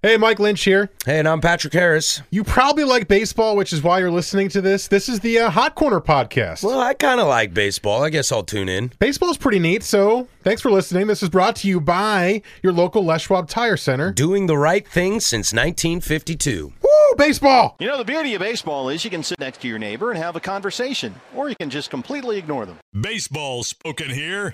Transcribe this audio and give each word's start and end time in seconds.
Hey, 0.00 0.16
Mike 0.16 0.38
Lynch 0.38 0.62
here. 0.62 0.90
Hey, 1.04 1.18
and 1.18 1.26
I'm 1.26 1.40
Patrick 1.40 1.72
Harris. 1.72 2.22
You 2.30 2.44
probably 2.44 2.84
like 2.84 3.08
baseball, 3.08 3.56
which 3.56 3.72
is 3.72 3.82
why 3.82 3.98
you're 3.98 4.12
listening 4.12 4.48
to 4.50 4.60
this. 4.60 4.86
This 4.86 5.08
is 5.08 5.18
the 5.18 5.40
uh, 5.40 5.50
Hot 5.50 5.74
Corner 5.74 6.00
podcast. 6.00 6.62
Well, 6.62 6.78
I 6.78 6.94
kind 6.94 7.20
of 7.20 7.26
like 7.26 7.52
baseball. 7.52 8.04
I 8.04 8.10
guess 8.10 8.30
I'll 8.30 8.44
tune 8.44 8.68
in. 8.68 8.92
Baseball's 9.00 9.36
pretty 9.36 9.58
neat, 9.58 9.82
so 9.82 10.28
thanks 10.44 10.62
for 10.62 10.70
listening. 10.70 11.08
This 11.08 11.20
is 11.20 11.28
brought 11.30 11.56
to 11.56 11.68
you 11.68 11.80
by 11.80 12.42
your 12.62 12.72
local 12.72 13.04
Les 13.04 13.22
Schwab 13.22 13.48
Tire 13.48 13.76
Center. 13.76 14.12
Doing 14.12 14.46
the 14.46 14.56
right 14.56 14.86
thing 14.86 15.18
since 15.18 15.52
1952. 15.52 16.74
Woo, 16.80 16.90
baseball! 17.16 17.74
You 17.80 17.88
know, 17.88 17.98
the 17.98 18.04
beauty 18.04 18.34
of 18.34 18.40
baseball 18.40 18.90
is 18.90 19.02
you 19.02 19.10
can 19.10 19.24
sit 19.24 19.40
next 19.40 19.60
to 19.62 19.68
your 19.68 19.80
neighbor 19.80 20.10
and 20.12 20.18
have 20.22 20.36
a 20.36 20.40
conversation, 20.40 21.12
or 21.34 21.48
you 21.48 21.56
can 21.56 21.70
just 21.70 21.90
completely 21.90 22.38
ignore 22.38 22.66
them. 22.66 22.78
Baseball 23.00 23.64
spoken 23.64 24.10
here. 24.10 24.52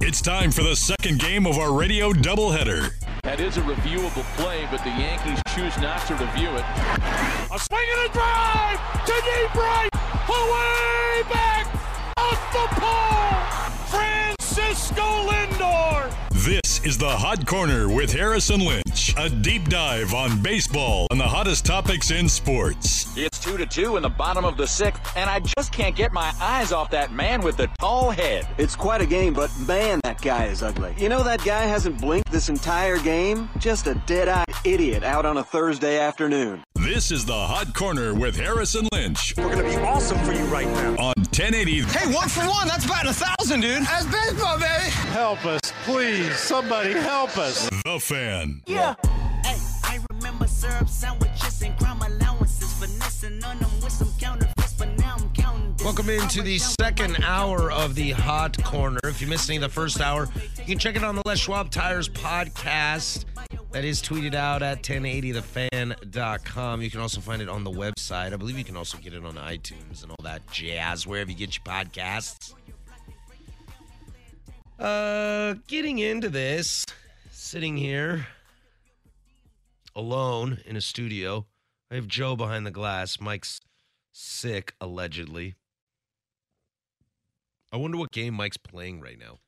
It's 0.00 0.22
time 0.22 0.52
for 0.52 0.62
the 0.62 0.76
second 0.76 1.18
game 1.18 1.44
of 1.44 1.58
our 1.58 1.72
radio 1.72 2.12
doubleheader. 2.12 2.94
That 3.24 3.40
is 3.40 3.56
a 3.56 3.62
reviewable 3.62 4.22
play, 4.36 4.64
but 4.70 4.78
the 4.84 4.90
Yankees 4.90 5.42
choose 5.52 5.76
not 5.82 6.06
to 6.06 6.14
review 6.14 6.54
it. 6.54 6.64
A 7.50 7.58
swing 7.58 7.88
and 7.98 8.08
a 8.08 8.12
drive 8.14 8.78
to 9.06 9.12
deep 9.26 9.54
right, 9.58 9.90
away 10.30 11.22
back, 11.34 11.66
off 12.16 12.38
the 12.54 12.66
pole, 12.78 13.98
Francisco 14.68 15.02
Lindor. 15.02 16.14
This 16.44 16.84
is 16.84 16.98
the 16.98 17.08
Hot 17.08 17.46
Corner 17.46 17.88
with 17.88 18.12
Harris 18.12 18.50
and 18.50 18.62
Lynch, 18.62 19.14
a 19.16 19.30
deep 19.30 19.64
dive 19.70 20.12
on 20.12 20.42
baseball 20.42 21.06
and 21.10 21.18
the 21.18 21.26
hottest 21.26 21.64
topics 21.64 22.10
in 22.10 22.28
sports. 22.28 23.16
It's 23.16 23.40
two 23.40 23.56
to 23.56 23.64
two 23.64 23.96
in 23.96 24.02
the 24.02 24.10
bottom 24.10 24.44
of 24.44 24.58
the 24.58 24.66
sixth, 24.66 25.00
and 25.16 25.30
I 25.30 25.40
just 25.40 25.72
can't 25.72 25.96
get 25.96 26.12
my 26.12 26.34
eyes 26.38 26.70
off 26.70 26.90
that 26.90 27.12
man 27.12 27.40
with 27.40 27.56
the 27.56 27.68
tall 27.80 28.10
head. 28.10 28.46
It's 28.58 28.76
quite 28.76 29.00
a 29.00 29.06
game, 29.06 29.32
but 29.32 29.50
man, 29.60 30.00
that 30.04 30.20
guy 30.20 30.44
is 30.44 30.62
ugly. 30.62 30.94
You 30.98 31.08
know 31.08 31.22
that 31.22 31.42
guy 31.42 31.62
hasn't 31.62 31.98
blinked 31.98 32.30
this 32.30 32.50
entire 32.50 32.98
game? 32.98 33.48
Just 33.56 33.86
a 33.86 33.94
dead-eyed 34.06 34.44
idiot 34.64 35.02
out 35.02 35.24
on 35.24 35.38
a 35.38 35.44
Thursday 35.44 35.98
afternoon. 35.98 36.62
This 36.74 37.10
is 37.10 37.24
the 37.24 37.32
Hot 37.32 37.74
Corner 37.74 38.14
with 38.14 38.36
Harris 38.36 38.74
and 38.76 38.88
Lynch 38.92 39.34
We're 39.36 39.50
gonna 39.50 39.64
be 39.64 39.76
awesome 39.76 40.18
for 40.24 40.32
you 40.32 40.44
right 40.44 40.68
now. 40.68 40.90
on 40.92 41.14
1080 41.16 41.82
Hey, 41.82 42.12
one 42.14 42.28
for 42.28 42.46
one, 42.48 42.68
that's 42.68 42.86
batting 42.86 43.10
a 43.10 43.12
thousand, 43.12 43.60
dude. 43.62 43.82
That's 43.82 44.06
baseball, 44.06 44.57
baby. 44.58 44.90
Help 45.12 45.44
us, 45.44 45.60
please. 45.84 46.34
Somebody 46.36 46.92
help 46.92 47.36
us. 47.38 47.68
The 47.84 47.98
Fan. 48.00 48.62
Yeah. 48.66 48.94
Hey, 49.44 49.56
I 49.84 49.98
remember 50.12 50.46
syrup 50.46 50.88
sandwiches 50.88 51.62
and 51.62 51.76
crime 51.78 52.00
allowances, 52.02 52.72
finessing 52.74 53.42
on 53.44 53.58
them 53.58 53.70
with 53.82 53.92
some 53.92 54.12
counterfeits, 54.18 54.74
but 54.74 54.88
now 54.98 55.16
I'm 55.18 55.30
counting. 55.30 55.74
this. 55.76 55.84
Welcome 55.84 56.10
into 56.10 56.42
the 56.42 56.58
second 56.58 57.22
hour 57.24 57.70
of 57.72 57.94
the 57.94 58.10
Hot 58.12 58.62
Corner. 58.64 59.00
If 59.04 59.20
you 59.20 59.26
missed 59.26 59.48
any 59.48 59.56
of 59.56 59.62
the 59.62 59.68
first 59.68 60.00
hour, 60.00 60.28
you 60.58 60.64
can 60.64 60.78
check 60.78 60.96
it 60.96 61.04
on 61.04 61.16
the 61.16 61.22
Les 61.24 61.38
Schwab 61.38 61.70
Tires 61.70 62.08
podcast. 62.08 63.24
That 63.72 63.84
is 63.84 64.00
tweeted 64.00 64.34
out 64.34 64.62
at 64.62 64.82
1080thefan.com. 64.82 66.80
You 66.82 66.90
can 66.90 67.00
also 67.00 67.20
find 67.20 67.42
it 67.42 67.48
on 67.50 67.64
the 67.64 67.70
website. 67.70 68.32
I 68.32 68.36
believe 68.36 68.56
you 68.56 68.64
can 68.64 68.76
also 68.78 68.96
get 68.98 69.12
it 69.12 69.24
on 69.24 69.34
iTunes 69.34 70.02
and 70.02 70.10
all 70.10 70.24
that 70.24 70.50
jazz, 70.50 71.06
wherever 71.06 71.30
you 71.30 71.36
get 71.36 71.54
your 71.54 71.64
podcasts. 71.64 72.54
Uh, 74.78 75.54
getting 75.66 75.98
into 75.98 76.28
this, 76.28 76.86
sitting 77.30 77.76
here 77.76 78.26
alone 79.96 80.58
in 80.64 80.76
a 80.76 80.80
studio. 80.80 81.46
I 81.90 81.96
have 81.96 82.06
Joe 82.06 82.36
behind 82.36 82.64
the 82.64 82.70
glass. 82.70 83.20
Mike's 83.20 83.60
sick, 84.12 84.74
allegedly. 84.80 85.56
I 87.72 87.76
wonder 87.76 87.98
what 87.98 88.12
game 88.12 88.34
Mike's 88.34 88.56
playing 88.56 89.00
right 89.00 89.18
now. 89.18 89.38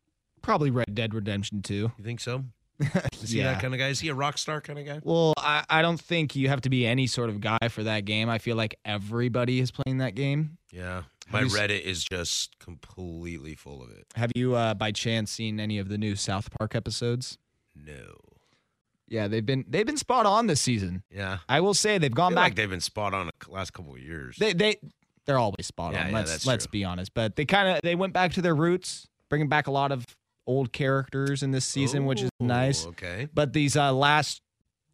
Probably 0.43 0.71
Red 0.71 0.95
Dead 0.95 1.15
Redemption 1.15 1.63
2. 1.63 1.75
You 1.75 2.05
think 2.05 2.21
so? 2.21 2.45
Is 3.23 3.31
he 3.31 3.43
that 3.43 3.61
kind 3.61 3.75
of 3.75 3.79
guy? 3.79 3.89
Is 3.89 4.01
he 4.01 4.09
a 4.09 4.15
rock 4.15 4.39
star 4.39 4.61
kind 4.61 4.79
of 4.79 4.87
guy? 4.87 5.01
Well, 5.05 5.35
I, 5.37 5.65
I 5.69 5.83
don't 5.83 6.01
think 6.01 6.35
you 6.35 6.49
have 6.49 6.63
to 6.63 6.71
be 6.71 6.87
any 6.87 7.07
sort 7.07 7.29
of 7.29 7.41
guy 7.41 7.69
for 7.69 7.83
that 7.85 8.05
game. 8.07 8.29
I 8.29 8.39
feel 8.39 8.57
like 8.57 8.79
everybody 8.85 9.61
is 9.61 9.71
playing 9.71 9.99
that 9.99 10.15
game. 10.15 10.57
Yeah. 10.73 11.03
My 11.33 11.41
you 11.43 11.47
Reddit 11.49 11.83
is 11.83 12.03
just 12.05 12.59
completely 12.59 13.55
full 13.55 13.83
of 13.83 13.91
it. 13.91 14.07
Have 14.17 14.33
you, 14.35 14.55
uh, 14.57 14.75
by 14.75 14.93
chance, 14.93 15.31
seen 15.31 15.61
any 15.61 15.79
of 15.79 15.89
the 15.89 15.99
new 15.99 16.17
South 16.17 16.49
Park 16.59 16.75
episodes? 16.75 17.39
No. 17.75 18.17
Yeah, 19.09 19.27
they've 19.29 19.45
been 19.45 19.65
they've 19.69 19.87
been 19.87 19.97
spot 19.97 20.25
on 20.27 20.47
this 20.47 20.61
season. 20.61 21.03
Yeah. 21.11 21.39
I 21.49 21.61
will 21.61 21.75
say 21.75 21.99
they've 21.99 22.13
I 22.13 22.15
gone 22.15 22.31
feel 22.33 22.37
back. 22.37 22.45
like 22.45 22.55
they've 22.55 22.71
been 22.71 22.81
spot 22.81 23.13
on 23.15 23.27
the 23.27 23.51
last 23.53 23.73
couple 23.73 23.93
of 23.95 23.99
years. 24.01 24.37
they 24.39 24.53
they 24.53 24.77
they're 25.27 25.39
always 25.39 25.67
spot 25.67 25.93
Yeah, 25.95 26.03
on. 26.05 26.11
yeah, 26.11 26.15
let's 26.15 26.47
let's 26.47 26.67
true. 26.67 26.71
be 26.71 26.85
honest. 26.85 27.13
But 27.15 27.35
they 27.37 27.45
kind 27.45 27.69
of 27.69 27.81
they 27.83 27.95
went 27.97 28.13
back 28.13 28.33
to 28.35 28.43
their 28.43 28.55
roots, 28.55 29.09
bringing 29.29 29.49
back 29.49 29.67
a 29.67 29.73
lot 29.73 29.91
of 29.91 30.07
old 30.47 30.73
characters 30.73 31.43
in 31.43 31.51
this 31.51 31.65
season, 31.65 32.07
which 32.07 32.23
is 32.23 32.31
nice. 32.41 32.87
Okay. 32.87 33.29
But 33.35 33.53
these 33.53 33.77
uh, 33.77 33.93
last 33.93 34.43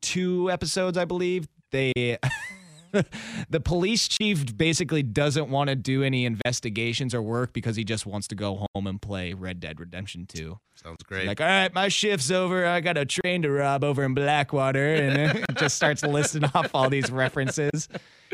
two 0.01 0.51
episodes, 0.51 0.97
I 0.99 1.05
believe, 1.05 1.47
they 1.71 1.93
the 3.51 3.61
police 3.61 4.09
chief 4.09 4.57
basically 4.57 5.03
doesn't 5.03 5.49
want 5.49 5.69
to 5.71 5.77
do 5.77 6.03
any 6.03 6.25
investigations 6.25 7.15
or 7.15 7.23
work 7.23 7.53
because 7.53 7.77
he 7.77 7.85
just 7.85 8.07
wants 8.07 8.29
to 8.29 8.35
go 8.35 8.67
home 8.75 8.87
and 8.87 9.01
play 9.01 9.33
Red 9.35 9.61
Dead 9.61 9.81
Redemption 9.81 10.27
2. 10.27 10.59
Sounds 10.75 11.03
great. 11.05 11.27
Like, 11.27 11.41
all 11.41 11.47
right, 11.47 11.73
my 11.75 11.89
shift's 11.89 12.31
over. 12.31 12.67
I 12.67 12.81
got 12.81 12.97
a 12.97 13.05
train 13.05 13.43
to 13.43 13.51
rob 13.51 13.83
over 13.85 14.05
in 14.05 14.15
Blackwater, 14.15 14.95
and 14.95 15.17
it 15.39 15.45
just 15.57 15.77
starts 15.77 16.03
listing 16.03 16.45
off 16.55 16.71
all 16.75 16.91
these 16.91 17.11
references. 17.11 17.89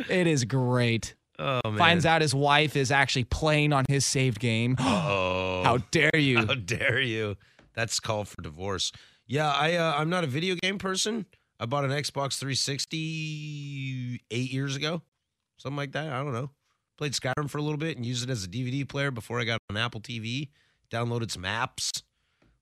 It 0.09 0.27
is 0.27 0.45
great. 0.45 1.15
oh, 1.39 1.61
man. 1.65 1.79
Finds 1.79 2.07
out 2.07 2.23
his 2.23 2.35
wife 2.35 2.77
is 2.77 2.91
actually 2.91 3.25
playing 3.25 3.73
on 3.73 3.85
his 3.89 4.05
saved 4.05 4.39
game. 4.41 4.77
Oh. 5.15 5.63
How 5.65 5.79
dare 5.93 6.17
you? 6.17 6.39
How 6.39 6.55
dare 6.55 7.01
you? 7.01 7.37
That's 7.75 8.01
called 8.01 8.27
for 8.29 8.43
divorce. 8.43 8.91
Yeah, 9.27 9.49
I 9.49 9.77
uh, 9.77 9.95
I'm 9.97 10.11
not 10.11 10.25
a 10.25 10.27
video 10.27 10.57
game 10.57 10.79
person. 10.79 11.27
I 11.63 11.67
bought 11.67 11.85
an 11.85 11.93
Xbox 11.93 12.41
360 12.41 14.21
eight 14.33 14.53
years 14.53 14.75
ago, 14.75 15.01
something 15.59 15.77
like 15.77 15.93
that. 15.93 16.13
I 16.13 16.17
don't 16.25 16.33
know. 16.33 16.51
Played 16.99 17.13
Skyrim 17.13 17.49
for 17.49 17.59
a 17.59 17.63
little 17.63 17.79
bit 17.79 17.97
and 17.97 18.05
used 18.05 18.29
it 18.29 18.33
as 18.33 18.43
a 18.43 18.49
DVD 18.49 18.87
player 18.87 19.13
before 19.13 19.39
I 19.39 19.45
got 19.45 19.61
an 19.71 19.77
Apple 19.77 20.01
TV. 20.01 20.49
Downloaded 20.91 21.31
some 21.31 21.45
apps, 21.45 22.03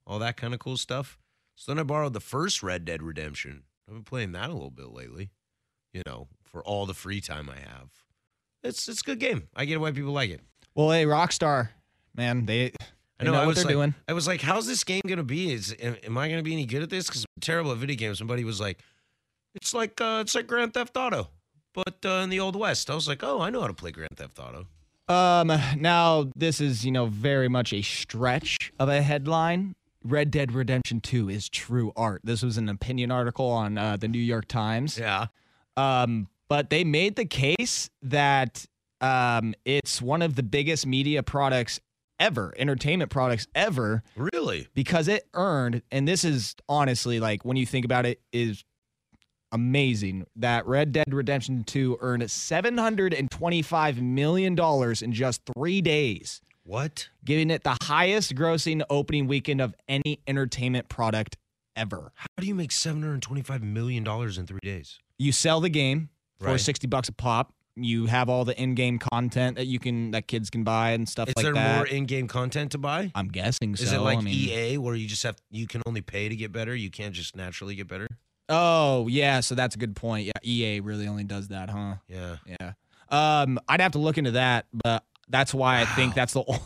all 0.07 0.19
that 0.19 0.37
kind 0.37 0.53
of 0.53 0.61
cool 0.61 0.77
stuff. 0.77 1.17
So 1.57 1.73
then 1.73 1.79
I 1.79 1.83
borrowed 1.83 2.13
the 2.13 2.21
first 2.21 2.63
Red 2.63 2.85
Dead 2.85 3.03
Redemption. 3.03 3.63
I've 3.89 3.95
been 3.95 4.05
playing 4.05 4.33
that 4.33 4.51
a 4.51 4.53
little 4.53 4.71
bit 4.71 4.93
lately. 4.93 5.31
You 5.95 6.03
know, 6.05 6.29
for 6.45 6.63
all 6.63 6.85
the 6.85 6.93
free 6.93 7.23
time 7.23 7.49
I 7.49 7.57
have. 7.57 7.89
It's 8.63 8.87
it's 8.87 9.01
a 9.01 9.05
good 9.05 9.19
game. 9.19 9.49
I 9.57 9.65
get 9.65 9.81
why 9.81 9.93
people 9.93 10.13
like 10.13 10.29
it. 10.29 10.43
Well, 10.75 10.91
hey, 10.91 11.07
Rockstar, 11.07 11.71
man, 12.15 12.45
they, 12.45 12.73
I 13.19 13.25
know, 13.25 13.33
know, 13.33 13.39
I 13.39 13.41
what 13.41 13.49
was 13.49 13.57
they're 13.57 13.65
like, 13.65 13.75
doing. 13.75 13.95
I 14.07 14.13
was 14.13 14.27
like, 14.27 14.43
"How's 14.43 14.67
this 14.67 14.85
game 14.85 15.01
gonna 15.07 15.23
be? 15.23 15.53
Is 15.53 15.75
am, 15.81 15.97
am 16.05 16.19
I 16.19 16.29
gonna 16.29 16.43
be 16.43 16.53
any 16.53 16.67
good 16.67 16.83
at 16.83 16.91
this? 16.91 17.07
Because 17.07 17.25
I'm 17.25 17.41
terrible 17.41 17.73
at 17.73 17.79
video 17.79 17.97
games." 17.97 18.19
Somebody 18.19 18.45
was 18.45 18.61
like, 18.61 18.79
"It's 19.55 19.75
like 19.75 20.01
uh, 20.01 20.19
it's 20.23 20.35
like 20.35 20.47
Grand 20.47 20.75
Theft 20.75 20.97
Auto, 20.97 21.29
but 21.75 21.97
uh, 22.05 22.21
in 22.25 22.31
the 22.31 22.41
old 22.41 22.57
west." 22.57 22.91
I 22.91 22.95
was 22.95 23.09
like, 23.09 23.23
"Oh, 23.23 23.41
I 23.41 23.51
know 23.51 23.61
how 23.61 23.67
to 23.67 23.75
play 23.75 23.91
Grand 23.91 24.17
Theft 24.17 24.39
Auto." 24.39 24.67
Um, 25.09 25.53
now 25.77 26.31
this 26.37 26.61
is 26.61 26.85
you 26.85 26.93
know 26.93 27.07
very 27.07 27.49
much 27.49 27.73
a 27.73 27.83
stretch 27.83 28.73
of 28.79 28.89
a 28.89 29.03
headline. 29.03 29.75
Red 30.03 30.31
Dead 30.31 30.53
Redemption 30.53 31.01
2 31.03 31.29
is 31.29 31.49
true 31.51 31.93
art. 31.95 32.23
This 32.25 32.43
was 32.43 32.57
an 32.57 32.71
opinion 32.71 33.11
article 33.11 33.49
on 33.51 33.77
uh, 33.77 33.99
the 33.99 34.09
New 34.09 34.19
York 34.21 34.49
Times. 34.49 34.97
Yeah, 34.99 35.27
Um, 35.77 36.29
but 36.49 36.71
they 36.71 36.85
made 36.85 37.17
the 37.17 37.27
case 37.27 37.91
that 38.01 38.65
um, 39.03 39.55
it's 39.67 40.01
one 40.01 40.23
of 40.23 40.37
the 40.37 40.43
biggest 40.43 40.87
media 40.87 41.23
products 41.23 41.81
ever, 42.19 42.55
entertainment 42.57 43.11
products 43.11 43.47
ever, 43.55 44.03
really? 44.17 44.69
because 44.75 45.07
it 45.07 45.29
earned, 45.35 45.83
and 45.91 46.09
this 46.09 46.25
is 46.25 46.55
honestly 46.67 47.21
like 47.21 47.45
when 47.45 47.59
you 47.59 47.67
think 47.67 47.85
about 47.85 48.07
it, 48.07 48.23
is 48.33 48.65
amazing 49.53 50.27
that 50.37 50.67
Red 50.67 50.93
Dead 50.93 51.13
Redemption 51.13 51.65
2 51.65 51.99
earned 52.01 52.23
$725 52.23 54.01
million 54.01 54.59
in 55.03 55.13
just 55.13 55.43
three 55.57 55.81
days, 55.81 56.41
What? 56.65 57.09
giving 57.25 57.51
it 57.51 57.65
the 57.65 57.77
highest 57.83 58.35
grossing 58.35 58.83
opening 58.91 59.27
weekend 59.27 59.61
of 59.61 59.75
any 59.89 60.21
entertainment 60.27 60.89
product 60.89 61.37
ever. 61.77 62.13
How 62.15 62.27
do 62.39 62.47
you 62.47 62.55
make 62.55 62.73
seven 62.73 63.03
hundred 63.03 63.23
twenty-five 63.23 63.63
million 63.63 64.05
dollars 64.05 64.39
in 64.39 64.47
three 64.47 64.59
days? 64.63 64.99
You 65.19 65.33
sell 65.33 65.61
the 65.61 65.69
game 65.71 66.11
for 66.39 66.47
Right. 66.49 66.61
60 66.61 66.87
bucks 66.87 67.09
a 67.09 67.13
pop. 67.13 67.53
You 67.77 68.07
have 68.07 68.29
all 68.29 68.45
the 68.45 68.61
in-game 68.61 68.99
content 68.99 69.57
that 69.57 69.67
you 69.67 69.79
can 69.79 70.11
that 70.11 70.27
kids 70.27 70.51
can 70.51 70.65
buy 70.65 70.91
and 70.91 71.09
stuff 71.09 71.29
Is 71.29 71.37
like 71.37 71.45
that. 71.45 71.49
Is 71.51 71.55
there 71.55 71.77
more 71.77 71.87
in-game 71.87 72.27
content 72.27 72.73
to 72.73 72.79
buy? 72.79 73.13
I'm 73.15 73.29
guessing 73.29 73.77
so. 73.77 73.85
Is 73.85 73.93
it 73.93 73.99
like 74.01 74.19
I 74.19 74.23
mean, 74.23 74.35
EA 74.35 74.77
where 74.79 74.95
you 74.95 75.07
just 75.07 75.23
have 75.23 75.37
you 75.51 75.67
can 75.67 75.81
only 75.87 76.01
pay 76.01 76.29
to 76.29 76.37
get 76.37 76.53
better? 76.53 76.75
You 76.75 76.91
can't 76.91 77.15
just 77.15 77.37
naturally 77.37 77.75
get 77.77 77.87
better. 77.89 78.07
Oh, 78.51 79.07
yeah, 79.09 79.41
so 79.41 79.55
that's 79.55 79.77
a 79.77 79.79
good 79.79 79.95
point. 79.97 80.27
Yeah, 80.27 80.33
EA 80.43 80.81
really 80.81 81.07
only 81.07 81.25
does 81.25 81.49
that, 81.49 81.71
huh? 81.71 81.95
Yeah. 82.09 82.37
Yeah. 82.45 82.73
Um, 83.09 83.59
I'd 83.69 83.81
have 83.81 83.93
to 83.93 83.99
look 83.99 84.19
into 84.19 84.33
that, 84.33 84.67
but 84.73 85.05
that's 85.29 85.55
why 85.55 85.81
I 85.81 85.85
think 85.85 86.15
that's 86.15 86.33
the 86.33 86.45
only 86.47 86.61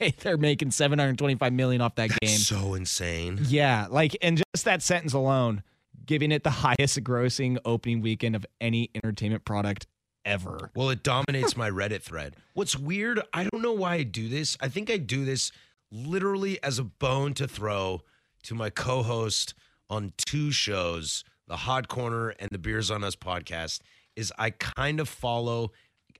way 0.00 0.14
they're 0.20 0.36
making 0.36 0.72
725 0.72 1.52
million 1.52 1.80
off 1.80 1.94
that 1.94 2.10
game. 2.20 2.36
So 2.38 2.74
insane. 2.74 3.38
Yeah, 3.42 3.86
like 3.90 4.16
and 4.20 4.42
just 4.54 4.64
that 4.64 4.82
sentence 4.82 5.12
alone, 5.12 5.62
giving 6.04 6.32
it 6.32 6.44
the 6.44 6.50
highest 6.78 7.02
grossing 7.02 7.58
opening 7.64 8.00
weekend 8.00 8.36
of 8.36 8.44
any 8.60 8.90
entertainment 8.94 9.44
product 9.44 9.86
ever. 10.24 10.70
Well, 10.74 10.90
it 10.90 11.02
dominates 11.02 11.56
my 11.56 11.70
Reddit 11.70 12.02
thread. 12.02 12.36
What's 12.54 12.76
weird, 12.76 13.20
I 13.32 13.44
don't 13.44 13.62
know 13.62 13.72
why 13.72 13.94
I 13.94 14.02
do 14.02 14.28
this. 14.28 14.56
I 14.60 14.68
think 14.68 14.90
I 14.90 14.98
do 14.98 15.24
this 15.24 15.52
literally 15.90 16.62
as 16.62 16.78
a 16.78 16.84
bone 16.84 17.34
to 17.34 17.48
throw 17.48 18.02
to 18.44 18.54
my 18.54 18.70
co 18.70 19.02
host 19.02 19.54
on 19.90 20.12
two 20.16 20.50
shows, 20.50 21.24
the 21.46 21.56
Hot 21.56 21.88
Corner 21.88 22.30
and 22.30 22.50
the 22.50 22.58
Beers 22.58 22.90
on 22.90 23.04
Us 23.04 23.16
podcast, 23.16 23.80
is 24.16 24.32
I 24.38 24.50
kind 24.50 25.00
of 25.00 25.08
follow 25.08 25.72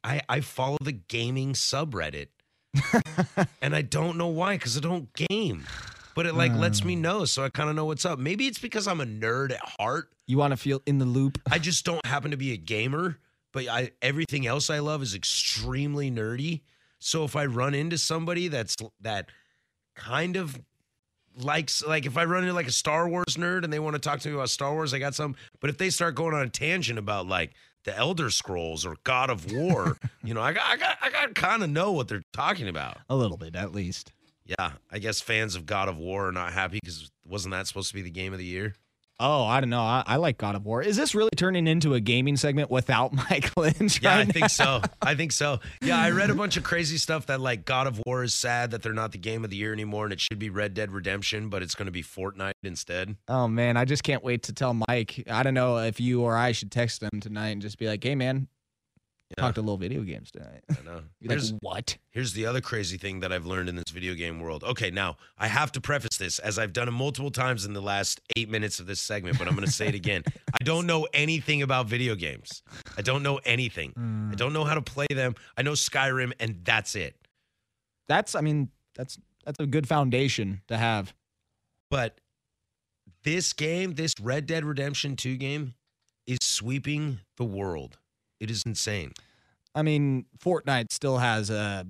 I, 0.04 0.22
I 0.28 0.40
follow 0.40 0.78
the 0.80 0.92
gaming 0.92 1.52
subreddit. 1.52 2.28
and 3.62 3.74
I 3.74 3.82
don't 3.82 4.16
know 4.16 4.28
why, 4.28 4.56
because 4.56 4.76
I 4.76 4.80
don't 4.80 5.12
game. 5.12 5.66
But 6.14 6.26
it 6.26 6.34
like 6.34 6.52
lets 6.52 6.82
me 6.82 6.96
hmm. 6.96 7.02
know, 7.02 7.24
so 7.26 7.44
I 7.44 7.48
kind 7.48 7.70
of 7.70 7.76
know 7.76 7.84
what's 7.84 8.04
up. 8.04 8.18
Maybe 8.18 8.48
it's 8.48 8.58
because 8.58 8.88
I'm 8.88 9.00
a 9.00 9.06
nerd 9.06 9.52
at 9.52 9.60
heart. 9.78 10.10
You 10.26 10.38
want 10.38 10.50
to 10.50 10.56
feel 10.56 10.82
in 10.84 10.98
the 10.98 11.04
loop? 11.04 11.40
I 11.48 11.58
just 11.58 11.84
don't 11.84 12.04
happen 12.04 12.32
to 12.32 12.36
be 12.36 12.52
a 12.52 12.56
gamer, 12.56 13.18
but 13.52 13.68
I 13.68 13.92
everything 14.02 14.44
else 14.44 14.68
I 14.68 14.80
love 14.80 15.00
is 15.00 15.14
extremely 15.14 16.10
nerdy. 16.10 16.62
So 16.98 17.22
if 17.22 17.36
I 17.36 17.46
run 17.46 17.72
into 17.72 17.98
somebody 17.98 18.48
that's 18.48 18.74
that 19.00 19.30
kind 19.94 20.36
of 20.36 20.60
likes 21.42 21.84
like 21.84 22.06
if 22.06 22.16
I 22.16 22.24
run 22.24 22.42
into 22.42 22.54
like 22.54 22.66
a 22.66 22.72
Star 22.72 23.08
Wars 23.08 23.36
nerd 23.36 23.64
and 23.64 23.72
they 23.72 23.78
want 23.78 23.94
to 23.94 24.00
talk 24.00 24.20
to 24.20 24.28
me 24.28 24.34
about 24.34 24.50
Star 24.50 24.72
Wars, 24.72 24.92
I 24.94 24.98
got 24.98 25.14
some. 25.14 25.36
But 25.60 25.70
if 25.70 25.78
they 25.78 25.90
start 25.90 26.14
going 26.14 26.34
on 26.34 26.42
a 26.42 26.48
tangent 26.48 26.98
about 26.98 27.26
like 27.26 27.52
the 27.84 27.96
Elder 27.96 28.30
Scrolls 28.30 28.84
or 28.84 28.96
God 29.04 29.30
of 29.30 29.52
War, 29.52 29.96
you 30.24 30.34
know, 30.34 30.42
I 30.42 30.52
got 30.52 30.66
I 30.66 30.76
got 30.76 30.98
I 31.02 31.10
got 31.10 31.34
kind 31.34 31.62
of 31.62 31.70
know 31.70 31.92
what 31.92 32.08
they're 32.08 32.22
talking 32.32 32.68
about. 32.68 32.98
A 33.08 33.16
little 33.16 33.36
bit, 33.36 33.56
at 33.56 33.72
least. 33.72 34.12
Yeah, 34.44 34.72
I 34.90 34.98
guess 34.98 35.20
fans 35.20 35.54
of 35.56 35.66
God 35.66 35.88
of 35.88 35.98
War 35.98 36.28
are 36.28 36.32
not 36.32 36.52
happy 36.52 36.80
because 36.82 37.10
wasn't 37.26 37.52
that 37.52 37.66
supposed 37.66 37.88
to 37.88 37.94
be 37.94 38.02
the 38.02 38.10
game 38.10 38.32
of 38.32 38.38
the 38.38 38.44
year? 38.44 38.74
Oh, 39.20 39.44
I 39.44 39.60
don't 39.60 39.70
know. 39.70 39.80
I, 39.80 40.04
I 40.06 40.16
like 40.16 40.38
God 40.38 40.54
of 40.54 40.64
War. 40.64 40.80
Is 40.80 40.96
this 40.96 41.14
really 41.14 41.30
turning 41.36 41.66
into 41.66 41.94
a 41.94 42.00
gaming 42.00 42.36
segment 42.36 42.70
without 42.70 43.12
Mike 43.30 43.56
Lynch? 43.56 44.00
Yeah, 44.00 44.14
I 44.14 44.18
right 44.18 44.32
think 44.32 44.48
so. 44.50 44.80
I 45.02 45.14
think 45.14 45.32
so. 45.32 45.58
Yeah, 45.82 45.98
I 45.98 46.10
read 46.10 46.30
a 46.30 46.34
bunch 46.36 46.56
of 46.56 46.62
crazy 46.62 46.98
stuff 46.98 47.26
that 47.26 47.40
like 47.40 47.64
God 47.64 47.86
of 47.86 48.00
War 48.06 48.22
is 48.22 48.32
sad 48.34 48.70
that 48.70 48.82
they're 48.82 48.92
not 48.92 49.12
the 49.12 49.18
game 49.18 49.42
of 49.44 49.50
the 49.50 49.56
year 49.56 49.72
anymore 49.72 50.04
and 50.04 50.12
it 50.12 50.20
should 50.20 50.38
be 50.38 50.50
Red 50.50 50.74
Dead 50.74 50.92
Redemption, 50.92 51.48
but 51.48 51.62
it's 51.62 51.74
going 51.74 51.86
to 51.86 51.92
be 51.92 52.02
Fortnite 52.02 52.52
instead. 52.62 53.16
Oh 53.26 53.48
man, 53.48 53.76
I 53.76 53.84
just 53.84 54.04
can't 54.04 54.22
wait 54.22 54.44
to 54.44 54.52
tell 54.52 54.74
Mike. 54.88 55.24
I 55.28 55.42
don't 55.42 55.54
know 55.54 55.78
if 55.78 55.98
you 56.00 56.22
or 56.22 56.36
I 56.36 56.52
should 56.52 56.70
text 56.70 57.02
him 57.02 57.20
tonight 57.20 57.48
and 57.48 57.62
just 57.62 57.78
be 57.78 57.88
like, 57.88 58.04
"Hey 58.04 58.14
man, 58.14 58.48
Yeah. 59.36 59.42
talked 59.44 59.58
a 59.58 59.60
little 59.60 59.76
video 59.76 60.02
games 60.02 60.30
tonight." 60.30 60.62
I 60.70 60.82
know. 60.84 61.02
Like, 61.20 61.30
Here's, 61.30 61.50
what? 61.60 61.98
here's 62.10 62.32
the 62.32 62.46
other 62.46 62.60
crazy 62.60 62.96
thing 62.96 63.20
that 63.20 63.32
I've 63.32 63.44
learned 63.44 63.68
in 63.68 63.76
this 63.76 63.90
video 63.90 64.14
game 64.14 64.40
world. 64.40 64.62
Okay, 64.62 64.90
now 64.90 65.16
I 65.36 65.48
have 65.48 65.72
to 65.72 65.80
preface 65.80 66.16
this 66.16 66.38
as 66.38 66.58
I've 66.58 66.72
done 66.72 66.88
it 66.88 66.92
multiple 66.92 67.30
times 67.30 67.64
in 67.64 67.72
the 67.72 67.82
last 67.82 68.20
eight 68.36 68.48
minutes 68.48 68.78
of 68.78 68.86
this 68.86 69.00
segment, 69.00 69.38
but 69.38 69.48
I'm 69.48 69.54
going 69.54 69.66
to 69.66 69.72
say 69.72 69.88
it 69.88 69.94
again. 69.94 70.22
I 70.60 70.64
don't 70.64 70.86
know 70.86 71.08
anything 71.12 71.62
about 71.62 71.86
video 71.86 72.14
games. 72.14 72.62
I 72.96 73.02
don't 73.02 73.22
know 73.22 73.40
anything. 73.44 73.92
I 73.96 74.00
mm. 74.00 74.36
don't 74.36 74.52
know 74.52 74.64
how 74.64 74.74
to 74.74 74.82
play 74.82 75.08
them. 75.10 75.34
I 75.56 75.62
know 75.62 75.72
Skyrim, 75.72 76.32
and 76.38 76.60
that's 76.64 76.94
it. 76.94 77.16
That's, 78.06 78.34
I 78.34 78.40
mean, 78.40 78.70
that's 78.94 79.18
that's 79.44 79.58
a 79.60 79.66
good 79.66 79.88
foundation 79.88 80.62
to 80.68 80.76
have. 80.76 81.14
But 81.90 82.20
this 83.24 83.52
game, 83.52 83.94
this 83.94 84.14
Red 84.20 84.46
Dead 84.46 84.64
Redemption 84.64 85.16
2 85.16 85.36
game, 85.36 85.74
is 86.26 86.38
sweeping 86.42 87.20
the 87.36 87.44
world. 87.44 87.98
It 88.40 88.50
is 88.50 88.62
insane. 88.64 89.12
I 89.74 89.82
mean, 89.82 90.26
Fortnite 90.42 90.92
still 90.92 91.18
has 91.18 91.50
a 91.50 91.86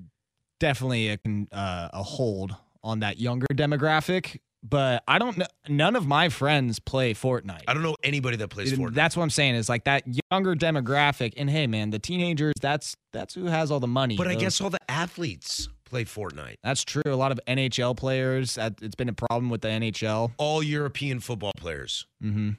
definitely 0.60 1.08
a 1.08 1.18
uh, 1.52 1.88
a 1.92 2.02
hold 2.02 2.54
on 2.82 3.00
that 3.00 3.18
younger 3.18 3.46
demographic, 3.52 4.40
but 4.62 5.02
I 5.06 5.18
don't 5.18 5.38
know. 5.38 5.46
None 5.68 5.96
of 5.96 6.06
my 6.06 6.28
friends 6.28 6.78
play 6.78 7.14
Fortnite. 7.14 7.62
I 7.68 7.74
don't 7.74 7.82
know 7.82 7.96
anybody 8.02 8.36
that 8.38 8.48
plays 8.48 8.72
Fortnite. 8.72 8.94
That's 8.94 9.16
what 9.16 9.22
I'm 9.22 9.30
saying 9.30 9.54
is 9.54 9.68
like 9.68 9.84
that 9.84 10.04
younger 10.30 10.54
demographic. 10.54 11.34
And 11.36 11.48
hey, 11.48 11.66
man, 11.66 11.90
the 11.90 11.98
teenagers, 11.98 12.54
that's 12.60 12.96
that's 13.12 13.34
who 13.34 13.46
has 13.46 13.70
all 13.70 13.80
the 13.80 13.86
money. 13.86 14.16
but 14.16 14.28
I 14.28 14.34
guess 14.34 14.60
all 14.60 14.70
the 14.70 14.78
athletes 14.90 15.68
play 15.84 16.04
Fortnite. 16.04 16.56
that's 16.62 16.84
true. 16.84 17.02
A 17.06 17.16
lot 17.16 17.32
of 17.32 17.40
NHL 17.46 17.96
players. 17.96 18.58
It's 18.82 18.94
been 18.94 19.08
a 19.08 19.14
problem 19.14 19.48
with 19.48 19.62
the 19.62 19.68
NHL. 19.68 20.32
All 20.36 20.62
European 20.62 21.20
football 21.20 21.52
players. 21.56 22.06
Mm-hmm. 22.22 22.50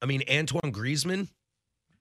I 0.00 0.06
mean, 0.06 0.22
Antoine 0.30 0.72
Griezmann, 0.72 1.28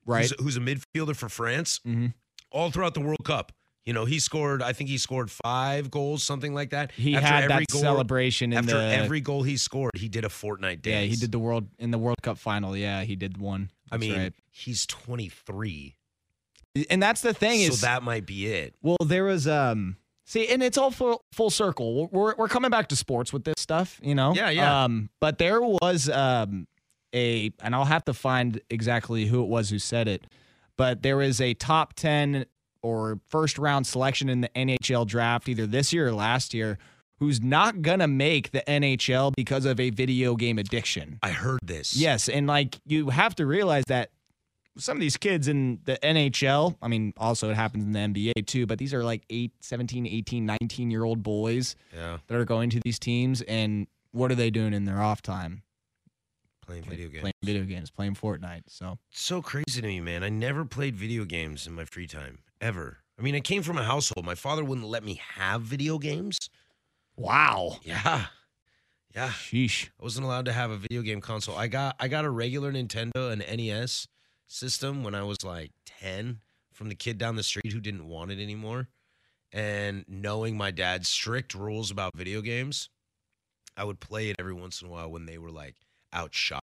Right. 0.06 0.21
who's, 0.30 0.33
who's 0.39 0.57
a 0.57 0.59
midfielder 0.59 1.15
for 1.15 1.30
France, 1.30 1.80
Mm-hmm. 1.88 2.07
all 2.51 2.71
throughout 2.71 2.94
the 2.94 3.01
World 3.01 3.24
Cup. 3.24 3.51
You 3.86 3.94
know, 3.94 4.06
he 4.06 4.19
scored. 4.19 4.62
I 4.62 4.74
think 4.74 4.89
he 4.92 4.98
scored 5.00 5.31
five 5.31 5.89
goals, 5.89 6.21
something 6.24 6.53
like 6.53 6.69
that. 6.69 6.92
He 6.92 7.15
After 7.15 7.27
had 7.27 7.44
every 7.45 7.65
that 7.65 7.71
goal- 7.71 7.81
celebration 7.81 8.51
in 8.53 8.59
After 8.59 8.77
the 8.77 8.83
every 8.83 9.21
goal 9.21 9.42
he 9.42 9.57
scored, 9.57 9.92
he 9.95 10.07
did 10.07 10.24
a 10.24 10.27
Fortnite 10.30 10.83
dance. 10.83 10.86
yeah. 10.86 11.01
He 11.01 11.15
did 11.15 11.31
the 11.31 11.39
world 11.39 11.68
in 11.80 11.89
the 11.89 11.98
World 11.98 12.21
Cup 12.21 12.38
final. 12.38 12.77
Yeah, 12.77 13.01
he 13.03 13.15
did 13.15 13.38
one. 13.39 13.71
I 13.92 13.98
mean, 13.98 14.15
right. 14.15 14.33
he's 14.51 14.86
23, 14.86 15.95
and 16.89 17.01
that's 17.01 17.21
the 17.21 17.33
thing 17.33 17.59
so 17.68 17.74
is 17.74 17.81
that 17.81 18.04
might 18.04 18.25
be 18.25 18.47
it. 18.47 18.75
Well, 18.81 18.97
there 19.04 19.24
was 19.25 19.47
um 19.47 19.97
see, 20.25 20.47
and 20.47 20.62
it's 20.63 20.77
all 20.77 20.92
full 20.92 21.25
full 21.33 21.50
circle. 21.50 22.07
We're 22.12 22.36
we're 22.36 22.47
coming 22.47 22.71
back 22.71 22.88
to 22.89 22.95
sports 22.95 23.33
with 23.33 23.44
this 23.45 23.56
stuff, 23.57 24.00
you 24.04 24.15
know. 24.15 24.33
Yeah, 24.36 24.50
yeah. 24.51 24.83
Um, 24.83 25.09
but 25.19 25.38
there 25.39 25.59
was 25.62 26.07
um 26.09 26.68
a, 27.13 27.52
and 27.62 27.74
I'll 27.75 27.86
have 27.86 28.06
to 28.06 28.13
find 28.13 28.62
exactly 28.69 29.25
who 29.25 29.44
it 29.44 29.48
was 29.48 29.69
who 29.69 29.80
said 29.80 30.08
it, 30.08 30.25
but 30.78 31.04
there 31.04 31.18
was 31.18 31.40
a 31.42 31.54
top 31.54 31.94
ten 31.94 32.46
or 32.84 33.19
first 33.30 33.58
round 33.58 33.86
selection 33.88 34.30
in 34.30 34.42
the 34.42 34.50
NHL 34.50 35.06
draft 35.06 35.48
either 35.50 35.68
this 35.68 35.94
year 35.94 36.08
or 36.08 36.13
last 36.13 36.54
year. 36.54 36.78
Who's 37.19 37.40
not 37.40 37.84
gonna 37.84 38.08
make 38.08 38.50
the 38.52 38.63
NHL 38.68 39.34
because 39.36 39.66
of 39.66 39.80
a 39.80 39.92
video 39.92 40.36
game 40.36 40.58
addiction? 40.58 41.19
I 41.22 41.30
heard 41.30 41.60
this. 41.63 41.96
Yes, 41.96 42.28
and 42.28 42.48
like 42.48 42.80
you 42.86 43.10
have 43.12 43.36
to 43.36 43.46
realize 43.46 43.84
that 43.88 44.10
some 44.78 44.98
of 44.98 45.02
these 45.02 45.18
kids 45.18 45.48
in 45.48 45.80
the 45.84 45.98
NHL, 46.02 46.78
I 46.81 46.88
mean, 46.88 47.14
also 47.18 47.50
it 47.52 47.56
happens 47.56 47.84
in 47.84 47.92
the 47.92 48.00
NBA 48.31 48.48
too, 48.48 48.66
but 48.66 48.80
these 48.80 48.94
are 48.94 49.04
like 49.04 49.22
8, 49.30 49.52
17, 49.60 50.07
18, 50.07 50.46
19 50.46 50.90
year 50.90 51.04
old 51.04 51.22
boys 51.22 51.75
Yeah. 51.94 52.19
that 52.28 52.36
are 52.38 52.46
going 52.46 52.69
to 52.72 52.80
these 52.84 52.98
teams. 52.98 53.42
And 53.44 53.86
what 54.12 54.31
are 54.31 54.36
they 54.36 54.50
doing 54.50 54.74
in 54.74 54.86
their 54.86 55.02
off 55.02 55.22
time? 55.22 55.62
Playing 56.71 56.83
video 56.85 57.09
games. 57.09 57.21
Playing 57.21 57.33
video 57.44 57.63
games, 57.65 57.89
playing 57.89 58.15
Fortnite. 58.15 58.62
So, 58.68 58.97
so 59.09 59.41
crazy 59.41 59.81
to 59.81 59.88
me, 59.88 60.00
man. 60.00 60.23
I 60.23 60.29
never 60.29 60.63
played 60.63 60.95
video 60.95 61.25
games 61.25 61.68
in 61.68 61.73
my 61.73 61.83
free 61.83 62.07
time 62.07 62.39
ever. 62.62 63.00
I 63.19 63.21
mean, 63.21 63.35
I 63.35 63.41
came 63.41 63.62
from 63.62 63.77
a 63.77 63.83
household. 63.83 64.25
My 64.25 64.35
father 64.35 64.63
wouldn't 64.63 64.88
let 64.88 65.03
me 65.03 65.19
have 65.35 65.63
video 65.63 65.97
games. 65.97 66.38
wow. 67.18 67.75
Yeah. 67.83 68.27
Yeah. 69.13 69.27
Sheesh. 69.27 69.89
I 70.00 70.03
wasn't 70.03 70.25
allowed 70.25 70.45
to 70.45 70.53
have 70.53 70.71
a 70.71 70.77
video 70.77 71.01
game 71.01 71.19
console. 71.19 71.57
I 71.57 71.68
got 71.68 71.97
I 72.00 72.07
got 72.07 72.23
a 72.23 72.29
regular 72.29 72.71
Nintendo 72.71 73.33
and 73.33 73.39
NES 73.41 74.07
system 74.47 75.03
when 75.03 75.13
I 75.13 75.23
was 75.23 75.44
like 75.44 75.71
10 76.00 76.39
from 76.71 76.88
the 76.88 76.95
kid 76.95 77.18
down 77.18 77.35
the 77.35 77.44
street 77.44 77.73
who 77.73 77.81
didn't 77.81 78.07
want 78.07 78.31
it 78.31 78.41
anymore. 78.41 78.88
And 79.51 80.06
knowing 80.07 80.56
my 80.56 80.71
dad's 80.71 81.09
strict 81.09 81.53
rules 81.53 81.91
about 81.91 82.15
video 82.15 82.39
games, 82.39 82.89
I 83.75 83.83
would 83.83 84.00
play 84.00 84.29
it 84.29 84.38
every 84.39 84.53
once 84.53 84.81
in 84.81 84.88
a 84.88 84.89
while 84.89 85.12
when 85.12 85.25
they 85.25 85.38
were 85.38 85.51
like 85.51 85.75
out 86.13 86.33
shopping. 86.33 86.61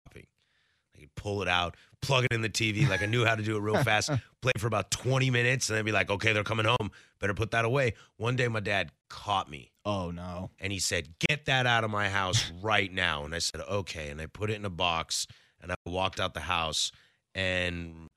I 0.96 1.00
could 1.00 1.14
pull 1.14 1.42
it 1.42 1.48
out, 1.48 1.76
plug 2.00 2.24
it 2.24 2.32
in 2.32 2.40
the 2.42 2.48
TV, 2.48 2.88
like 2.88 3.02
I 3.02 3.06
knew 3.06 3.24
how 3.24 3.34
to 3.34 3.42
do 3.42 3.56
it 3.56 3.60
real 3.60 3.76
fast, 3.84 4.10
play 4.40 4.52
for 4.58 4.66
about 4.66 4.90
20 4.90 5.30
minutes, 5.30 5.68
and 5.68 5.76
then 5.76 5.84
be 5.84 5.92
like, 5.92 6.10
okay, 6.10 6.32
they're 6.32 6.44
coming 6.44 6.66
home. 6.66 6.90
Better 7.20 7.34
put 7.34 7.50
that 7.52 7.64
away. 7.64 7.94
One 8.16 8.36
day 8.36 8.46
my 8.48 8.60
dad 8.60 8.90
caught 9.08 9.50
me 9.50 9.72
Oh, 9.84 10.10
no. 10.10 10.50
and 10.60 10.72
he 10.72 10.78
said, 10.78 11.08
"Get 11.28 11.46
that 11.46 11.66
out 11.66 11.82
of 11.84 11.90
my 11.90 12.08
house 12.08 12.50
right 12.62 12.92
now." 12.92 13.24
And 13.24 13.34
I 13.34 13.38
said, 13.38 13.60
"Okay." 13.62 14.10
And 14.10 14.20
I 14.20 14.26
put 14.26 14.50
it 14.50 14.54
in 14.54 14.64
a 14.64 14.70
box 14.70 15.26
and 15.62 15.72
I 15.72 15.76
walked 15.86 16.20
out 16.20 16.34
the 16.34 16.40
house 16.40 16.90
and 17.34 18.08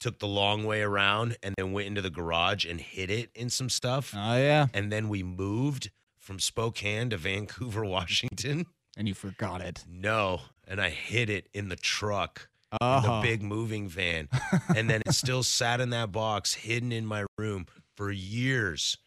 took 0.00 0.18
the 0.20 0.28
long 0.28 0.64
way 0.64 0.82
around 0.82 1.36
and 1.42 1.54
then 1.58 1.72
went 1.72 1.88
into 1.88 2.00
the 2.02 2.10
garage 2.10 2.64
and 2.64 2.80
hid 2.80 3.10
it 3.10 3.30
in 3.34 3.50
some 3.50 3.68
stuff. 3.68 4.14
Oh, 4.16 4.36
yeah. 4.36 4.66
And 4.72 4.92
then 4.92 5.08
we 5.08 5.22
moved 5.24 5.90
from 6.18 6.38
Spokane 6.38 7.10
to 7.10 7.16
Vancouver, 7.16 7.84
Washington. 7.96 8.66
And 8.96 9.08
you 9.08 9.14
forgot 9.14 9.60
it. 9.60 9.84
No, 9.88 10.40
and 10.68 10.80
I 10.80 10.90
hid 10.90 11.28
it 11.30 11.48
in 11.52 11.68
the 11.68 11.76
truck. 11.76 12.48
In 12.72 12.78
Oh. 12.82 13.00
the 13.00 13.20
big 13.26 13.42
moving 13.42 13.88
van. 13.88 14.28
and 14.76 14.90
then 14.90 15.02
it 15.06 15.14
still 15.14 15.42
sat 15.42 15.80
in 15.80 15.88
that 15.90 16.12
box 16.12 16.52
hidden 16.54 16.92
in 16.92 17.06
my 17.06 17.24
room 17.38 17.66
for 17.96 18.12
years 18.12 18.98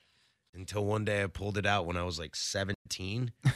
until 0.55 0.83
one 0.83 1.05
day 1.05 1.21
I 1.23 1.27
pulled 1.27 1.57
it 1.59 1.65
out 1.67 1.85
when 1.85 1.95
I 1.95 2.03
was 2.03 2.17
like 2.19 2.35
17. 2.35 3.31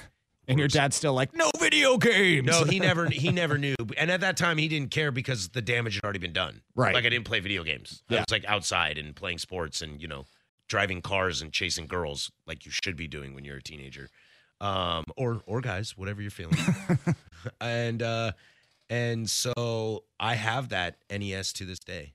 And 0.47 0.59
your 0.59 0.67
dad's 0.67 0.95
still 0.95 1.15
like, 1.15 1.33
no 1.35 1.49
video 1.59 1.97
games. 1.97 2.45
No, 2.45 2.65
he 2.65 2.79
never 2.79 3.07
he 3.11 3.31
never 3.31 3.57
knew. 3.57 3.73
And 3.97 4.11
at 4.11 4.21
that 4.21 4.37
time 4.37 4.59
he 4.59 4.67
didn't 4.67 4.91
care 4.91 5.09
because 5.11 5.49
the 5.49 5.61
damage 5.63 5.95
had 5.95 6.03
already 6.03 6.19
been 6.19 6.33
done. 6.33 6.61
Right. 6.75 6.93
Like 6.93 7.03
I 7.03 7.09
didn't 7.09 7.25
play 7.25 7.39
video 7.39 7.63
games. 7.63 8.03
I 8.11 8.13
Yeah. 8.13 8.19
was 8.19 8.25
like 8.29 8.45
outside 8.45 8.99
and 8.99 9.15
playing 9.15 9.39
sports 9.39 9.81
and, 9.81 9.99
you 9.99 10.07
know, 10.07 10.27
driving 10.67 11.01
cars 11.01 11.41
and 11.41 11.51
chasing 11.51 11.87
girls 11.87 12.31
like 12.45 12.63
you 12.63 12.71
should 12.71 12.95
be 12.95 13.07
doing 13.07 13.33
when 13.33 13.43
you're 13.43 13.57
a 13.57 13.63
teenager. 13.63 14.07
Um 14.61 15.03
or 15.17 15.41
or 15.45 15.61
guys, 15.61 15.97
whatever 15.97 16.21
you're 16.21 16.31
feeling. 16.31 16.57
and 17.61 18.01
uh 18.01 18.31
and 18.89 19.29
so 19.29 20.03
I 20.19 20.35
have 20.35 20.69
that 20.69 20.97
NES 21.09 21.53
to 21.53 21.65
this 21.65 21.79
day. 21.79 22.13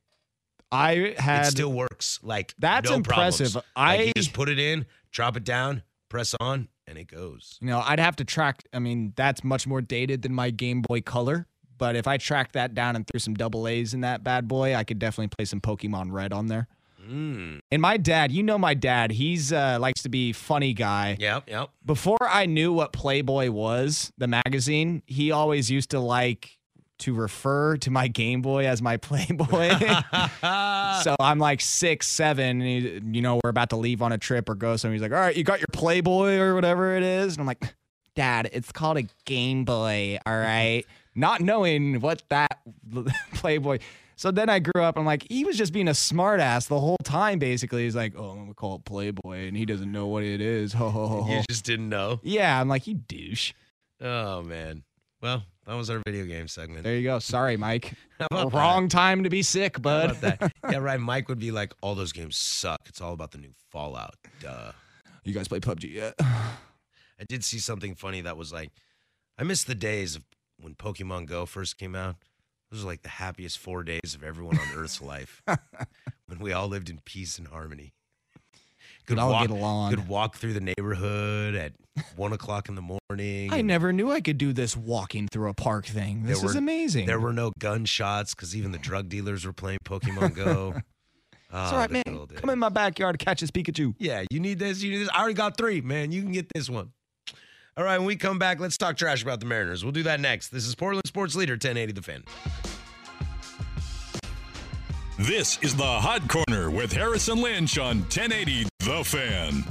I 0.73 1.15
had. 1.19 1.47
it 1.47 1.51
still 1.51 1.73
works. 1.73 2.21
Like 2.23 2.55
That's 2.59 2.89
no 2.89 2.97
impressive. 2.97 3.53
Problems. 3.53 3.67
I- 3.77 3.97
like 3.97 4.07
you 4.09 4.13
just 4.17 4.33
put 4.33 4.49
it 4.49 4.59
in, 4.59 4.87
drop 5.11 5.37
it 5.37 5.45
down, 5.45 5.83
press 6.09 6.35
on, 6.41 6.69
and 6.87 6.97
it 6.97 7.09
goes. 7.09 7.59
You 7.61 7.69
know, 7.69 7.81
I'd 7.85 7.99
have 7.99 8.17
to 8.17 8.25
track. 8.25 8.63
I 8.73 8.79
mean, 8.79 9.13
that's 9.17 9.43
much 9.43 9.67
more 9.67 9.81
dated 9.81 10.23
than 10.23 10.33
my 10.35 10.51
Game 10.51 10.83
Boy 10.83 11.01
Color. 11.01 11.47
But 11.77 11.97
if 11.97 12.07
I 12.07 12.19
tracked 12.19 12.53
that 12.53 12.75
down 12.75 12.95
and 12.95 13.07
threw 13.07 13.19
some 13.19 13.35
double 13.35 13.67
A's 13.67 13.95
in 13.95 14.03
that 14.03 14.23
bad 14.23 14.47
boy, 14.47 14.75
I 14.75 14.85
could 14.85 14.99
definitely 14.99 15.29
play 15.29 15.47
some 15.47 15.61
Pokemon 15.63 16.13
Red 16.13 16.33
on 16.33 16.47
there. 16.47 16.69
Mm. 17.11 17.61
And 17.71 17.83
my 17.83 17.97
dad, 17.97 18.31
you 18.31 18.43
know 18.43 18.59
my 18.59 18.75
dad, 18.75 19.11
he's 19.11 19.53
uh, 19.53 19.79
likes 19.81 20.03
to 20.03 20.09
be 20.09 20.33
funny 20.33 20.73
guy. 20.73 21.17
Yep, 21.19 21.45
yep. 21.49 21.71
Before 21.85 22.19
I 22.21 22.47
knew 22.47 22.73
what 22.73 22.93
Playboy 22.93 23.51
was, 23.51 24.13
the 24.17 24.29
magazine, 24.29 25.03
he 25.07 25.33
always 25.33 25.71
used 25.71 25.91
to 25.91 26.01
like 26.01 26.59
to 27.01 27.15
refer 27.15 27.77
to 27.79 27.91
my 27.91 28.09
Game 28.09 28.43
Boy 28.43 28.67
as 28.67 28.81
my 28.81 28.97
Playboy. 28.99 29.71
so 31.03 31.17
I'm 31.19 31.39
like 31.39 31.61
six, 31.61 32.07
seven, 32.07 32.61
and 32.61 32.63
he, 32.63 33.01
you 33.17 33.23
know, 33.23 33.41
we're 33.43 33.51
about 33.51 33.71
to 33.71 33.77
leave 33.77 34.03
on 34.03 34.13
a 34.13 34.19
trip 34.19 34.49
or 34.49 34.55
go 34.55 34.77
somewhere. 34.77 34.95
He's 34.95 35.03
like, 35.03 35.13
All 35.13 35.19
right, 35.19 35.37
you 35.37 35.43
got 35.43 35.59
your 35.59 35.69
Playboy 35.73 36.37
or 36.37 36.55
whatever 36.55 36.97
it 36.97 37.03
is. 37.03 37.35
And 37.35 37.41
I'm 37.41 37.47
like, 37.47 37.75
Dad, 38.15 38.51
it's 38.53 38.71
called 38.71 38.99
a 38.99 39.05
Game 39.25 39.65
Boy, 39.65 40.19
all 40.25 40.37
right? 40.37 40.85
Not 41.15 41.41
knowing 41.41 42.01
what 42.01 42.23
that 42.29 42.61
Playboy. 43.35 43.79
So 44.21 44.31
then 44.31 44.51
I 44.51 44.59
grew 44.59 44.83
up. 44.83 44.99
I'm 44.99 45.07
like, 45.07 45.25
he 45.31 45.47
was 45.47 45.57
just 45.57 45.73
being 45.73 45.89
a 45.89 45.93
smartass 45.93 46.69
the 46.69 46.79
whole 46.79 46.99
time. 47.05 47.39
Basically, 47.39 47.85
he's 47.85 47.97
like, 47.97 48.13
"Oh, 48.19 48.29
I'm 48.29 48.39
gonna 48.41 48.53
call 48.53 48.75
it 48.75 48.85
Playboy," 48.85 49.49
and 49.49 49.57
he 49.57 49.65
doesn't 49.65 49.91
know 49.91 50.09
what 50.09 50.25
it 50.25 50.43
is. 50.43 50.73
Ho 50.81 50.91
ho 50.91 51.07
ho. 51.07 51.33
You 51.33 51.43
just 51.49 51.65
didn't 51.65 51.89
know. 51.89 52.21
Yeah, 52.23 52.61
I'm 52.61 52.69
like, 52.69 52.87
you 52.87 52.97
douche. 52.97 53.55
Oh 53.99 54.43
man. 54.43 54.83
Well, 55.23 55.45
that 55.67 55.73
was 55.73 55.89
our 55.89 56.03
video 56.05 56.27
game 56.27 56.49
segment. 56.49 56.85
There 56.85 56.97
you 56.97 57.05
go. 57.05 57.19
Sorry, 57.19 57.57
Mike. 57.57 57.95
Wrong 58.31 58.91
time 58.91 59.25
to 59.25 59.31
be 59.31 59.41
sick, 59.41 59.81
bud. 59.81 60.15
that? 60.17 60.53
yeah, 60.71 60.77
right. 60.77 61.01
Mike 61.01 61.31
would 61.31 61.39
be 61.39 61.51
like, 61.51 61.73
all 61.81 61.95
those 61.95 62.13
games 62.13 62.37
suck. 62.37 62.83
It's 62.89 63.01
all 63.01 63.15
about 63.15 63.31
the 63.31 63.39
new 63.39 63.55
Fallout. 63.71 64.17
Duh. 64.41 64.73
You 65.25 65.33
guys 65.33 65.49
play 65.49 65.61
PUBG 65.61 65.95
yet? 65.95 66.15
I 66.21 67.25
did 67.27 67.43
see 67.43 67.59
something 67.59 67.95
funny 67.95 68.21
that 68.21 68.37
was 68.37 68.53
like, 68.53 68.71
I 69.39 69.45
miss 69.45 69.65
the 69.65 69.75
days 69.75 70.15
of 70.15 70.25
when 70.61 70.75
Pokemon 70.75 71.25
Go 71.25 71.47
first 71.47 71.79
came 71.79 71.95
out. 71.95 72.17
Those 72.71 72.85
are 72.85 72.87
like 72.87 73.03
the 73.03 73.09
happiest 73.09 73.59
four 73.59 73.83
days 73.83 74.15
of 74.15 74.23
everyone 74.23 74.59
on 74.59 74.69
Earth's 74.77 75.01
life. 75.13 75.43
when 76.27 76.39
we 76.39 76.53
all 76.53 76.69
lived 76.69 76.89
in 76.91 77.01
peace 77.05 77.39
and 77.39 77.49
harmony. 77.49 77.93
Could 79.07 79.19
all 79.19 79.33
walk, 79.33 79.49
get 79.49 79.51
along. 79.51 79.91
Could 79.91 80.07
walk 80.09 80.37
through 80.37 80.53
the 80.53 80.61
neighborhood 80.61 81.57
at 81.57 81.73
one 82.15 82.33
o'clock 82.33 82.69
in 82.69 82.77
the 82.77 82.99
morning. 83.11 83.53
I 83.53 83.61
never 83.63 83.93
knew 83.93 84.11
I 84.13 84.21
could 84.21 84.39
do 84.39 84.53
this 84.53 84.77
walking 84.77 85.27
through 85.27 85.49
a 85.49 85.55
park 85.55 85.87
thing. 85.87 86.23
This 86.25 86.39
is 86.45 86.55
were- 86.55 86.59
amazing. 86.59 87.07
There 87.07 87.19
were 87.19 87.33
no 87.33 87.51
gunshots 87.59 88.35
because 88.37 88.55
even 88.55 88.71
the 88.71 88.79
drug 88.79 89.09
dealers 89.09 89.45
were 89.45 89.53
playing 89.53 89.79
Pokemon 89.85 90.35
Go. 90.35 90.75
Ah, 91.53 91.65
it's 91.65 91.73
Oh, 91.73 91.75
all 91.75 91.81
right, 91.81 91.91
man. 91.91 92.29
Come 92.37 92.51
in 92.51 92.61
my 92.61 92.69
backyard 92.69 93.19
catch 93.19 93.41
this 93.41 93.51
Pikachu. 93.51 93.93
Yeah, 93.99 94.23
you 94.31 94.39
need 94.39 94.61
this. 94.61 94.81
You 94.85 94.93
need 94.93 94.99
this. 94.99 95.09
I 95.13 95.19
already 95.19 95.35
got 95.35 95.57
three, 95.57 95.81
man. 95.81 96.13
You 96.13 96.23
can 96.23 96.31
get 96.31 96.47
this 96.55 96.71
one. 96.71 96.93
All 97.77 97.85
right, 97.85 97.99
when 97.99 98.07
we 98.07 98.17
come 98.17 98.39
back, 98.39 98.59
let's 98.59 98.77
talk 98.77 98.97
trash 98.97 99.23
about 99.23 99.39
the 99.41 99.47
Mariners. 99.47 99.85
We'll 99.85 99.93
do 99.93 100.03
that 100.03 100.19
next. 100.21 100.49
This 100.49 100.67
is 100.67 100.75
Portland 100.75 101.07
Sports 101.07 101.37
Leader 101.37 101.53
1080 101.53 101.93
The 101.93 102.03
Fan. 102.03 102.25
This 105.19 105.59
is 105.63 105.77
the 105.77 105.85
Hot 105.85 106.23
Corner 106.29 106.71
with 106.71 106.93
Harris 106.93 107.29
and 107.29 107.41
Lynch 107.41 107.79
on 107.79 107.99
1080 108.01 108.67
The 108.81 109.05
Fan. 109.05 109.65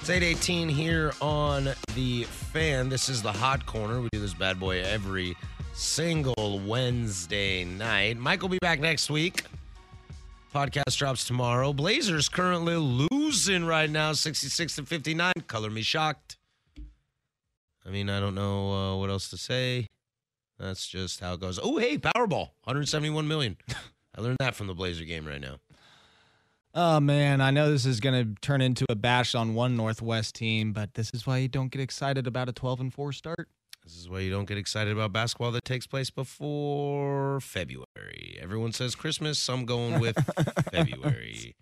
It's 0.00 0.10
818 0.10 0.68
here 0.68 1.12
on 1.20 1.68
The 1.94 2.24
Fan. 2.24 2.88
This 2.88 3.08
is 3.08 3.22
the 3.22 3.32
Hot 3.32 3.64
Corner. 3.66 4.00
We 4.00 4.08
do 4.10 4.18
this 4.18 4.34
bad 4.34 4.58
boy 4.58 4.82
every 4.82 5.36
single 5.80 6.60
Wednesday 6.66 7.64
night. 7.64 8.18
Mike 8.18 8.42
will 8.42 8.50
be 8.50 8.58
back 8.58 8.80
next 8.80 9.08
week. 9.08 9.44
Podcast 10.54 10.96
drops 10.98 11.24
tomorrow. 11.24 11.72
Blazers 11.72 12.28
currently 12.28 12.76
losing 12.76 13.64
right 13.64 13.88
now, 13.88 14.12
66 14.12 14.76
to 14.76 14.84
59. 14.84 15.32
Color 15.46 15.70
me 15.70 15.80
shocked. 15.80 16.36
I 17.86 17.88
mean, 17.88 18.10
I 18.10 18.20
don't 18.20 18.34
know 18.34 18.72
uh, 18.72 18.96
what 18.98 19.08
else 19.08 19.30
to 19.30 19.38
say. 19.38 19.86
That's 20.58 20.86
just 20.86 21.20
how 21.20 21.32
it 21.32 21.40
goes. 21.40 21.58
Oh, 21.62 21.78
hey, 21.78 21.96
Powerball, 21.96 22.50
171 22.64 23.26
million. 23.26 23.56
I 24.14 24.20
learned 24.20 24.36
that 24.40 24.54
from 24.54 24.66
the 24.66 24.74
Blazer 24.74 25.04
game 25.04 25.26
right 25.26 25.40
now. 25.40 25.56
Oh 26.74 27.00
man, 27.00 27.40
I 27.40 27.50
know 27.50 27.70
this 27.70 27.86
is 27.86 28.00
going 28.00 28.34
to 28.34 28.40
turn 28.42 28.60
into 28.60 28.84
a 28.90 28.94
bash 28.94 29.34
on 29.34 29.54
one 29.54 29.76
Northwest 29.76 30.34
team, 30.36 30.72
but 30.72 30.94
this 30.94 31.10
is 31.14 31.26
why 31.26 31.38
you 31.38 31.48
don't 31.48 31.70
get 31.72 31.80
excited 31.80 32.26
about 32.26 32.48
a 32.48 32.52
12 32.52 32.80
and 32.80 32.94
4 32.94 33.12
start. 33.12 33.48
This 33.84 33.96
is 33.96 34.08
why 34.08 34.20
you 34.20 34.30
don't 34.30 34.46
get 34.46 34.58
excited 34.58 34.92
about 34.92 35.12
basketball 35.12 35.52
that 35.52 35.64
takes 35.64 35.86
place 35.86 36.10
before 36.10 37.40
February. 37.40 38.38
Everyone 38.40 38.72
says 38.72 38.94
Christmas. 38.94 39.48
I'm 39.48 39.64
going 39.64 40.00
with 40.00 40.16
February. 40.72 41.54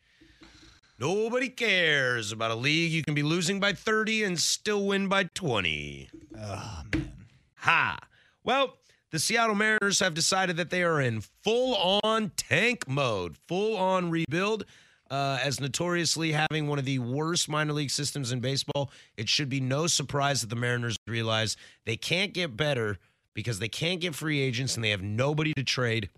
Nobody 0.98 1.48
cares 1.48 2.32
about 2.32 2.50
a 2.50 2.56
league 2.56 2.90
you 2.90 3.04
can 3.04 3.14
be 3.14 3.22
losing 3.22 3.60
by 3.60 3.72
30 3.72 4.24
and 4.24 4.38
still 4.38 4.84
win 4.84 5.08
by 5.08 5.24
20. 5.24 6.10
Oh 6.36 6.82
man. 6.92 7.12
Ha! 7.58 7.98
Well, 8.42 8.74
the 9.10 9.18
Seattle 9.18 9.54
Mariners 9.54 10.00
have 10.00 10.14
decided 10.14 10.56
that 10.56 10.70
they 10.70 10.82
are 10.82 11.00
in 11.00 11.20
full 11.20 11.76
on 12.02 12.32
tank 12.36 12.88
mode, 12.88 13.36
full 13.46 13.76
on 13.76 14.10
rebuild. 14.10 14.64
Uh, 15.10 15.38
as 15.42 15.58
notoriously 15.58 16.32
having 16.32 16.68
one 16.68 16.78
of 16.78 16.84
the 16.84 16.98
worst 16.98 17.48
minor 17.48 17.72
league 17.72 17.90
systems 17.90 18.30
in 18.30 18.40
baseball, 18.40 18.90
it 19.16 19.26
should 19.26 19.48
be 19.48 19.58
no 19.58 19.86
surprise 19.86 20.42
that 20.42 20.50
the 20.50 20.56
Mariners 20.56 20.98
realize 21.06 21.56
they 21.86 21.96
can't 21.96 22.34
get 22.34 22.56
better 22.58 22.98
because 23.32 23.58
they 23.58 23.68
can't 23.68 24.00
get 24.00 24.14
free 24.14 24.40
agents 24.40 24.74
and 24.74 24.84
they 24.84 24.90
have 24.90 25.02
nobody 25.02 25.54
to 25.54 25.62
trade 25.62 26.10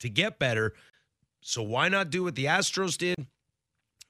to 0.00 0.10
get 0.10 0.38
better. 0.38 0.74
So 1.40 1.62
why 1.62 1.88
not 1.88 2.10
do 2.10 2.24
what 2.24 2.34
the 2.34 2.46
Astros 2.46 2.98
did, 2.98 3.26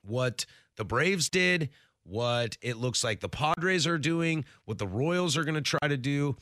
what 0.03 0.47
the 0.77 0.85
Braves 0.85 1.29
did, 1.29 1.69
what 2.05 2.57
it 2.63 2.77
looks 2.77 3.05
like 3.05 3.21
the 3.21 3.29
Padres 3.29 3.87
are 3.87 3.99
doing, 3.99 4.45
what 4.65 4.79
the 4.79 4.87
Royals 4.87 5.37
are 5.37 5.45
going 5.45 5.55
to 5.55 5.61
try 5.61 5.87
to 5.87 5.97
do. 5.97 6.37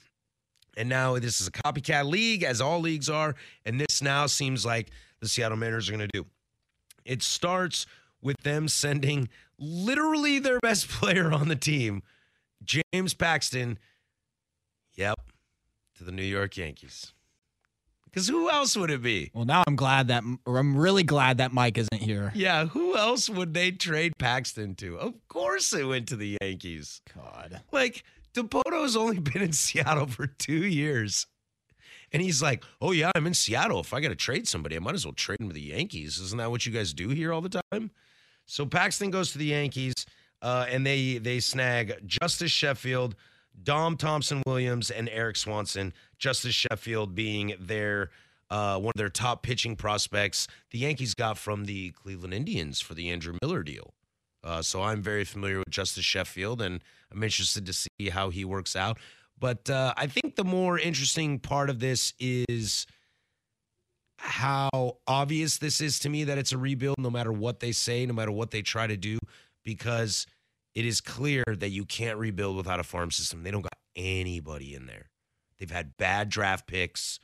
And 0.76 0.88
now 0.88 1.18
this 1.18 1.40
is 1.40 1.48
a 1.48 1.50
copycat 1.50 2.08
league, 2.08 2.44
as 2.44 2.60
all 2.60 2.80
leagues 2.80 3.08
are. 3.08 3.34
And 3.66 3.80
this 3.80 4.00
now 4.00 4.26
seems 4.26 4.64
like 4.64 4.90
the 5.20 5.28
Seattle 5.28 5.58
Mariners 5.58 5.88
are 5.88 5.92
going 5.92 6.08
to 6.08 6.22
do. 6.22 6.26
It 7.08 7.22
starts 7.22 7.86
with 8.20 8.36
them 8.42 8.68
sending 8.68 9.30
literally 9.58 10.38
their 10.38 10.60
best 10.60 10.88
player 10.88 11.32
on 11.32 11.48
the 11.48 11.56
team, 11.56 12.02
James 12.62 13.14
Paxton, 13.14 13.78
yep, 14.94 15.18
to 15.96 16.04
the 16.04 16.12
New 16.12 16.22
York 16.22 16.56
Yankees. 16.56 17.12
Because 18.04 18.28
who 18.28 18.50
else 18.50 18.76
would 18.76 18.90
it 18.90 19.02
be? 19.02 19.30
Well, 19.34 19.44
now 19.44 19.62
I'm 19.66 19.76
glad 19.76 20.08
that 20.08 20.24
or 20.46 20.58
I'm 20.58 20.76
really 20.76 21.02
glad 21.02 21.38
that 21.38 21.52
Mike 21.52 21.76
isn't 21.78 22.02
here. 22.02 22.32
Yeah, 22.34 22.66
who 22.66 22.96
else 22.96 23.28
would 23.28 23.52
they 23.54 23.70
trade 23.70 24.12
Paxton 24.18 24.74
to? 24.76 24.98
Of 24.98 25.14
course 25.28 25.72
it 25.72 25.84
went 25.84 26.08
to 26.08 26.16
the 26.16 26.36
Yankees. 26.40 27.00
God. 27.14 27.60
Like, 27.70 28.04
Dipoto's 28.34 28.96
only 28.96 29.18
been 29.18 29.42
in 29.42 29.52
Seattle 29.54 30.06
for 30.06 30.26
two 30.26 30.64
years. 30.64 31.26
And 32.12 32.22
he's 32.22 32.40
like, 32.42 32.64
oh, 32.80 32.92
yeah, 32.92 33.10
I'm 33.14 33.26
in 33.26 33.34
Seattle. 33.34 33.80
If 33.80 33.92
I 33.92 34.00
got 34.00 34.08
to 34.08 34.16
trade 34.16 34.48
somebody, 34.48 34.76
I 34.76 34.78
might 34.78 34.94
as 34.94 35.04
well 35.04 35.12
trade 35.12 35.40
him 35.40 35.48
to 35.48 35.54
the 35.54 35.60
Yankees. 35.60 36.18
Isn't 36.18 36.38
that 36.38 36.50
what 36.50 36.64
you 36.64 36.72
guys 36.72 36.92
do 36.92 37.08
here 37.10 37.32
all 37.32 37.40
the 37.40 37.60
time? 37.72 37.90
So 38.46 38.64
Paxton 38.64 39.10
goes 39.10 39.32
to 39.32 39.38
the 39.38 39.46
Yankees, 39.46 39.94
uh, 40.40 40.66
and 40.70 40.86
they 40.86 41.18
they 41.18 41.38
snag 41.38 41.96
Justice 42.06 42.50
Sheffield, 42.50 43.14
Dom 43.62 43.96
Thompson 43.96 44.42
Williams, 44.46 44.90
and 44.90 45.08
Erik 45.10 45.36
Swanson. 45.36 45.92
Justice 46.18 46.54
Sheffield 46.54 47.14
being 47.14 47.54
their 47.60 48.10
uh, 48.50 48.78
one 48.78 48.92
of 48.94 48.98
their 48.98 49.10
top 49.10 49.42
pitching 49.42 49.76
prospects. 49.76 50.48
The 50.70 50.78
Yankees 50.78 51.14
got 51.14 51.36
from 51.36 51.66
the 51.66 51.90
Cleveland 51.90 52.32
Indians 52.32 52.80
for 52.80 52.94
the 52.94 53.10
Andrew 53.10 53.36
Miller 53.42 53.62
deal. 53.62 53.92
Uh, 54.42 54.62
so 54.62 54.82
I'm 54.82 55.02
very 55.02 55.24
familiar 55.24 55.58
with 55.58 55.68
Justice 55.68 56.04
Sheffield, 56.04 56.62
and 56.62 56.82
I'm 57.12 57.22
interested 57.22 57.66
to 57.66 57.72
see 57.72 58.08
how 58.10 58.30
he 58.30 58.44
works 58.44 58.76
out. 58.76 58.98
But 59.38 59.70
uh, 59.70 59.94
I 59.96 60.06
think 60.06 60.36
the 60.36 60.44
more 60.44 60.78
interesting 60.78 61.38
part 61.38 61.70
of 61.70 61.78
this 61.80 62.12
is 62.18 62.86
how 64.18 64.98
obvious 65.06 65.58
this 65.58 65.80
is 65.80 66.00
to 66.00 66.08
me 66.08 66.24
that 66.24 66.38
it's 66.38 66.52
a 66.52 66.58
rebuild, 66.58 66.96
no 66.98 67.10
matter 67.10 67.32
what 67.32 67.60
they 67.60 67.72
say, 67.72 68.04
no 68.04 68.14
matter 68.14 68.32
what 68.32 68.50
they 68.50 68.62
try 68.62 68.86
to 68.86 68.96
do, 68.96 69.18
because 69.64 70.26
it 70.74 70.84
is 70.84 71.00
clear 71.00 71.44
that 71.46 71.70
you 71.70 71.84
can't 71.84 72.18
rebuild 72.18 72.56
without 72.56 72.80
a 72.80 72.84
farm 72.84 73.10
system. 73.10 73.42
They 73.42 73.50
don't 73.50 73.62
got 73.62 73.78
anybody 73.94 74.74
in 74.74 74.86
there. 74.86 75.10
They've 75.58 75.70
had 75.70 75.96
bad 75.96 76.28
draft 76.28 76.66
picks. 76.66 77.20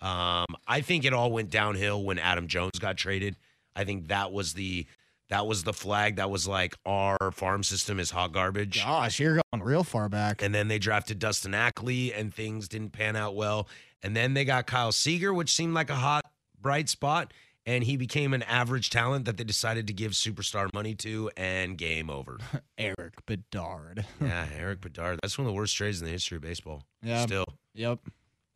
Um, 0.00 0.46
I 0.66 0.80
think 0.82 1.04
it 1.04 1.12
all 1.12 1.32
went 1.32 1.50
downhill 1.50 2.04
when 2.04 2.18
Adam 2.18 2.48
Jones 2.48 2.78
got 2.78 2.96
traded. 2.96 3.36
I 3.74 3.84
think 3.84 4.08
that 4.08 4.32
was 4.32 4.54
the 4.54 4.86
that 5.28 5.46
was 5.46 5.64
the 5.64 5.72
flag 5.72 6.16
that 6.16 6.30
was 6.30 6.46
like 6.46 6.74
our 6.86 7.16
farm 7.32 7.62
system 7.62 7.98
is 7.98 8.10
hot 8.10 8.32
garbage. 8.32 8.82
Gosh, 8.84 9.18
you're 9.18 9.40
going 9.52 9.62
real 9.64 9.84
far 9.84 10.08
back. 10.08 10.42
And 10.42 10.54
then 10.54 10.68
they 10.68 10.78
drafted 10.78 11.18
Dustin 11.18 11.54
Ackley, 11.54 12.12
and 12.14 12.32
things 12.32 12.68
didn't 12.68 12.90
pan 12.90 13.16
out 13.16 13.34
well. 13.34 13.68
And 14.02 14.14
then 14.14 14.34
they 14.34 14.44
got 14.44 14.66
Kyle 14.66 14.92
Seager, 14.92 15.34
which 15.34 15.52
seemed 15.52 15.74
like 15.74 15.90
a 15.90 15.94
hot, 15.96 16.24
bright 16.60 16.88
spot. 16.88 17.32
And 17.68 17.82
he 17.82 17.96
became 17.96 18.32
an 18.32 18.44
average 18.44 18.90
talent 18.90 19.24
that 19.24 19.36
they 19.36 19.42
decided 19.42 19.88
to 19.88 19.92
give 19.92 20.12
superstar 20.12 20.72
money 20.72 20.94
to, 20.96 21.28
and 21.36 21.76
game 21.76 22.08
over. 22.10 22.38
Erik 22.78 23.26
Bedard. 23.26 24.06
yeah, 24.20 24.46
Erik 24.56 24.80
Bedard. 24.80 25.18
That's 25.20 25.36
one 25.36 25.48
of 25.48 25.52
the 25.52 25.56
worst 25.56 25.74
trades 25.76 26.00
in 26.00 26.04
the 26.06 26.12
history 26.12 26.36
of 26.36 26.42
baseball. 26.42 26.84
Yeah. 27.02 27.22
Still, 27.26 27.46
Yep. 27.74 27.98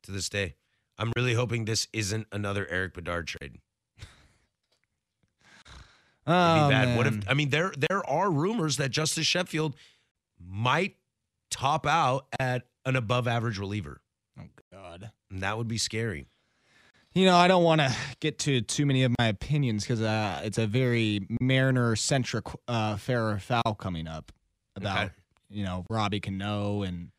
to 0.04 0.12
this 0.12 0.28
day. 0.28 0.54
I'm 0.96 1.12
really 1.16 1.34
hoping 1.34 1.64
this 1.64 1.88
isn't 1.92 2.28
another 2.30 2.68
Erik 2.68 2.94
Bedard 2.94 3.26
trade. 3.26 3.56
Oh, 6.26 6.68
be 6.68 6.72
bad. 6.72 6.96
What 6.96 7.06
if. 7.06 7.28
I 7.28 7.34
mean 7.34 7.50
there 7.50 7.72
there 7.76 8.08
are 8.08 8.30
rumors 8.30 8.76
that 8.76 8.90
Justice 8.90 9.26
Sheffield 9.26 9.74
might 10.38 10.96
top 11.50 11.86
out 11.86 12.26
at 12.38 12.62
an 12.84 12.96
above 12.96 13.26
average 13.28 13.58
reliever. 13.58 14.00
Oh 14.38 14.44
God. 14.72 15.10
And 15.30 15.42
that 15.42 15.56
would 15.58 15.68
be 15.68 15.78
scary. 15.78 16.26
You 17.14 17.24
know, 17.24 17.36
I 17.36 17.48
don't 17.48 17.64
want 17.64 17.80
to 17.80 17.92
get 18.20 18.38
to 18.40 18.60
too 18.60 18.86
many 18.86 19.02
of 19.02 19.12
my 19.18 19.26
opinions 19.26 19.82
because 19.84 20.00
uh, 20.00 20.40
it's 20.44 20.58
a 20.58 20.66
very 20.66 21.26
Mariner 21.40 21.96
centric 21.96 22.44
uh, 22.68 22.96
fair 22.96 23.28
or 23.30 23.38
foul 23.38 23.74
coming 23.78 24.06
up 24.06 24.30
about 24.76 25.06
Okay. 25.06 25.14
you 25.48 25.64
know 25.64 25.84
Robbie 25.90 26.20
Cano 26.20 26.82
and 26.82 27.10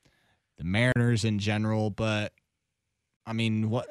the 0.57 0.63
Mariners 0.63 1.25
in 1.25 1.39
general. 1.39 1.89
But 1.89 2.31
I 3.25 3.33
mean, 3.33 3.69
what? 3.69 3.89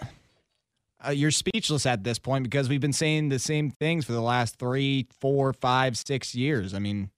Uh, 1.05 1.11
you're 1.11 1.31
speechless 1.31 1.87
at 1.87 2.05
this 2.05 2.19
point 2.19 2.45
because 2.45 2.69
we've 2.69 2.81
been 2.81 2.93
saying 2.93 3.31
the 3.31 3.39
same 3.39 3.71
things 3.71 4.05
for 4.05 4.13
the 4.13 4.21
last 4.21 4.59
three, 4.59 5.07
four, 5.19 5.53
five, 5.53 5.97
six 5.97 6.35
years. 6.35 6.75
I 6.75 6.79
mean, 6.79 7.11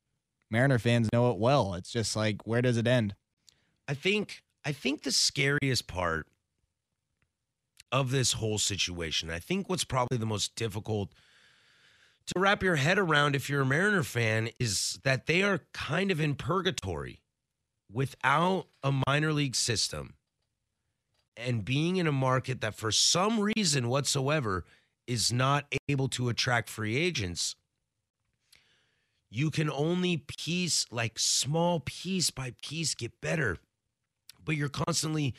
Mariner 0.51 0.79
fans 0.79 1.09
know 1.12 1.31
it 1.31 1.39
well. 1.39 1.75
It's 1.75 1.91
just 1.91 2.15
like, 2.15 2.47
where 2.47 2.62
does 2.62 2.77
it 2.77 2.87
end? 2.87 3.15
I 3.89 3.95
think 3.95 4.43
I 4.65 4.73
think 4.73 5.03
the 5.03 5.11
scariest 5.11 5.89
part 5.89 6.27
of 7.91 8.11
this 8.11 8.33
whole 8.35 8.59
situation, 8.59 9.31
I 9.31 9.39
think 9.39 9.69
what's 9.69 9.85
probably 9.85 10.19
the 10.19 10.27
most 10.27 10.55
difficult 10.55 11.12
to 12.27 12.41
wrap 12.41 12.62
your 12.62 12.77
head 12.77 12.99
around 12.99 13.35
if 13.35 13.51
you're 13.51 13.62
a 13.62 13.67
Mariner 13.67 14.03
fan 14.03 14.51
is 14.59 15.01
that 15.03 15.27
they 15.27 15.43
are 15.43 15.61
kind 15.75 16.11
of 16.11 16.21
in 16.21 16.35
purgatory 16.35 17.21
without 17.93 18.67
a 18.83 18.93
minor 19.07 19.33
league 19.33 19.57
system 19.57 20.15
and 21.37 21.65
being 21.65 21.97
in 21.97 22.07
a 22.07 22.12
market 22.12 22.61
that 22.61 22.75
for 22.75 22.93
some 22.93 23.41
reason 23.41 23.89
whatsoever 23.89 24.65
is 25.07 25.33
not 25.33 25.73
able 25.89 26.09
to 26.09 26.29
attract 26.29 26.69
free 26.69 26.97
agents 26.97 27.57
you 29.35 29.51
can 29.51 29.71
only 29.71 30.19
piece 30.19 30.85
like 30.91 31.19
small 31.19 31.81
piece 31.81 32.31
by 32.31 32.53
piece 32.62 32.95
get 32.95 33.19
better. 33.23 33.57
But 34.45 34.57
you're 34.57 34.69
constantly 34.69 35.35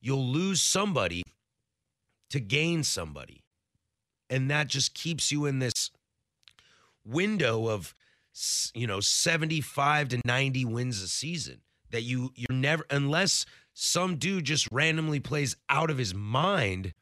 you'll 0.00 0.26
lose 0.26 0.60
somebody 0.60 1.22
to 2.30 2.40
gain 2.40 2.82
somebody. 2.82 3.44
And 4.28 4.50
that 4.50 4.66
just 4.66 4.94
keeps 4.94 5.30
you 5.30 5.46
in 5.46 5.60
this 5.60 5.92
window 7.04 7.68
of 7.68 7.94
you 8.74 8.88
know 8.88 8.98
75 8.98 10.08
to 10.08 10.20
90 10.24 10.64
wins 10.64 11.00
a 11.00 11.06
season 11.06 11.60
that 11.90 12.02
you 12.02 12.32
you're 12.34 12.58
never 12.58 12.84
unless 12.90 13.46
some 13.78 14.16
dude 14.16 14.44
just 14.44 14.66
randomly 14.72 15.20
plays 15.20 15.54
out 15.68 15.90
of 15.90 15.98
his 15.98 16.14
mind 16.14 16.94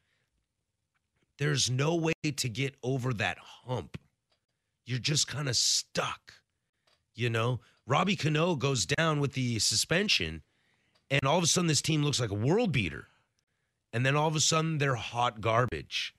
there's 1.38 1.70
no 1.70 1.94
way 1.94 2.12
to 2.36 2.48
get 2.48 2.74
over 2.82 3.14
that 3.14 3.38
hump 3.38 3.96
you're 4.84 4.98
just 4.98 5.28
kind 5.28 5.48
of 5.48 5.56
stuck 5.56 6.34
you 7.14 7.30
know 7.30 7.60
Robbie 7.86 8.16
Cano 8.16 8.56
goes 8.56 8.86
down 8.86 9.20
with 9.20 9.34
the 9.34 9.60
suspension 9.60 10.42
and 11.10 11.20
all 11.24 11.38
of 11.38 11.44
a 11.44 11.46
sudden 11.46 11.68
this 11.68 11.80
team 11.80 12.02
looks 12.02 12.18
like 12.18 12.30
a 12.30 12.34
world 12.34 12.72
beater 12.72 13.06
and 13.92 14.04
then 14.04 14.16
all 14.16 14.26
of 14.26 14.34
a 14.34 14.40
sudden 14.40 14.78
they're 14.78 14.96
hot 14.96 15.40
garbage 15.40 16.12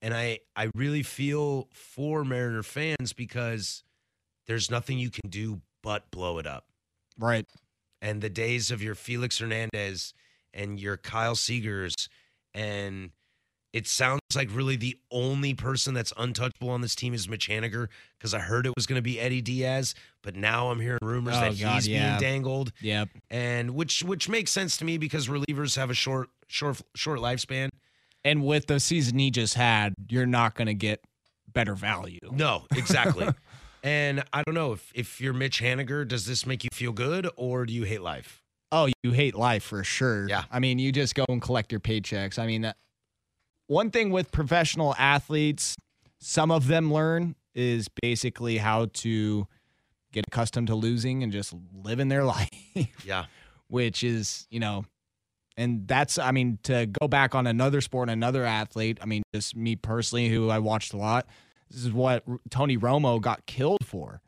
and 0.00 0.14
I 0.14 0.40
I 0.56 0.70
really 0.74 1.02
feel 1.02 1.68
for 1.72 2.24
Mariner 2.24 2.62
fans 2.62 3.12
because 3.12 3.84
there's 4.46 4.70
nothing 4.70 4.98
you 4.98 5.10
can 5.10 5.28
do 5.28 5.60
but 5.82 6.10
blow 6.10 6.38
it 6.38 6.46
up. 6.46 6.66
Right. 7.18 7.46
And 8.02 8.20
the 8.20 8.28
days 8.28 8.70
of 8.70 8.82
your 8.82 8.94
Felix 8.94 9.38
Hernandez 9.38 10.12
and 10.52 10.78
your 10.78 10.98
Kyle 10.98 11.34
Seagers 11.36 11.94
and 12.52 13.12
it 13.72 13.86
sounds 13.86 14.20
like 14.36 14.50
really 14.54 14.76
the 14.76 14.98
only 15.10 15.54
person 15.54 15.94
that's 15.94 16.12
untouchable 16.18 16.68
on 16.68 16.82
this 16.82 16.94
team 16.94 17.14
is 17.14 17.26
Mitch 17.26 17.48
Haniger 17.48 17.86
because 18.18 18.34
I 18.34 18.40
heard 18.40 18.66
it 18.66 18.72
was 18.76 18.84
going 18.86 18.98
to 18.98 19.02
be 19.02 19.18
Eddie 19.18 19.40
Diaz, 19.40 19.94
but 20.22 20.36
now 20.36 20.68
I'm 20.70 20.78
hearing 20.78 20.98
rumors 21.00 21.36
Oh, 21.38 21.40
that 21.40 21.58
God, 21.58 21.76
he's 21.76 21.88
yeah. 21.88 22.18
being 22.18 22.20
dangled, 22.32 22.72
Yep. 22.82 23.08
and 23.30 23.70
which 23.74 24.02
which 24.02 24.28
makes 24.28 24.50
sense 24.50 24.76
to 24.78 24.84
me 24.84 24.98
because 24.98 25.28
relievers 25.28 25.76
have 25.76 25.88
a 25.88 25.94
short 25.94 26.28
short 26.48 26.82
short 26.94 27.20
lifespan. 27.20 27.70
And 28.24 28.44
with 28.44 28.66
the 28.66 28.78
season 28.78 29.18
he 29.18 29.30
just 29.30 29.54
had, 29.54 29.94
you're 30.10 30.26
not 30.26 30.54
going 30.54 30.66
to 30.66 30.74
get 30.74 31.00
better 31.50 31.74
value. 31.74 32.18
No, 32.30 32.64
exactly. 32.76 33.28
and 33.82 34.22
I 34.32 34.42
don't 34.44 34.54
know 34.54 34.72
if 34.72 34.90
if 34.94 35.20
you're 35.20 35.32
Mitch 35.32 35.60
Haniger, 35.60 36.06
does 36.06 36.26
this 36.26 36.46
make 36.46 36.64
you 36.64 36.70
feel 36.72 36.92
good 36.92 37.28
or 37.36 37.66
do 37.66 37.72
you 37.72 37.84
hate 37.84 38.02
life? 38.02 38.42
Oh, 38.70 38.88
you 39.02 39.12
hate 39.12 39.34
life 39.34 39.64
for 39.64 39.84
sure. 39.84 40.28
Yeah. 40.28 40.44
I 40.50 40.58
mean, 40.58 40.78
you 40.78 40.92
just 40.92 41.14
go 41.14 41.24
and 41.28 41.42
collect 41.42 41.70
your 41.72 41.80
paychecks. 41.80 42.38
I 42.38 42.46
mean, 42.46 42.62
that, 42.62 42.76
one 43.66 43.90
thing 43.90 44.10
with 44.10 44.32
professional 44.32 44.94
athletes, 44.98 45.74
some 46.20 46.50
of 46.50 46.68
them 46.68 46.92
learn 46.92 47.34
is 47.54 47.88
basically 48.00 48.56
how 48.56 48.86
to 48.94 49.46
get 50.10 50.24
accustomed 50.26 50.68
to 50.68 50.74
losing 50.74 51.22
and 51.22 51.32
just 51.32 51.54
living 51.74 52.08
their 52.08 52.24
life, 52.36 52.48
Yeah. 53.04 53.26
which 53.68 54.02
is, 54.02 54.46
you 54.50 54.60
know, 54.60 54.84
and 55.58 55.86
that's, 55.86 56.16
I 56.18 56.30
mean, 56.30 56.58
to 56.62 56.86
go 56.86 57.08
back 57.08 57.34
on 57.34 57.46
another 57.46 57.82
sport, 57.82 58.08
and 58.08 58.18
another 58.22 58.44
athlete, 58.44 58.98
I 59.02 59.06
mean, 59.06 59.22
just 59.34 59.54
me 59.54 59.76
personally, 59.76 60.30
who 60.30 60.48
I 60.48 60.60
watched 60.60 60.94
a 60.94 60.96
lot, 60.96 61.26
this 61.72 61.84
is 61.84 61.92
what 61.92 62.24
Tony 62.50 62.76
Romo 62.76 63.20
got 63.20 63.46
killed 63.46 63.84
for. 63.86 64.20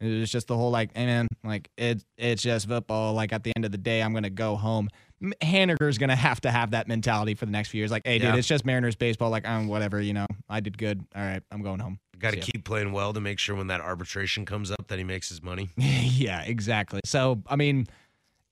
It 0.00 0.20
was 0.20 0.30
just 0.30 0.46
the 0.46 0.56
whole 0.56 0.70
like, 0.70 0.96
hey 0.96 1.06
man, 1.06 1.26
like 1.42 1.70
it, 1.76 2.04
it's 2.16 2.42
just 2.42 2.68
football. 2.68 3.14
Like 3.14 3.32
at 3.32 3.42
the 3.42 3.52
end 3.56 3.64
of 3.64 3.72
the 3.72 3.78
day, 3.78 4.02
I'm 4.02 4.12
gonna 4.14 4.30
go 4.30 4.54
home. 4.56 4.88
Haniger's 5.42 5.98
gonna 5.98 6.14
have 6.14 6.40
to 6.42 6.50
have 6.50 6.70
that 6.70 6.86
mentality 6.86 7.34
for 7.34 7.46
the 7.46 7.50
next 7.52 7.70
few 7.70 7.78
years. 7.78 7.90
Like, 7.90 8.02
hey, 8.06 8.18
dude, 8.18 8.28
Yeah. 8.28 8.36
it's 8.36 8.46
just 8.46 8.64
Mariners 8.64 8.94
baseball. 8.94 9.30
Like, 9.30 9.48
um, 9.48 9.66
whatever, 9.66 10.00
you 10.00 10.12
know, 10.12 10.26
I 10.48 10.60
did 10.60 10.78
good. 10.78 11.04
All 11.16 11.22
right, 11.22 11.42
I'm 11.50 11.62
going 11.62 11.80
home. 11.80 11.98
Got 12.18 12.32
to 12.32 12.38
ya. 12.38 12.44
keep 12.52 12.64
playing 12.64 12.92
well 12.92 13.12
to 13.12 13.20
make 13.20 13.38
sure 13.38 13.54
when 13.56 13.68
that 13.68 13.80
arbitration 13.80 14.44
comes 14.44 14.70
up 14.70 14.86
that 14.88 14.98
he 14.98 15.04
makes 15.04 15.28
his 15.28 15.42
money. 15.42 15.70
yeah, 15.76 16.42
exactly. 16.42 17.00
So, 17.04 17.42
I 17.48 17.56
mean, 17.56 17.86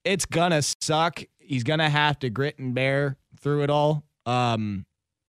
it's 0.05 0.27
gonna 0.27 0.63
suck. 0.81 1.23
He's 1.39 1.63
gonna 1.65 1.91
have 1.91 2.19
to 2.21 2.31
grit 2.31 2.59
and 2.59 2.75
bear 2.75 3.17
through 3.41 3.63
it 3.63 3.71
all. 3.71 4.05
Um, 4.25 4.87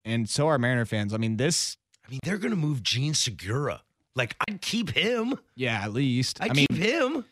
and 0.07 0.29
so 0.29 0.47
are 0.49 0.59
Mariner 0.59 0.87
fans. 0.87 1.13
I 1.13 1.19
mean, 1.19 1.37
this, 1.37 1.77
I 2.07 2.11
mean, 2.11 2.21
they're 2.23 2.39
going 2.39 2.51
to 2.51 2.57
move 2.57 2.83
Jean 2.83 3.15
Segura. 3.15 3.83
Like, 4.15 4.37
I'd 4.49 4.61
keep 4.61 4.91
him. 4.91 5.35
yeah, 5.57 5.81
at 5.83 5.93
least. 5.93 6.41
I'd 6.41 6.51
I 6.51 6.55
mean, 6.55 6.67
keep 6.71 6.79
him. 6.79 7.25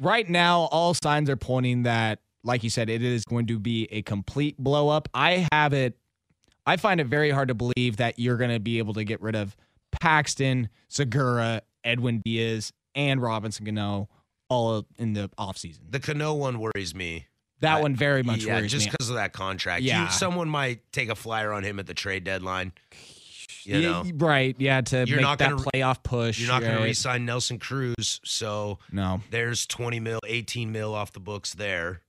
right 0.00 0.28
now, 0.28 0.62
all 0.72 0.94
signs 0.94 1.28
are 1.28 1.36
pointing 1.36 1.82
that, 1.82 2.20
like 2.42 2.62
you 2.62 2.70
said, 2.70 2.88
it 2.88 3.02
is 3.02 3.24
going 3.24 3.46
to 3.48 3.58
be 3.58 3.88
a 3.90 4.02
complete 4.02 4.56
blow 4.58 4.88
up. 4.88 5.08
I 5.12 5.46
have 5.52 5.72
it. 5.72 5.98
I 6.66 6.76
find 6.76 7.00
it 7.00 7.08
very 7.08 7.30
hard 7.30 7.48
to 7.48 7.54
believe 7.54 7.98
that 7.98 8.18
you're 8.18 8.36
going 8.38 8.50
to 8.52 8.60
be 8.60 8.78
able 8.78 8.94
to 8.94 9.04
get 9.04 9.20
rid 9.20 9.36
of 9.36 9.54
Paxton, 10.00 10.70
Segura, 10.88 11.62
Edwin 11.84 12.22
Diaz, 12.24 12.72
and 12.94 13.20
Robinson 13.20 13.66
Cano 13.66 14.08
all 14.48 14.86
in 14.98 15.12
the 15.12 15.28
offseason. 15.38 15.80
The 15.90 16.00
Cano 16.00 16.34
one 16.34 16.58
worries 16.60 16.94
me. 16.94 17.26
That 17.60 17.78
I- 17.78 17.80
one 17.82 17.94
very 17.96 18.22
much 18.22 18.44
yeah, 18.44 18.56
worries 18.56 18.72
just 18.72 18.90
because 18.90 19.10
of 19.10 19.16
that 19.16 19.32
contract. 19.32 19.82
Yeah. 19.82 20.04
You, 20.04 20.10
someone 20.10 20.48
might 20.48 20.80
take 20.92 21.08
a 21.10 21.14
flyer 21.14 21.52
on 21.52 21.64
him 21.64 21.78
at 21.78 21.86
the 21.86 21.94
trade 21.94 22.24
deadline. 22.24 22.72
You 23.66 23.78
Yeah, 23.78 24.02
know, 24.02 24.10
right? 24.26 24.54
Yeah, 24.58 24.80
to 24.82 25.04
You're 25.06 25.16
make 25.18 25.22
not 25.22 25.38
that 25.38 25.50
gonna- 25.50 25.62
playoff 25.62 26.02
push. 26.02 26.38
you're 26.38 26.48
not 26.48 26.62
going 26.62 26.76
to 26.76 26.82
re-sign 26.82 27.24
Nelson 27.24 27.58
Cruz, 27.58 28.20
so 28.24 28.78
No, 28.92 29.22
there's 29.30 29.66
20 29.66 30.00
mil, 30.00 30.20
18 30.26 30.70
mil 30.72 30.94
off 30.94 31.12
the 31.12 31.20
books 31.20 31.54
there. 31.54 32.02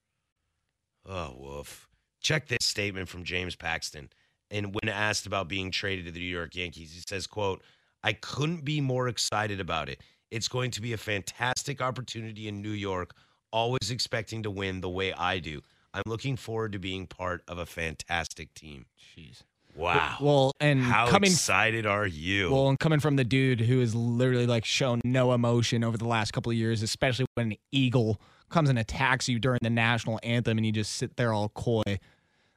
Oh, 1.06 1.36
woof. 1.38 1.88
Check 2.22 2.48
this 2.48 2.66
statement 2.66 3.08
from 3.10 3.24
James 3.24 3.56
Paxton. 3.56 4.10
And 4.52 4.74
when 4.74 4.90
asked 4.90 5.26
about 5.26 5.48
being 5.48 5.72
traded 5.72 6.06
to 6.06 6.12
the 6.12 6.20
New 6.20 6.26
York 6.26 6.56
Yankees, 6.56 6.92
he 6.94 7.02
says, 7.08 7.28
quote, 7.28 7.64
I 8.04 8.14
couldn't 8.14 8.64
be 8.66 8.82
more 8.82 9.08
excited 9.08 9.60
about 9.60 9.90
it. 9.90 10.02
It's 10.32 10.48
going 10.48 10.72
to 10.72 10.82
be 10.82 10.94
a 10.94 10.98
fantastic 10.98 11.82
opportunity 11.82 12.48
in 12.48 12.62
New 12.62 12.72
York, 12.72 13.14
always 13.52 13.90
expecting 13.92 14.44
to 14.44 14.52
win 14.52 14.82
the 14.82 14.90
way 14.90 15.14
I 15.14 15.40
do. 15.40 15.62
I'm 15.94 16.04
looking 16.08 16.36
forward 16.36 16.74
to 16.74 16.80
being 16.80 17.08
part 17.08 17.44
of 17.48 17.58
a 17.58 17.66
fantastic 17.66 18.54
team. 18.54 18.86
jeez. 19.00 19.42
Wow. 19.76 20.18
Well, 20.22 20.52
and 20.60 20.82
How 20.82 21.08
coming 21.08 21.32
excited 21.32 21.86
are 21.86 22.08
you? 22.08 22.52
Well, 22.52 22.70
and 22.70 22.80
coming 22.80 23.00
from 23.00 23.18
the 23.18 23.24
dude 23.24 23.60
who 23.60 23.82
has 23.82 23.94
literally 23.94 24.48
like 24.48 24.64
shown 24.64 25.02
no 25.04 25.34
emotion 25.34 25.84
over 25.84 25.98
the 25.98 26.08
last 26.08 26.32
couple 26.32 26.52
of 26.52 26.58
years, 26.58 26.82
especially 26.82 27.26
when 27.36 27.52
an 27.52 27.58
eagle 27.72 28.22
comes 28.50 28.70
and 28.70 28.80
attacks 28.80 29.28
you 29.28 29.38
during 29.38 29.60
the 29.62 29.70
national 29.70 30.20
anthem 30.24 30.58
and 30.58 30.66
you 30.66 30.72
just 30.72 30.94
sit 30.94 31.18
there 31.18 31.34
all 31.34 31.50
coy. 31.50 32.00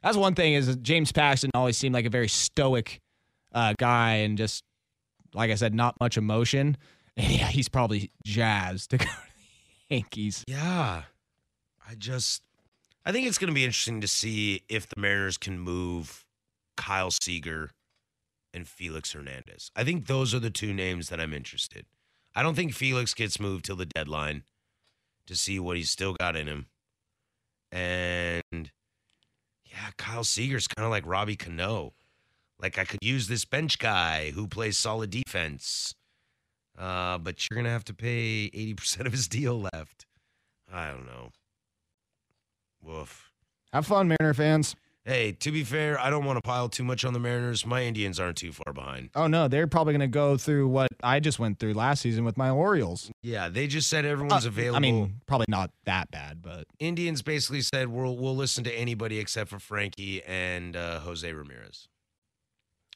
That's 0.02 0.16
one 0.16 0.34
thing 0.34 0.54
is 0.54 0.76
James 0.76 1.10
Paxton 1.10 1.50
always 1.54 1.76
seemed 1.76 1.94
like 1.94 2.06
a 2.06 2.10
very 2.10 2.28
stoic 2.28 3.00
uh, 3.52 3.74
guy 3.78 4.16
and 4.16 4.38
just 4.38 4.62
like 5.34 5.50
I 5.50 5.56
said, 5.56 5.74
not 5.74 5.98
much 6.00 6.16
emotion. 6.16 6.76
And 7.16 7.32
yeah, 7.32 7.48
he's 7.48 7.68
probably 7.68 8.12
jazzed 8.24 8.90
to 8.90 8.96
go 8.98 9.04
to 9.06 9.10
the 9.88 9.96
Yankees. 9.96 10.44
Yeah. 10.46 11.02
I 11.88 11.94
just 11.96 12.42
I 13.04 13.10
think 13.10 13.26
it's 13.26 13.38
going 13.38 13.48
to 13.48 13.54
be 13.54 13.64
interesting 13.64 14.02
to 14.02 14.08
see 14.08 14.62
if 14.68 14.88
the 14.88 15.00
Mariners 15.00 15.36
can 15.36 15.58
move 15.58 16.24
Kyle 16.78 17.10
Seager 17.10 17.72
and 18.54 18.66
Felix 18.66 19.12
Hernandez. 19.12 19.70
I 19.76 19.84
think 19.84 20.06
those 20.06 20.32
are 20.32 20.38
the 20.38 20.48
two 20.48 20.72
names 20.72 21.08
that 21.08 21.20
I'm 21.20 21.34
interested. 21.34 21.84
I 22.34 22.42
don't 22.42 22.54
think 22.54 22.72
Felix 22.72 23.12
gets 23.12 23.40
moved 23.40 23.64
till 23.64 23.76
the 23.76 23.84
deadline 23.84 24.44
to 25.26 25.34
see 25.36 25.58
what 25.58 25.76
he's 25.76 25.90
still 25.90 26.14
got 26.14 26.36
in 26.36 26.46
him. 26.46 26.66
And 27.72 28.70
yeah, 29.64 29.90
Kyle 29.98 30.24
Seager's 30.24 30.68
kind 30.68 30.86
of 30.86 30.90
like 30.90 31.04
Robbie 31.04 31.36
Cano. 31.36 31.92
Like 32.60 32.78
I 32.78 32.84
could 32.84 33.00
use 33.02 33.28
this 33.28 33.44
bench 33.44 33.78
guy 33.78 34.30
who 34.30 34.46
plays 34.46 34.78
solid 34.78 35.10
defense. 35.10 35.94
Uh, 36.78 37.18
but 37.18 37.44
you're 37.50 37.56
gonna 37.56 37.70
have 37.70 37.84
to 37.84 37.94
pay 37.94 38.50
80% 38.54 39.06
of 39.06 39.12
his 39.12 39.26
deal 39.26 39.60
left. 39.72 40.06
I 40.72 40.90
don't 40.90 41.06
know. 41.06 41.30
Woof. 42.80 43.32
Have 43.72 43.86
fun, 43.86 44.08
Mariner 44.08 44.34
fans. 44.34 44.76
Hey, 45.08 45.32
to 45.32 45.50
be 45.50 45.64
fair, 45.64 45.98
I 45.98 46.10
don't 46.10 46.26
want 46.26 46.36
to 46.36 46.42
pile 46.42 46.68
too 46.68 46.84
much 46.84 47.02
on 47.02 47.14
the 47.14 47.18
Mariners. 47.18 47.64
My 47.64 47.82
Indians 47.82 48.20
aren't 48.20 48.36
too 48.36 48.52
far 48.52 48.74
behind. 48.74 49.08
Oh 49.14 49.26
no, 49.26 49.48
they're 49.48 49.66
probably 49.66 49.94
going 49.94 50.00
to 50.02 50.06
go 50.06 50.36
through 50.36 50.68
what 50.68 50.90
I 51.02 51.18
just 51.18 51.38
went 51.38 51.58
through 51.58 51.72
last 51.72 52.02
season 52.02 52.26
with 52.26 52.36
my 52.36 52.50
Orioles. 52.50 53.10
Yeah, 53.22 53.48
they 53.48 53.68
just 53.68 53.88
said 53.88 54.04
everyone's 54.04 54.44
Uh, 54.44 54.48
available. 54.50 54.76
I 54.76 54.80
mean, 54.80 55.20
probably 55.26 55.46
not 55.48 55.70
that 55.86 56.10
bad, 56.10 56.42
but 56.42 56.64
Indians 56.78 57.22
basically 57.22 57.62
said 57.62 57.88
we'll 57.88 58.18
we'll 58.18 58.36
listen 58.36 58.64
to 58.64 58.72
anybody 58.78 59.18
except 59.18 59.48
for 59.48 59.58
Frankie 59.58 60.22
and 60.24 60.76
uh, 60.76 61.00
Jose 61.00 61.32
Ramirez, 61.32 61.88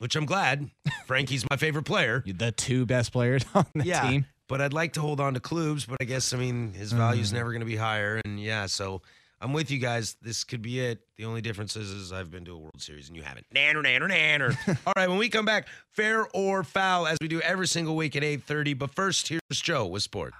which 0.00 0.14
I'm 0.14 0.26
glad. 0.26 0.70
Frankie's 1.06 1.46
my 1.48 1.56
favorite 1.56 1.84
player. 1.84 2.22
the 2.26 2.52
two 2.52 2.84
best 2.84 3.10
players 3.10 3.42
on 3.54 3.64
the 3.74 3.84
yeah, 3.86 4.06
team. 4.06 4.26
but 4.50 4.60
I'd 4.60 4.74
like 4.74 4.92
to 4.94 5.00
hold 5.00 5.18
on 5.18 5.32
to 5.32 5.40
Klubs, 5.40 5.86
but 5.86 5.96
I 5.98 6.04
guess 6.04 6.34
I 6.34 6.36
mean 6.36 6.74
his 6.74 6.92
value's 6.92 7.30
Mm. 7.30 7.36
never 7.36 7.50
going 7.52 7.60
to 7.60 7.66
be 7.66 7.76
higher, 7.76 8.20
and 8.22 8.38
yeah, 8.38 8.66
so 8.66 9.00
I'm 9.42 9.52
with 9.52 9.72
you 9.72 9.78
guys. 9.78 10.16
This 10.22 10.44
could 10.44 10.62
be 10.62 10.78
it. 10.78 11.00
The 11.18 11.24
only 11.24 11.40
difference 11.40 11.74
is, 11.74 11.90
is 11.90 12.12
I've 12.12 12.30
been 12.30 12.44
to 12.44 12.52
a 12.52 12.56
World 12.58 12.80
Series 12.80 13.08
and 13.08 13.16
you 13.16 13.24
haven't. 13.24 13.44
Nanner, 13.54 13.84
nanner, 13.84 14.08
nanner. 14.08 14.78
All 14.86 14.92
right, 14.96 15.08
when 15.08 15.18
we 15.18 15.28
come 15.28 15.44
back, 15.44 15.66
fair 15.90 16.26
or 16.32 16.62
foul, 16.62 17.08
as 17.08 17.18
we 17.20 17.26
do 17.26 17.40
every 17.40 17.66
single 17.66 17.96
week 17.96 18.14
at 18.14 18.22
8:30. 18.22 18.78
But 18.78 18.94
first, 18.94 19.26
here's 19.28 19.40
Joe 19.52 19.86
with 19.86 20.04
sport. 20.04 20.32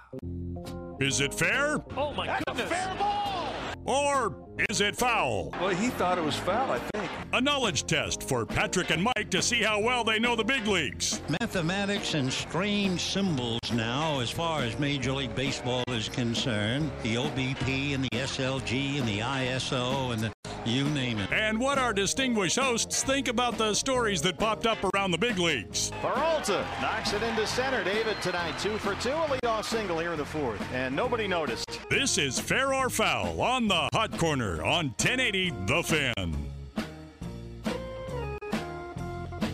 Is 1.01 1.19
it 1.19 1.33
fair 1.33 1.83
Oh 1.97 2.13
my 2.13 2.41
goodness. 2.47 2.69
fair 2.69 2.95
ball. 2.97 3.53
or 3.85 4.29
is 4.69 4.81
it 4.81 4.95
foul? 4.95 5.51
Well, 5.59 5.69
he 5.69 5.89
thought 5.89 6.17
it 6.17 6.23
was 6.23 6.35
foul, 6.35 6.71
I 6.71 6.79
think. 6.79 7.09
A 7.33 7.41
knowledge 7.41 7.85
test 7.85 8.23
for 8.23 8.45
Patrick 8.45 8.91
and 8.91 9.03
Mike 9.03 9.29
to 9.31 9.41
see 9.41 9.61
how 9.61 9.79
well 9.79 10.03
they 10.03 10.19
know 10.19 10.35
the 10.35 10.43
big 10.43 10.67
leagues. 10.67 11.21
Mathematics 11.41 12.13
and 12.13 12.31
strange 12.31 13.01
symbols 13.01 13.59
now, 13.73 14.19
as 14.19 14.29
far 14.29 14.61
as 14.61 14.77
Major 14.79 15.13
League 15.13 15.35
Baseball 15.35 15.83
is 15.87 16.09
concerned. 16.09 16.91
The 17.03 17.15
OBP 17.15 17.95
and 17.95 18.03
the 18.03 18.09
SLG 18.09 18.99
and 18.99 19.07
the 19.07 19.19
ISO 19.19 20.11
and 20.11 20.21
the 20.21 20.32
you 20.65 20.85
name 20.89 21.19
it. 21.19 21.31
And 21.31 21.59
what 21.59 21.77
our 21.77 21.93
distinguished 21.93 22.57
hosts 22.57 23.03
think 23.03 23.27
about 23.27 23.57
the 23.57 23.73
stories 23.73 24.21
that 24.23 24.37
popped 24.37 24.65
up 24.65 24.77
around 24.93 25.11
the 25.11 25.17
big 25.17 25.37
leagues. 25.37 25.91
Peralta 26.01 26.65
knocks 26.81 27.13
it 27.13 27.23
into 27.23 27.45
center. 27.47 27.83
David 27.83 28.17
tonight, 28.21 28.57
two 28.59 28.77
for 28.77 28.95
two, 28.95 29.09
a 29.09 29.27
leadoff 29.27 29.65
single 29.65 29.99
here 29.99 30.11
in 30.11 30.17
the 30.17 30.25
fourth, 30.25 30.61
and 30.73 30.95
nobody 30.95 31.27
noticed. 31.27 31.79
This 31.89 32.17
is 32.17 32.39
Fair 32.39 32.73
or 32.73 32.89
Foul 32.89 33.41
on 33.41 33.67
the 33.67 33.89
Hot 33.93 34.17
Corner 34.17 34.63
on 34.63 34.87
1080 34.97 35.51
The 35.67 35.83
Fan. 35.83 36.49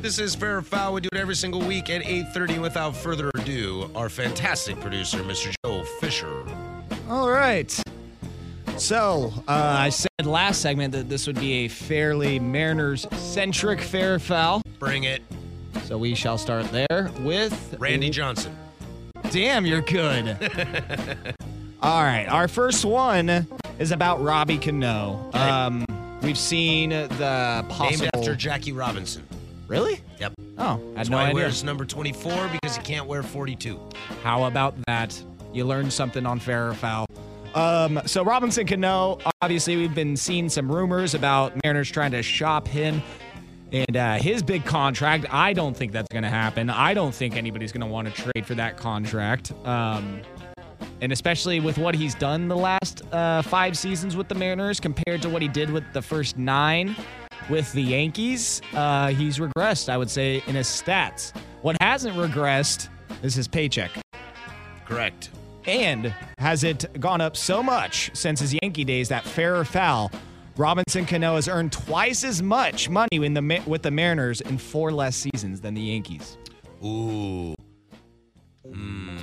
This 0.01 0.17
is 0.17 0.33
Fair 0.33 0.59
or 0.59 0.61
Foul. 0.61 0.93
We 0.93 1.01
do 1.01 1.09
it 1.11 1.17
every 1.17 1.35
single 1.35 1.61
week 1.61 1.89
at 1.89 2.03
8:30. 2.03 2.59
Without 2.59 2.95
further 2.95 3.29
ado, 3.35 3.91
our 3.95 4.07
fantastic 4.07 4.79
producer, 4.79 5.19
Mr. 5.23 5.53
Joe 5.65 5.83
Fisher. 5.99 6.45
All 7.09 7.29
right. 7.29 7.77
So, 8.79 9.33
uh, 9.47 9.51
I 9.51 9.89
said 9.89 10.09
last 10.25 10.61
segment 10.61 10.93
that 10.93 11.09
this 11.09 11.27
would 11.27 11.39
be 11.39 11.65
a 11.65 11.67
fairly 11.67 12.39
Mariners 12.39 13.05
centric 13.17 13.81
fair 13.81 14.19
foul. 14.19 14.61
Bring 14.79 15.03
it. 15.03 15.21
So, 15.83 15.97
we 15.97 16.15
shall 16.15 16.37
start 16.37 16.65
there 16.71 17.11
with 17.19 17.75
Randy 17.77 18.09
Johnson. 18.09 18.55
Damn, 19.31 19.65
you're 19.65 19.81
good. 19.81 20.29
All 21.81 22.01
right. 22.03 22.25
Our 22.27 22.47
first 22.47 22.85
one 22.85 23.47
is 23.79 23.91
about 23.91 24.21
Robbie 24.23 24.57
Cano. 24.57 25.29
Um, 25.33 25.85
we've 26.21 26.37
seen 26.37 26.89
the 26.91 27.65
possible. 27.69 27.89
Named 28.05 28.09
after 28.15 28.35
Jackie 28.35 28.71
Robinson. 28.71 29.23
Really? 29.67 29.99
Yep. 30.19 30.33
Oh, 30.57 30.77
had 30.77 30.95
That's 30.95 31.09
no 31.09 31.17
why 31.17 31.23
he 31.25 31.29
idea. 31.29 31.43
wears 31.43 31.63
number 31.63 31.85
24 31.85 32.49
because 32.61 32.75
he 32.77 32.83
can't 32.83 33.05
wear 33.07 33.23
42. 33.23 33.79
How 34.23 34.45
about 34.45 34.73
that? 34.87 35.21
You 35.53 35.65
learned 35.65 35.93
something 35.93 36.25
on 36.25 36.39
fair 36.39 36.69
or 36.69 36.73
foul. 36.73 37.05
Um, 37.55 38.01
so 38.05 38.23
Robinson 38.23 38.67
Cano, 38.67 39.19
obviously, 39.41 39.75
we've 39.75 39.95
been 39.95 40.15
seeing 40.15 40.49
some 40.49 40.71
rumors 40.71 41.13
about 41.13 41.53
Mariners 41.63 41.89
trying 41.89 42.11
to 42.11 42.21
shop 42.21 42.67
him 42.67 43.01
and 43.71 43.97
uh, 43.97 44.15
his 44.15 44.41
big 44.43 44.65
contract. 44.65 45.25
I 45.29 45.53
don't 45.53 45.75
think 45.75 45.91
that's 45.91 46.07
going 46.11 46.23
to 46.23 46.29
happen. 46.29 46.69
I 46.69 46.93
don't 46.93 47.13
think 47.13 47.35
anybody's 47.35 47.71
going 47.71 47.81
to 47.81 47.91
want 47.91 48.13
to 48.13 48.21
trade 48.21 48.45
for 48.45 48.55
that 48.55 48.77
contract. 48.77 49.51
Um, 49.65 50.21
and 51.01 51.11
especially 51.11 51.59
with 51.59 51.77
what 51.77 51.95
he's 51.95 52.15
done 52.15 52.47
the 52.47 52.57
last 52.57 53.03
uh, 53.13 53.41
five 53.41 53.77
seasons 53.77 54.15
with 54.15 54.27
the 54.27 54.35
Mariners 54.35 54.79
compared 54.79 55.21
to 55.21 55.29
what 55.29 55.41
he 55.41 55.47
did 55.47 55.69
with 55.69 55.83
the 55.93 56.01
first 56.01 56.37
nine 56.37 56.95
with 57.49 57.71
the 57.73 57.81
Yankees, 57.81 58.61
uh, 58.73 59.07
he's 59.07 59.39
regressed, 59.39 59.89
I 59.89 59.97
would 59.97 60.09
say, 60.09 60.43
in 60.47 60.55
his 60.55 60.67
stats. 60.67 61.35
What 61.61 61.77
hasn't 61.81 62.15
regressed 62.15 62.89
is 63.23 63.33
his 63.33 63.47
paycheck. 63.47 63.91
Correct. 64.85 65.29
And 65.69 66.15
has 66.39 66.63
it 66.63 66.99
gone 66.99 67.21
up 67.21 67.37
so 67.37 67.61
much 67.61 68.09
since 68.15 68.39
his 68.39 68.55
Yankee 68.63 68.83
days 68.83 69.09
that 69.09 69.23
fair 69.23 69.55
or 69.55 69.63
foul, 69.63 70.11
Robinson 70.57 71.05
Cano 71.05 71.35
has 71.35 71.47
earned 71.47 71.71
twice 71.71 72.23
as 72.23 72.41
much 72.41 72.89
money 72.89 73.07
in 73.13 73.35
the 73.35 73.61
with 73.67 73.83
the 73.83 73.91
Mariners 73.91 74.41
in 74.41 74.57
four 74.57 74.91
less 74.91 75.15
seasons 75.15 75.61
than 75.61 75.75
the 75.75 75.81
Yankees. 75.81 76.39
Ooh. 76.83 77.53
Hmm. 78.65 79.17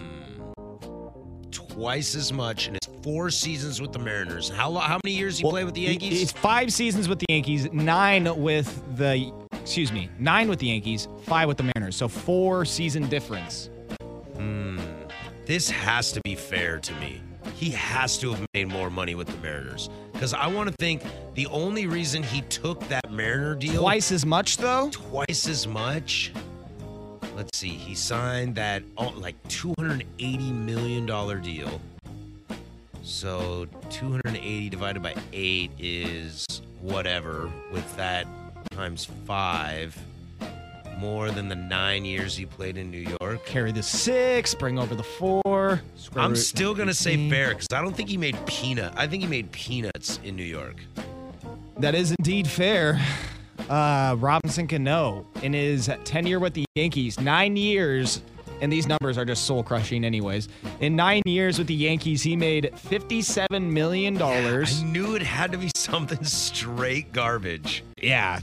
Twice 1.51 2.15
as 2.15 2.33
much 2.33 2.69
in 2.69 2.75
his 2.75 3.03
four 3.03 3.29
seasons 3.31 3.81
with 3.81 3.93
the 3.93 3.99
Mariners. 3.99 4.49
How 4.49 4.73
how 4.75 5.01
many 5.05 5.17
years 5.17 5.39
he 5.39 5.51
played 5.51 5.65
with 5.65 5.75
the 5.75 5.81
Yankees? 5.81 6.21
He's 6.21 6.33
five 6.33 6.73
seasons 6.73 7.09
with 7.09 7.19
the 7.19 7.27
Yankees, 7.29 7.73
nine 7.73 8.41
with 8.41 8.85
the 8.97 9.33
excuse 9.53 9.91
me, 9.91 10.09
nine 10.21 10.49
with 10.49 10.61
the 10.61 10.69
Yankees, 10.69 11.09
five 11.25 11.49
with 11.49 11.57
the 11.57 11.69
Mariners. 11.75 11.97
So 11.97 12.07
four 12.07 12.65
season 12.65 13.09
difference. 13.09 13.69
Hmm. 14.37 14.66
This 15.47 15.71
has 15.71 16.11
to 16.11 16.21
be 16.23 16.35
fair 16.35 16.79
to 16.81 16.93
me. 16.95 17.21
He 17.55 17.71
has 17.71 18.19
to 18.19 18.31
have 18.33 18.45
made 18.53 18.67
more 18.67 18.91
money 18.91 19.15
with 19.15 19.29
the 19.29 19.37
Mariners 19.37 19.89
because 20.13 20.35
I 20.35 20.49
want 20.49 20.69
to 20.69 20.75
think 20.81 21.03
the 21.35 21.47
only 21.47 21.87
reason 21.87 22.25
he 22.25 22.41
took 22.43 22.81
that 22.89 23.13
Mariner 23.13 23.55
deal 23.55 23.81
Twice 23.81 24.11
as 24.11 24.27
much 24.27 24.57
though. 24.57 24.91
twice 24.91 25.49
as 25.49 25.69
much. 25.69 26.33
Let's 27.37 27.57
see. 27.57 27.69
He 27.69 27.95
signed 27.95 28.57
that 28.57 28.83
oh, 28.99 29.11
like 29.17 29.37
two 29.49 29.73
hundred 29.79 30.05
eighty 30.19 30.51
million 30.51 31.07
dollar 31.07 31.39
deal. 31.39 31.81
So 33.05 33.69
two 33.89 34.11
hundred 34.11 34.39
eighty 34.39 34.69
divided 34.69 35.01
by 35.01 35.15
eight 35.33 35.71
is 35.79 36.45
whatever. 36.81 37.49
With 37.73 37.97
that 37.97 38.27
times 38.73 39.05
five, 39.27 39.97
more 40.97 41.31
than 41.31 41.49
the 41.49 41.55
nine 41.55 42.05
years 42.05 42.37
he 42.37 42.47
played 42.47 42.77
in 42.77 42.91
New 42.91 43.17
York. 43.21 43.45
Carry 43.45 43.73
the 43.73 43.83
six, 43.83 44.55
bring 44.55 44.79
over 44.79 44.95
the 44.95 45.03
four. 45.03 45.81
I'm 46.15 46.37
still 46.37 46.75
gonna 46.75 46.95
say 46.95 47.29
fair 47.29 47.51
because 47.51 47.69
I 47.73 47.83
don't 47.83 47.97
think 47.97 48.09
he 48.09 48.17
made 48.17 48.37
peanut. 48.47 48.93
I 48.97 49.07
think 49.07 49.23
he 49.23 49.29
made 49.29 49.53
peanuts 49.53 50.19
in 50.25 50.37
New 50.37 50.45
York. 50.45 50.77
That 51.79 51.95
is 51.95 52.15
indeed 52.19 52.49
fair. 52.49 53.01
Uh, 53.69 54.17
Robinson 54.19 54.67
Cano 54.69 55.27
in 55.43 55.53
his 55.53 55.91
tenure 56.05 56.39
with 56.39 56.55
the 56.55 56.65
Yankees, 56.75 57.19
nine 57.21 57.57
years, 57.57 58.23
and 58.61 58.73
these 58.73 58.87
numbers 58.87 59.19
are 59.19 59.25
just 59.25 59.45
soul 59.45 59.63
crushing, 59.63 60.05
anyways. 60.05 60.49
In 60.81 60.97
nine 60.97 61.23
years 61.27 61.59
with 61.59 61.67
the 61.67 61.75
Yankees, 61.75 62.23
he 62.23 62.37
made 62.37 62.71
fifty-seven 62.79 63.73
million 63.73 64.15
dollars. 64.15 64.83
I 64.83 64.87
knew 64.87 65.15
it 65.15 65.23
had 65.23 65.53
to 65.53 65.59
be 65.59 65.71
something 65.77 66.23
straight 66.25 67.13
garbage. 67.13 67.83
Yeah, 68.01 68.41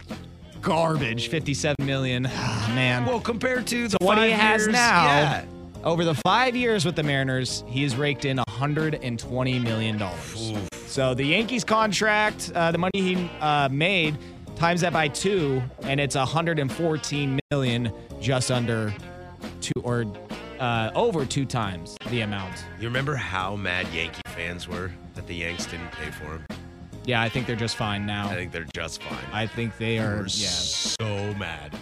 garbage. 0.64 1.30
Fifty-seven 1.30 1.86
million. 1.86 2.26
Ah, 2.28 2.72
man. 2.74 3.06
Well, 3.06 3.20
compared 3.20 3.68
to 3.68 3.88
the 3.88 3.98
what 4.02 4.18
he 4.18 4.32
five 4.32 4.40
has 4.40 4.68
now, 4.68 5.06
yeah. 5.06 5.46
over 5.84 6.04
the 6.04 6.16
five 6.16 6.56
years 6.56 6.86
with 6.86 6.96
the 6.96 7.04
Mariners, 7.04 7.64
he's 7.68 7.96
raked 7.96 8.26
in 8.26 8.38
$120 8.38 9.62
million. 9.62 10.02
So 10.88 11.14
the 11.14 11.24
Yankees 11.24 11.64
contract, 11.64 12.52
uh, 12.56 12.72
the 12.72 12.78
money 12.78 12.92
he 12.94 13.30
uh, 13.42 13.70
made, 13.70 14.18
times 14.56 14.82
that 14.82 14.94
by 14.94 15.08
two, 15.08 15.62
and 15.82 16.00
it's 16.00 16.16
114 16.16 17.40
million, 17.52 17.92
just 18.22 18.52
under 18.52 18.94
two 19.62 19.74
or 19.84 20.06
uh, 20.60 20.92
over 20.96 21.26
two 21.26 21.46
times 21.46 21.98
the 22.10 22.22
amount. 22.22 22.66
You 22.80 22.88
remember 22.88 23.16
how 23.16 23.56
mad 23.56 23.88
Yankee 23.94 24.22
fans 24.28 24.68
were 24.68 24.92
that 25.16 25.28
the 25.28 25.36
Yanks 25.36 25.66
didn't 25.66 25.92
pay 25.92 26.12
for 26.12 26.26
him? 26.26 26.46
Yeah, 27.06 27.22
I 27.22 27.30
think 27.30 27.48
they're 27.48 27.56
just 27.56 27.76
fine 27.76 28.06
now. 28.06 28.30
I 28.30 28.36
think 28.36 28.52
they're 28.52 28.68
just 28.74 29.02
fine. 29.04 29.18
I 29.34 29.46
think 29.48 29.78
they 29.78 29.98
are. 30.00 30.18
We're 30.18 30.28
Yeah. 30.28 30.48
so 30.50 31.34
mad. 31.38 31.76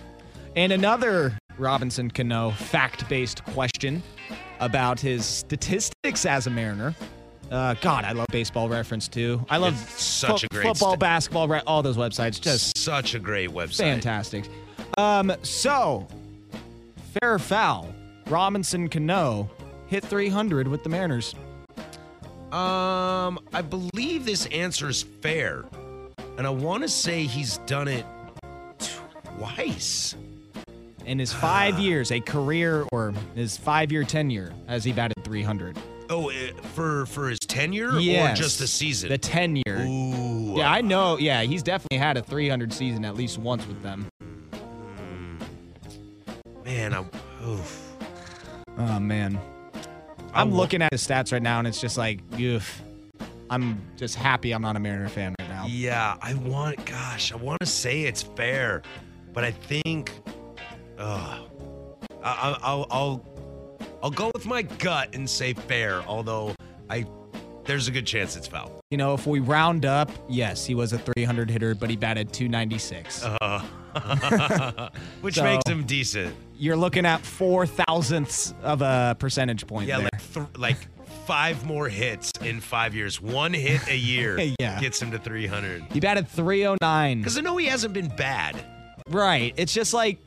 And 0.55 0.71
another 0.73 1.37
Robinson 1.57 2.09
Cano 2.09 2.51
fact 2.51 3.07
based 3.07 3.43
question 3.45 4.01
about 4.59 4.99
his 4.99 5.25
statistics 5.25 6.25
as 6.25 6.47
a 6.47 6.49
Mariner. 6.49 6.95
Uh, 7.51 7.75
God, 7.81 8.05
I 8.05 8.13
love 8.13 8.27
baseball 8.31 8.69
reference 8.69 9.07
too. 9.07 9.45
I 9.49 9.57
love 9.57 9.73
It's 9.93 10.01
such 10.01 10.43
a 10.43 10.47
great 10.47 10.63
football, 10.63 10.91
sta- 10.93 10.97
basketball, 10.99 11.47
re- 11.47 11.61
all 11.67 11.83
those 11.83 11.97
websites. 11.97 12.39
Just 12.39 12.77
Such 12.77 13.13
a 13.13 13.19
great 13.19 13.49
website. 13.49 13.77
fantastic. 13.77 14.45
Um, 14.97 15.33
so, 15.43 16.07
fair 17.21 17.37
foul, 17.39 17.93
Robinson 18.27 18.87
Cano 18.89 19.49
hit 19.87 20.03
300 20.05 20.67
with 20.67 20.83
the 20.83 20.89
Mariners. 20.89 21.35
Um, 22.51 23.39
I 23.53 23.61
believe 23.61 24.25
this 24.25 24.45
answer 24.47 24.89
is 24.89 25.03
fair, 25.21 25.63
and 26.37 26.45
I 26.45 26.49
want 26.49 26.83
to 26.83 26.89
say 26.89 27.23
he's 27.23 27.57
done 27.59 27.87
it 27.87 28.05
twice. 29.37 30.15
In 31.05 31.17
his 31.17 31.31
five 31.33 31.79
years, 31.79 32.11
a 32.11 32.19
career 32.19 32.85
or 32.91 33.13
his 33.35 33.57
five 33.57 33.91
year 33.91 34.03
tenure, 34.03 34.53
has 34.67 34.83
he 34.83 34.91
batted 34.91 35.23
300? 35.23 35.77
Oh, 36.09 36.27
eh, 36.27 36.51
for 36.73 37.05
for 37.05 37.29
his 37.29 37.39
tenure 37.39 37.95
or 37.95 38.33
just 38.33 38.59
the 38.59 38.67
season? 38.67 39.09
The 39.09 39.17
tenure. 39.17 39.85
Ooh. 39.87 40.55
Yeah, 40.57 40.69
I 40.69 40.81
know. 40.81 41.17
Yeah, 41.17 41.43
he's 41.43 41.63
definitely 41.63 41.99
had 41.99 42.17
a 42.17 42.21
300 42.21 42.73
season 42.73 43.05
at 43.05 43.15
least 43.15 43.37
once 43.37 43.65
with 43.65 43.81
them. 43.81 44.07
Man, 46.65 46.93
I, 46.93 47.05
oof. 47.45 47.93
Oh 48.77 48.99
man, 48.99 49.39
I'm 50.33 50.51
looking 50.53 50.81
at 50.81 50.91
his 50.91 51.05
stats 51.05 51.31
right 51.31 51.41
now, 51.41 51.59
and 51.59 51.67
it's 51.67 51.81
just 51.81 51.97
like, 51.97 52.19
oof. 52.39 52.81
I'm 53.49 53.81
just 53.97 54.15
happy 54.15 54.53
I'm 54.53 54.61
not 54.61 54.77
a 54.77 54.79
Mariner 54.79 55.09
fan 55.09 55.35
right 55.37 55.49
now. 55.49 55.65
Yeah, 55.67 56.15
I 56.21 56.35
want. 56.35 56.85
Gosh, 56.85 57.33
I 57.33 57.35
want 57.35 57.59
to 57.59 57.65
say 57.65 58.03
it's 58.03 58.21
fair, 58.23 58.81
but 59.33 59.43
I 59.43 59.51
think. 59.51 60.13
Uh, 60.97 61.39
I, 62.23 62.29
I, 62.29 62.57
I'll 62.61 62.87
I'll 62.89 63.25
I'll 64.01 64.11
go 64.11 64.31
with 64.33 64.45
my 64.45 64.61
gut 64.61 65.13
and 65.13 65.29
say 65.29 65.53
fair. 65.53 66.01
Although 66.03 66.55
I, 66.89 67.05
there's 67.65 67.89
a 67.89 67.91
good 67.91 68.05
chance 68.05 68.37
it's 68.37 68.47
foul. 68.47 68.81
You 68.89 68.97
know, 68.97 69.13
if 69.13 69.27
we 69.27 69.39
round 69.39 69.85
up, 69.85 70.09
yes, 70.29 70.65
he 70.65 70.73
was 70.73 70.93
a 70.93 70.97
300 70.97 71.49
hitter, 71.49 71.75
but 71.75 71.89
he 71.89 71.95
batted 71.97 72.31
296. 72.31 73.25
Uh, 73.25 73.63
which 75.21 75.35
So- 75.35 75.43
makes 75.43 75.69
him 75.69 75.83
decent. 75.85 76.35
You're 76.57 76.75
looking 76.77 77.05
at 77.07 77.21
four 77.25 77.65
thousandths 77.65 78.53
of 78.61 78.81
a 78.83 79.15
percentage 79.17 79.65
point 79.65 79.87
Yeah, 79.87 79.97
there. 79.99 80.09
like 80.13 80.33
th- 80.33 80.57
like 80.57 80.77
five 81.25 81.65
more 81.65 81.89
hits 81.89 82.31
in 82.43 82.59
five 82.61 82.93
years. 82.93 83.19
One 83.21 83.53
hit 83.53 83.87
a 83.87 83.95
year 83.97 84.37
Yeah. 84.59 84.79
gets 84.79 85.01
him 85.01 85.09
to 85.11 85.17
300. 85.19 85.83
he 85.91 85.99
batted 85.99 86.27
309. 86.27 87.17
Because 87.19 87.37
I 87.37 87.41
know 87.41 87.57
he 87.57 87.65
hasn't 87.67 87.93
been 87.93 88.09
bad. 88.09 88.63
Right. 89.09 89.53
It's 89.57 89.73
just 89.73 89.93
like 89.93 90.19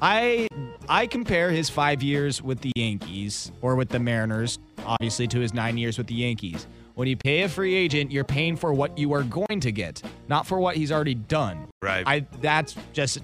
I 0.00 0.48
I 0.88 1.06
compare 1.06 1.50
his 1.50 1.68
five 1.70 2.02
years 2.02 2.40
with 2.42 2.60
the 2.60 2.72
Yankees 2.76 3.52
or 3.60 3.74
with 3.76 3.88
the 3.90 3.98
Mariners, 3.98 4.58
obviously 4.86 5.26
to 5.28 5.38
his 5.40 5.52
nine 5.54 5.76
years 5.78 5.98
with 5.98 6.06
the 6.06 6.14
Yankees. 6.14 6.66
When 6.94 7.08
you 7.08 7.16
pay 7.16 7.42
a 7.42 7.48
free 7.48 7.74
agent, 7.74 8.12
you're 8.12 8.22
paying 8.22 8.56
for 8.56 8.72
what 8.72 8.96
you 8.96 9.12
are 9.14 9.24
going 9.24 9.60
to 9.60 9.72
get, 9.72 10.00
not 10.28 10.46
for 10.46 10.60
what 10.60 10.76
he's 10.76 10.92
already 10.92 11.14
done. 11.14 11.66
Right. 11.82 12.04
I 12.06 12.26
that's 12.40 12.76
just 12.92 13.18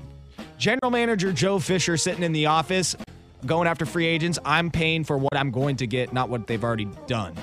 general 0.59 0.91
manager 0.91 1.33
Joe 1.33 1.61
Fisher 1.61 1.97
sitting 1.97 2.25
in 2.25 2.33
the 2.33 2.47
office 2.47 2.97
going 3.47 3.69
after 3.69 3.87
free 3.87 4.07
agents. 4.07 4.41
I'm 4.45 4.71
paying 4.73 5.05
for 5.05 5.17
what 5.17 5.37
I'm 5.37 5.53
going 5.53 5.77
to 5.77 5.87
get, 5.87 6.13
not 6.13 6.29
what 6.29 6.49
they've 6.49 6.63
already 6.63 6.89
done. 7.07 7.35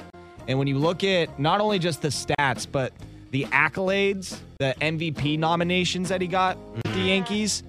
And 0.50 0.60
when 0.60 0.68
you 0.68 0.78
look 0.78 1.04
at 1.06 1.40
not 1.40 1.62
only 1.62 1.80
just 1.80 2.02
the 2.02 2.10
stats, 2.10 2.68
but 2.70 2.92
the 3.32 3.46
accolades, 3.46 4.38
the 4.60 4.76
MVP 4.82 5.40
nominations 5.40 6.10
that 6.10 6.22
he 6.22 6.28
got 6.28 6.58
with 6.58 6.84
the 6.84 6.90
mm-hmm. 6.90 7.06
Yankees, 7.06 7.63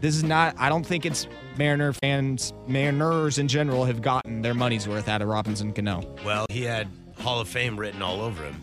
this 0.00 0.16
is 0.16 0.24
not, 0.24 0.54
I 0.58 0.68
don't 0.68 0.84
think 0.84 1.06
it's 1.06 1.28
Mariner 1.56 1.92
fans, 1.92 2.52
Mariners 2.66 3.38
in 3.38 3.48
general 3.48 3.84
have 3.84 4.00
gotten 4.38 4.42
their 4.42 4.54
money's 4.54 4.86
worth 4.86 5.08
out 5.08 5.20
of 5.20 5.26
Robinson 5.28 5.72
Cano. 5.72 6.02
Well, 6.24 6.46
he 6.48 6.62
had 6.62 6.86
Hall 7.20 7.40
of 7.40 7.48
Fame 7.48 7.76
written 7.78 8.02
all 8.02 8.20
over 8.20 8.44
him 8.44 8.54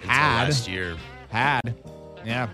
Had. 0.00 0.46
last 0.48 0.68
year. 0.68 0.96
Had. 1.30 1.74
Yeah. 2.24 2.48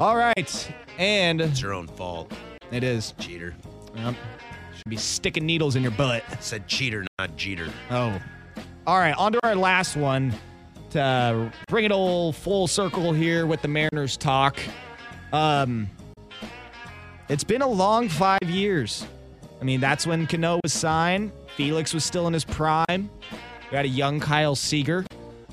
All 0.00 0.16
right. 0.16 0.72
And 0.98 1.40
It's 1.40 1.60
your 1.62 1.72
own 1.72 1.86
fault, 1.86 2.32
it 2.72 2.82
is. 2.82 3.14
cheater. 3.20 3.54
Yep. 3.96 4.14
Should 4.76 4.90
be 4.90 4.96
sticking 4.96 5.46
needles 5.46 5.76
in 5.76 5.82
your 5.82 5.92
butt. 5.92 6.24
Said 6.40 6.66
cheater, 6.66 7.06
not 7.20 7.36
Jeter. 7.36 7.68
Oh. 7.90 8.18
All 8.86 8.98
right, 8.98 9.14
on 9.16 9.32
to 9.32 9.40
our 9.44 9.54
last 9.54 9.96
one 9.96 10.34
to 10.90 11.52
bring 11.68 11.84
it 11.84 11.92
all 11.92 12.32
full 12.32 12.66
circle 12.66 13.12
here 13.12 13.46
with 13.46 13.62
the 13.62 13.68
Mariners 13.68 14.16
talk. 14.16 14.58
Um, 15.32 15.88
it's 17.28 17.44
been 17.44 17.62
a 17.62 17.68
long 17.68 18.08
five 18.08 18.42
years. 18.42 19.06
I 19.60 19.64
mean, 19.64 19.80
that's 19.80 20.06
when 20.06 20.26
Cano 20.26 20.60
was 20.62 20.72
signed. 20.72 21.32
Felix 21.56 21.94
was 21.94 22.04
still 22.04 22.26
in 22.26 22.32
his 22.32 22.44
prime. 22.44 23.10
We 23.70 23.76
had 23.76 23.84
a 23.84 23.88
young 23.88 24.20
Kyle 24.20 24.54
Seager. 24.54 25.04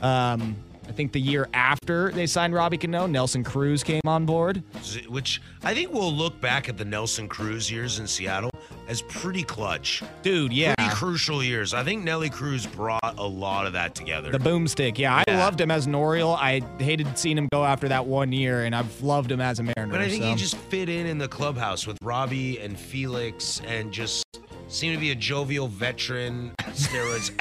Um, 0.02 0.56
I 0.92 0.94
think 0.94 1.14
the 1.14 1.22
year 1.22 1.48
after 1.54 2.12
they 2.12 2.28
signed 2.28 2.54
Robbie 2.54 2.78
Cano, 2.78 3.08
Nelson 3.08 3.44
Cruz 3.46 3.82
came 3.82 4.02
on 4.06 4.26
board. 4.26 4.62
Which 5.08 5.42
I 5.64 5.74
think 5.74 5.94
we'll 5.94 6.12
look 6.12 6.42
back 6.42 6.68
at 6.68 6.78
the 6.78 6.84
Nelson 6.84 7.30
Cruz 7.30 7.72
years 7.72 8.00
in 8.00 8.08
Seattle 8.08 8.52
as 8.90 9.02
pretty 9.04 9.44
clutch. 9.44 10.04
Dude, 10.22 10.52
yeah. 10.52 10.76
Pretty 10.76 10.94
crucial 10.94 11.42
years. 11.42 11.74
I 11.74 11.84
think 11.84 12.04
Nelly 12.04 12.30
Cruz 12.30 12.66
brought 12.66 13.16
a 13.18 13.26
lot 13.26 13.68
of 13.68 13.74
that 13.74 13.96
together. 13.96 14.32
The 14.32 14.40
boomstick. 14.40 14.98
Yeah, 14.98 15.24
I 15.26 15.32
loved 15.38 15.62
him 15.62 15.72
as 15.72 15.86
an 15.86 15.96
Oriole. 15.96 16.36
I 16.36 16.60
hated 16.80 17.18
seeing 17.18 17.38
him 17.38 17.48
go 17.54 17.64
after 17.64 17.88
that 17.88 18.06
one 18.06 18.34
year, 18.34 18.66
and 18.66 18.76
I've 18.76 19.02
loved 19.02 19.32
him 19.32 19.40
as 19.40 19.60
a 19.60 19.64
Mariner. 19.64 19.92
But 19.94 20.02
I 20.02 20.10
think 20.10 20.24
so. 20.24 20.30
he 20.30 20.36
just 20.36 20.58
fit 20.58 20.90
in 20.90 21.06
in 21.06 21.20
the 21.20 21.30
clubhouse 21.30 21.88
with 21.88 21.98
Robbie 22.04 22.60
and 22.60 22.78
Felix 22.78 23.62
and 23.66 23.94
just 23.94 24.26
seemed 24.72 24.96
to 24.96 25.00
be 25.00 25.12
a 25.12 25.16
jovial 25.16 25.68
veteran. 25.68 26.52
Steroids. 26.70 27.32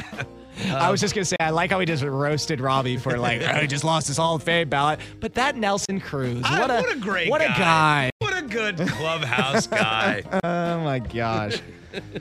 I 0.66 0.90
was 0.90 1.00
just 1.00 1.14
gonna 1.14 1.24
say 1.24 1.36
I 1.40 1.50
like 1.50 1.70
how 1.70 1.80
he 1.80 1.86
just 1.86 2.02
roasted 2.04 2.60
Robbie 2.60 2.98
for 2.98 3.16
like 3.16 3.40
oh, 3.40 3.60
he 3.60 3.66
just 3.66 3.84
lost 3.84 4.08
his 4.08 4.18
Hall 4.18 4.34
of 4.34 4.42
Fame 4.42 4.68
ballot, 4.68 5.00
but 5.18 5.32
that 5.34 5.56
Nelson 5.56 6.00
Cruz, 6.00 6.42
Ah, 6.44 6.58
what 6.60 6.70
a 6.70 6.74
what 6.82 6.92
a 6.96 6.98
great 7.00 7.30
what 7.30 7.40
guy. 7.40 7.46
a 7.46 7.58
guy. 7.58 8.10
What 8.18 8.36
a 8.36 8.46
good 8.46 8.76
clubhouse 8.88 9.66
guy. 9.66 10.22
Oh 10.44 10.80
my 10.84 10.98
gosh. 10.98 11.60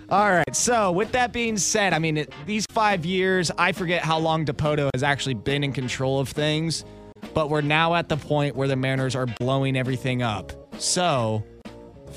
All 0.09 0.31
right. 0.31 0.55
So 0.55 0.91
with 0.91 1.11
that 1.11 1.33
being 1.33 1.57
said, 1.57 1.93
I 1.93 1.99
mean 1.99 2.17
it, 2.17 2.33
these 2.45 2.65
five 2.71 3.05
years, 3.05 3.51
I 3.57 3.71
forget 3.73 4.03
how 4.03 4.17
long 4.19 4.45
Dipoto 4.45 4.89
has 4.93 5.03
actually 5.03 5.35
been 5.35 5.63
in 5.63 5.73
control 5.73 6.19
of 6.19 6.29
things, 6.29 6.85
but 7.33 7.49
we're 7.49 7.61
now 7.61 7.95
at 7.95 8.07
the 8.09 8.17
point 8.17 8.55
where 8.55 8.67
the 8.69 8.75
Mariners 8.77 9.15
are 9.15 9.25
blowing 9.25 9.75
everything 9.75 10.21
up. 10.21 10.53
So. 10.81 11.43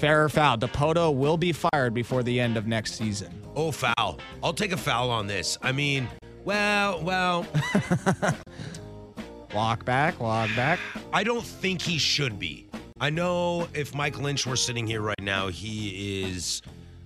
Fair 0.02 0.24
or 0.24 0.28
foul, 0.28 0.58
Dipoto 0.58 1.14
will 1.14 1.36
be 1.36 1.52
fired 1.52 1.94
before 1.94 2.24
the 2.24 2.40
end 2.40 2.56
of 2.56 2.66
next 2.66 2.94
season. 2.94 3.32
Oh, 3.54 3.70
foul. 3.70 4.18
I'll 4.42 4.52
take 4.52 4.72
a 4.72 4.76
foul 4.76 5.10
on 5.10 5.28
this. 5.28 5.58
I 5.62 5.70
mean, 5.70 6.08
well, 6.44 7.00
well, 7.04 7.46
Walk 9.54 9.84
back, 9.84 10.18
walk 10.18 10.50
back. 10.56 10.80
I 11.12 11.22
don't 11.22 11.44
think 11.44 11.80
he 11.80 11.98
should 11.98 12.40
be. 12.40 12.66
I 13.00 13.10
know 13.10 13.68
if 13.74 13.94
Mike 13.94 14.18
Lynch 14.18 14.44
were 14.44 14.56
sitting 14.56 14.88
here 14.88 15.02
right 15.02 15.22
now, 15.22 15.46
he 15.46 16.24
is 16.24 16.62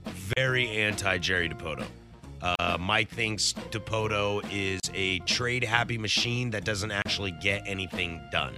very 0.06 0.66
anti 0.70 1.18
Jerry 1.18 1.50
Dipoto. 1.50 1.84
Uh, 2.40 2.78
Mike 2.80 3.10
thinks 3.10 3.52
Dipoto 3.72 4.42
is 4.50 4.80
a 4.94 5.18
trade 5.20 5.64
happy 5.64 5.98
machine 5.98 6.48
that 6.48 6.64
doesn't 6.64 6.92
actually 6.92 7.32
get 7.42 7.62
anything 7.66 8.22
done. 8.32 8.54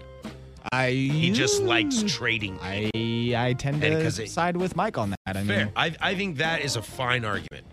I 0.72 0.90
He 0.90 1.31
just 1.31 1.62
likes 1.62 2.02
trading. 2.02 2.59
I 2.62 2.90
I 3.37 3.52
tend 3.54 3.81
to 3.83 3.87
it- 3.88 4.28
side 4.31 4.57
with 4.57 4.76
Mike 4.76 4.98
on 4.98 5.11
that. 5.11 5.37
I 5.37 5.44
Fair. 5.44 5.64
mean, 5.66 5.72
I, 5.76 5.94
I 6.00 6.14
think 6.14 6.38
that 6.38 6.61
is 6.62 6.76
a 6.76 6.83
fine 6.83 7.24
argument. 7.24 7.66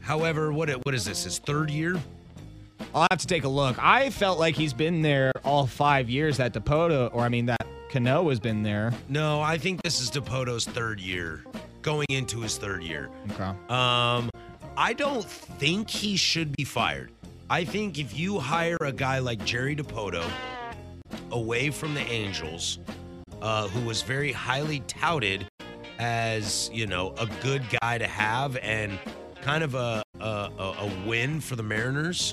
However, 0.00 0.52
what 0.52 0.70
what 0.86 0.94
is 0.94 1.04
this? 1.04 1.24
His 1.24 1.38
third 1.38 1.70
year? 1.70 1.96
I'll 2.94 3.06
have 3.10 3.20
to 3.20 3.26
take 3.26 3.44
a 3.44 3.48
look. 3.48 3.76
I 3.82 4.10
felt 4.10 4.38
like 4.38 4.54
he's 4.54 4.72
been 4.72 5.02
there 5.02 5.32
all 5.44 5.66
five 5.66 6.08
years 6.08 6.38
that 6.38 6.54
Dipoto, 6.54 7.10
or 7.12 7.22
I 7.22 7.28
mean 7.28 7.46
that 7.46 7.66
Cano 7.90 8.28
has 8.30 8.40
been 8.40 8.62
there. 8.62 8.92
No, 9.08 9.40
I 9.40 9.58
think 9.58 9.82
this 9.82 10.00
is 10.00 10.10
Dipoto's 10.10 10.64
third 10.64 10.98
year, 11.00 11.44
going 11.82 12.06
into 12.08 12.40
his 12.40 12.56
third 12.56 12.82
year. 12.82 13.10
Okay. 13.32 13.42
Um, 13.68 14.30
I 14.76 14.94
don't 14.96 15.24
think 15.24 15.90
he 15.90 16.16
should 16.16 16.56
be 16.56 16.64
fired. 16.64 17.10
I 17.50 17.64
think 17.64 17.98
if 17.98 18.16
you 18.18 18.38
hire 18.38 18.76
a 18.80 18.92
guy 18.92 19.18
like 19.18 19.44
Jerry 19.44 19.74
Dipoto 19.76 20.24
away 21.30 21.70
from 21.70 21.94
the 21.94 22.00
Angels, 22.00 22.78
uh, 23.42 23.68
who 23.68 23.86
was 23.86 24.02
very 24.02 24.32
highly 24.32 24.80
touted 24.80 25.46
as 25.98 26.70
you 26.72 26.86
know 26.86 27.14
a 27.18 27.26
good 27.42 27.62
guy 27.80 27.98
to 27.98 28.06
have 28.06 28.56
and 28.58 28.98
kind 29.42 29.64
of 29.64 29.74
a 29.74 30.02
a, 30.20 30.50
a, 30.58 30.90
win 31.06 31.40
for 31.40 31.56
the 31.56 31.62
Mariners. 31.62 32.32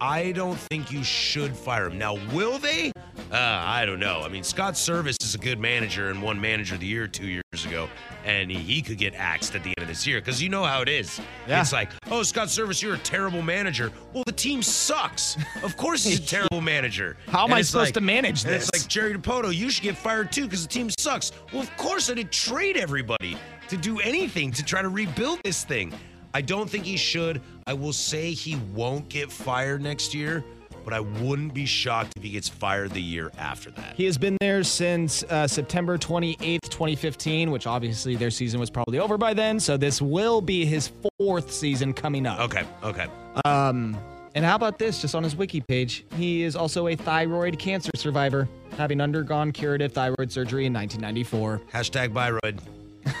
I 0.00 0.32
don't 0.32 0.58
think 0.70 0.92
you 0.92 1.02
should 1.02 1.56
fire 1.56 1.86
him. 1.86 1.98
Now, 1.98 2.14
will 2.32 2.58
they? 2.58 2.92
Uh, 3.30 3.36
I 3.36 3.84
don't 3.84 3.98
know. 3.98 4.22
I 4.22 4.28
mean, 4.28 4.44
Scott 4.44 4.74
Servais 4.74 5.16
is 5.22 5.34
a 5.34 5.38
good 5.38 5.58
manager 5.58 6.08
and 6.10 6.22
won 6.22 6.40
Manager 6.40 6.74
of 6.74 6.80
the 6.80 6.86
Year 6.86 7.06
two 7.06 7.26
years 7.26 7.66
ago, 7.66 7.88
and 8.24 8.50
he, 8.50 8.80
could 8.80 8.96
get 8.96 9.14
axed 9.14 9.54
at 9.54 9.62
the 9.64 9.70
end 9.70 9.82
of 9.82 9.88
this 9.88 10.06
year 10.06 10.20
because 10.20 10.42
you 10.42 10.48
know 10.48 10.64
how 10.64 10.82
it 10.82 10.88
is. 10.88 11.20
Yeah. 11.48 11.60
It's 11.60 11.72
like, 11.72 11.90
oh, 12.10 12.22
Scott 12.22 12.48
Servais, 12.48 12.80
you're 12.80 12.94
a 12.94 12.98
terrible 12.98 13.42
manager. 13.42 13.92
Well, 14.12 14.22
the 14.24 14.32
team 14.32 14.62
sucks. 14.62 15.36
Of 15.62 15.76
course, 15.76 16.04
he's 16.04 16.20
a 16.20 16.26
terrible 16.26 16.60
manager. 16.60 17.16
How 17.28 17.44
am 17.44 17.52
I 17.52 17.62
supposed 17.62 17.88
like- 17.88 17.94
to 17.94 18.00
manage 18.00 18.44
this? 18.44 18.68
It's 18.68 18.82
like 18.82 18.88
Jerry 18.88 19.14
Dipoto, 19.14 19.54
you 19.54 19.68
should 19.68 19.82
get 19.82 19.96
fired 19.96 20.30
too 20.32 20.44
because 20.44 20.62
the 20.62 20.72
team 20.72 20.88
sucks. 20.98 21.32
Well, 21.52 21.62
of 21.62 21.76
course, 21.76 22.08
I 22.08 22.14
did 22.14 22.30
trade 22.30 22.76
everybody 22.76 23.36
to 23.68 23.76
do 23.76 23.98
anything 24.00 24.52
to 24.52 24.64
try 24.64 24.80
to 24.80 24.88
rebuild 24.88 25.40
this 25.44 25.64
thing. 25.64 25.92
I 26.34 26.40
don't 26.42 26.68
think 26.68 26.84
he 26.84 26.96
should. 26.96 27.40
I 27.68 27.74
will 27.74 27.92
say 27.92 28.30
he 28.30 28.56
won't 28.74 29.10
get 29.10 29.30
fired 29.30 29.82
next 29.82 30.14
year, 30.14 30.42
but 30.86 30.94
I 30.94 31.00
wouldn't 31.00 31.52
be 31.52 31.66
shocked 31.66 32.14
if 32.16 32.22
he 32.22 32.30
gets 32.30 32.48
fired 32.48 32.92
the 32.92 33.02
year 33.02 33.30
after 33.36 33.70
that. 33.72 33.94
He 33.94 34.06
has 34.06 34.16
been 34.16 34.38
there 34.40 34.62
since 34.62 35.22
uh, 35.24 35.46
September 35.46 35.98
28th, 35.98 36.62
2015, 36.62 37.50
which 37.50 37.66
obviously 37.66 38.16
their 38.16 38.30
season 38.30 38.58
was 38.58 38.70
probably 38.70 38.98
over 38.98 39.18
by 39.18 39.34
then. 39.34 39.60
So 39.60 39.76
this 39.76 40.00
will 40.00 40.40
be 40.40 40.64
his 40.64 40.90
fourth 41.18 41.52
season 41.52 41.92
coming 41.92 42.24
up. 42.24 42.40
Okay, 42.40 42.64
okay. 42.82 43.06
Um, 43.44 43.98
and 44.34 44.46
how 44.46 44.56
about 44.56 44.78
this? 44.78 45.02
Just 45.02 45.14
on 45.14 45.22
his 45.22 45.36
wiki 45.36 45.60
page, 45.60 46.06
he 46.16 46.44
is 46.44 46.56
also 46.56 46.86
a 46.86 46.96
thyroid 46.96 47.58
cancer 47.58 47.90
survivor, 47.96 48.48
having 48.78 49.02
undergone 49.02 49.52
curative 49.52 49.92
thyroid 49.92 50.32
surgery 50.32 50.64
in 50.64 50.72
1994. 50.72 51.60
Hashtag 51.70 52.14
Byroid. 52.14 52.60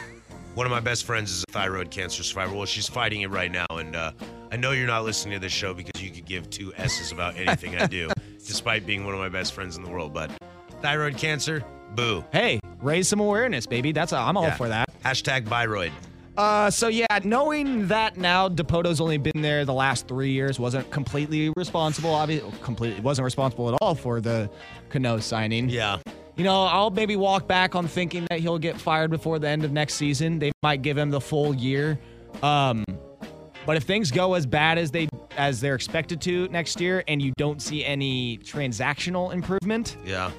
One 0.54 0.64
of 0.64 0.70
my 0.70 0.80
best 0.80 1.04
friends 1.04 1.30
is 1.32 1.44
a 1.46 1.52
thyroid 1.52 1.90
cancer 1.90 2.22
survivor. 2.22 2.54
Well, 2.54 2.64
she's 2.64 2.88
fighting 2.88 3.20
it 3.20 3.30
right 3.30 3.52
now, 3.52 3.66
and 3.72 3.94
uh, 3.94 4.12
I 4.50 4.56
know 4.56 4.72
you're 4.72 4.86
not 4.86 5.04
listening 5.04 5.34
to 5.34 5.40
this 5.40 5.52
show 5.52 5.74
because 5.74 6.02
you 6.02 6.10
could 6.10 6.24
give 6.24 6.48
two 6.50 6.72
S's 6.76 7.12
about 7.12 7.36
anything 7.36 7.76
I 7.76 7.86
do, 7.86 8.08
despite 8.46 8.86
being 8.86 9.04
one 9.04 9.14
of 9.14 9.20
my 9.20 9.28
best 9.28 9.52
friends 9.52 9.76
in 9.76 9.82
the 9.82 9.90
world. 9.90 10.14
But 10.14 10.30
thyroid 10.80 11.18
cancer, 11.18 11.62
boo. 11.94 12.24
Hey, 12.32 12.60
raise 12.80 13.08
some 13.08 13.20
awareness, 13.20 13.66
baby. 13.66 13.92
That's 13.92 14.12
I'm 14.12 14.36
all 14.36 14.44
Yeah. 14.44 14.54
for 14.54 14.68
that. 14.68 14.88
Hashtag 15.04 15.46
Byroid. 15.46 15.92
Uh, 16.36 16.70
so 16.70 16.86
yeah, 16.88 17.06
knowing 17.24 17.88
that 17.88 18.16
now 18.16 18.48
Dipoto's 18.48 19.00
only 19.00 19.18
been 19.18 19.42
there 19.42 19.64
the 19.64 19.74
last 19.74 20.06
three 20.06 20.30
years, 20.30 20.58
wasn't 20.58 20.88
completely 20.92 21.52
responsible. 21.56 22.14
Obviously, 22.14 22.50
completely 22.62 23.00
wasn't 23.00 23.24
responsible 23.24 23.68
at 23.68 23.78
all 23.82 23.94
for 23.96 24.20
the 24.20 24.48
Cano 24.88 25.18
signing. 25.18 25.68
Yeah. 25.68 25.98
You 26.36 26.44
know, 26.44 26.62
I'll 26.64 26.90
maybe 26.90 27.16
walk 27.16 27.48
back 27.48 27.74
on 27.74 27.88
thinking 27.88 28.24
that 28.30 28.38
he'll 28.38 28.58
get 28.60 28.80
fired 28.80 29.10
before 29.10 29.40
the 29.40 29.48
end 29.48 29.64
of 29.64 29.72
next 29.72 29.94
season. 29.94 30.38
They 30.38 30.52
might 30.62 30.82
give 30.82 30.96
him 30.96 31.10
the 31.10 31.20
full 31.20 31.52
year. 31.52 31.98
Um, 32.44 32.84
but 33.68 33.76
if 33.76 33.82
things 33.82 34.10
go 34.10 34.32
as 34.32 34.46
bad 34.46 34.78
as 34.78 34.90
they 34.90 35.06
as 35.36 35.60
they're 35.60 35.74
expected 35.74 36.22
to 36.22 36.48
next 36.48 36.80
year, 36.80 37.04
and 37.06 37.20
you 37.20 37.34
don't 37.36 37.60
see 37.60 37.84
any 37.84 38.38
transactional 38.38 39.30
improvement, 39.30 39.98
Yeah. 40.06 40.30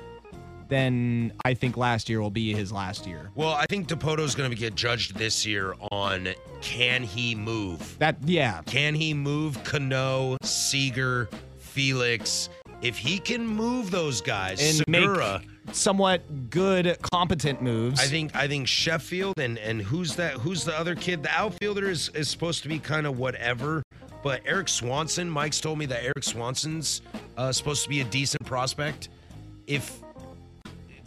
then 0.67 1.31
I 1.45 1.53
think 1.53 1.77
last 1.77 2.09
year 2.09 2.21
will 2.21 2.31
be 2.31 2.55
his 2.55 2.71
last 2.71 3.05
year. 3.05 3.29
Well, 3.35 3.53
I 3.53 3.67
think 3.69 3.87
Dipoto's 3.87 4.33
going 4.33 4.49
to 4.49 4.57
get 4.57 4.73
judged 4.73 5.15
this 5.15 5.45
year 5.45 5.75
on 5.91 6.29
can 6.61 7.03
he 7.03 7.35
move? 7.35 7.97
That 7.99 8.17
yeah. 8.25 8.61
Can 8.65 8.95
he 8.95 9.13
move 9.13 9.63
Cano, 9.63 10.35
Seager, 10.41 11.29
Felix? 11.59 12.49
If 12.81 12.97
he 12.97 13.19
can 13.19 13.45
move 13.45 13.91
those 13.91 14.21
guys, 14.21 14.59
and 14.59 14.77
Segura, 14.77 15.41
make 15.41 15.58
somewhat 15.75 16.49
good, 16.49 16.97
competent 17.11 17.61
moves. 17.61 17.99
I 17.99 18.05
think 18.05 18.35
I 18.35 18.47
think 18.47 18.67
Sheffield 18.67 19.39
and 19.39 19.57
and 19.57 19.81
who's 19.81 20.15
that? 20.15 20.33
Who's 20.33 20.63
the 20.63 20.77
other 20.77 20.95
kid? 20.95 21.23
The 21.23 21.31
outfielder 21.31 21.89
is 21.89 22.09
is 22.09 22.29
supposed 22.29 22.63
to 22.63 22.69
be 22.69 22.79
kind 22.79 23.05
of 23.07 23.17
whatever. 23.17 23.83
But 24.21 24.41
Erik 24.45 24.67
Swanson, 24.67 25.29
Mike's 25.29 25.61
told 25.61 25.79
me 25.79 25.85
that 25.85 26.03
Erik 26.03 26.23
Swanson's 26.23 27.01
uh, 27.37 27.51
supposed 27.51 27.83
to 27.83 27.89
be 27.89 28.01
a 28.01 28.05
decent 28.05 28.45
prospect. 28.45 29.09
If 29.65 29.99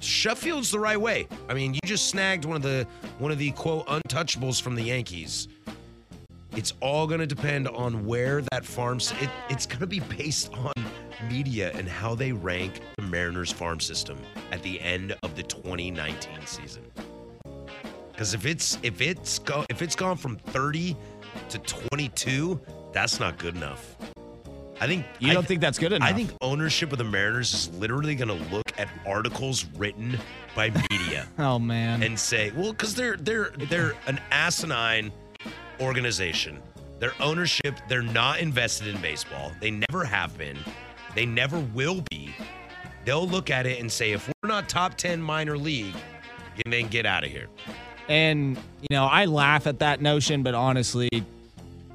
Sheffield's 0.01 0.71
the 0.71 0.79
right 0.79 1.01
way, 1.01 1.27
I 1.49 1.55
mean, 1.55 1.75
you 1.75 1.81
just 1.85 2.09
snagged 2.09 2.45
one 2.45 2.57
of 2.57 2.63
the 2.63 2.87
one 3.19 3.31
of 3.31 3.39
the 3.39 3.51
quote 3.53 3.87
untouchables 3.87 4.61
from 4.61 4.75
the 4.75 4.83
Yankees. 4.83 5.49
It's 6.57 6.75
all 6.81 7.07
going 7.07 7.21
to 7.21 7.27
depend 7.27 7.69
on 7.69 8.05
where 8.05 8.43
that 8.53 8.65
farm. 8.65 8.99
It, 8.99 9.31
it's 9.49 9.65
going 9.65 9.81
to 9.81 9.87
be 9.87 10.01
based 10.01 10.53
on 10.53 10.73
media 11.29 11.71
and 11.75 11.89
how 11.89 12.15
they 12.15 12.33
rank 12.33 12.81
the 12.97 13.03
Mariners 13.03 13.53
farm 13.53 13.81
system 13.81 14.19
at 14.51 14.63
the 14.63 14.81
end 14.81 15.17
of 15.23 15.37
the 15.37 15.43
2019 15.43 16.47
season. 16.47 16.83
Because 18.11 18.35
if 18.35 18.47
it's 18.47 18.79
if 18.83 19.01
it's 19.01 19.39
go 19.39 19.65
if 19.69 19.83
it's 19.83 19.97
gone 19.97 20.17
from 20.17 20.37
30 20.37 20.97
to 21.49 21.59
22, 21.59 22.61
that's 22.93 23.19
not 23.19 23.39
good 23.39 23.57
enough. 23.57 23.97
I 24.81 24.87
think 24.87 25.07
You 25.21 25.31
I 25.31 25.35
don't 25.35 25.47
think 25.47 25.61
that's 25.61 25.79
good 25.79 25.93
enough? 25.93 26.09
I 26.09 26.13
think 26.13 26.31
ownership 26.41 26.91
of 26.93 26.99
the 26.99 27.05
Mariners 27.05 27.55
is 27.55 27.69
literally 27.79 28.15
going 28.17 28.29
to 28.29 28.55
look 28.55 28.65
at 28.79 28.89
articles 29.07 29.65
written 29.77 30.19
by 30.57 30.71
media 30.91 31.29
Oh 31.39 31.59
man. 31.59 32.03
and 32.03 32.19
say, 32.19 32.51
well, 32.51 32.73
because 32.73 32.95
they're 32.95 33.17
they're 33.17 33.53
they're 33.69 33.93
an 34.07 34.21
asinine 34.31 35.13
organization. 35.81 36.61
Their 36.99 37.13
ownership, 37.21 37.77
they're 37.89 38.03
not 38.03 38.39
invested 38.41 38.87
in 38.89 39.01
baseball. 39.01 39.51
They 39.61 39.73
never 39.73 40.05
have 40.05 40.37
been. 40.39 40.57
They 41.15 41.27
never 41.27 41.59
will 41.75 42.03
be. 42.11 42.35
They'll 43.05 43.27
look 43.27 43.51
at 43.51 43.67
it 43.67 43.81
and 43.81 43.91
say, 43.91 44.13
if 44.13 44.29
we're 44.29 44.49
not 44.49 44.69
top 44.69 44.97
ten 44.97 45.21
minor 45.21 45.59
league, 45.59 45.95
then 46.67 46.89
get 46.89 47.07
out 47.07 47.25
of 47.25 47.31
here. 47.31 47.49
And, 48.09 48.57
you 48.57 48.89
know, 48.91 49.05
I 49.05 49.27
laugh 49.27 49.67
at 49.67 49.79
that 49.81 50.01
notion, 50.01 50.43
but 50.43 50.55
honestly, 50.55 51.09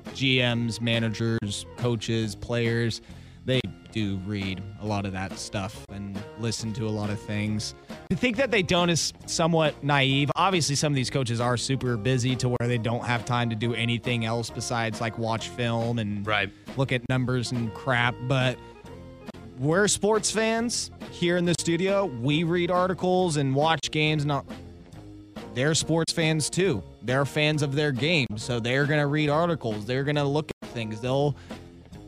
GMs, 0.09 0.81
managers, 0.81 1.65
coaches, 1.77 2.35
players, 2.35 3.01
they 3.45 3.61
do 3.91 4.17
read 4.25 4.61
a 4.81 4.85
lot 4.85 5.05
of 5.05 5.13
that 5.13 5.37
stuff 5.39 5.85
and 5.89 6.21
listen 6.39 6.73
to 6.73 6.87
a 6.87 6.89
lot 6.89 7.09
of 7.09 7.19
things. 7.19 7.75
To 8.09 8.15
think 8.15 8.37
that 8.37 8.51
they 8.51 8.61
don't 8.61 8.89
is 8.89 9.13
somewhat 9.25 9.81
naive. 9.83 10.31
Obviously, 10.35 10.75
some 10.75 10.91
of 10.91 10.95
these 10.95 11.09
coaches 11.09 11.39
are 11.39 11.57
super 11.57 11.97
busy 11.97 12.35
to 12.37 12.49
where 12.49 12.67
they 12.67 12.77
don't 12.77 13.05
have 13.05 13.25
time 13.25 13.49
to 13.49 13.55
do 13.55 13.73
anything 13.73 14.25
else 14.25 14.49
besides 14.49 15.01
like 15.01 15.17
watch 15.17 15.49
film 15.49 15.99
and 15.99 16.25
right. 16.27 16.49
look 16.77 16.91
at 16.91 17.01
numbers 17.09 17.51
and 17.51 17.73
crap. 17.73 18.15
But 18.27 18.57
we're 19.59 19.87
sports 19.87 20.31
fans 20.31 20.91
here 21.11 21.37
in 21.37 21.45
the 21.45 21.55
studio. 21.59 22.05
We 22.05 22.43
read 22.43 22.71
articles 22.71 23.37
and 23.37 23.55
watch 23.55 23.91
games. 23.91 24.25
Not 24.25 24.45
they're 25.53 25.73
sports 25.75 26.13
fans 26.13 26.49
too. 26.49 26.83
They're 27.01 27.25
fans 27.25 27.63
of 27.63 27.73
their 27.73 27.91
game, 27.91 28.27
so 28.35 28.59
they're 28.59 28.85
gonna 28.85 29.07
read 29.07 29.29
articles. 29.29 29.85
They're 29.85 30.03
gonna 30.03 30.23
look 30.25 30.51
at 30.61 30.69
things. 30.69 31.01
They'll 31.01 31.35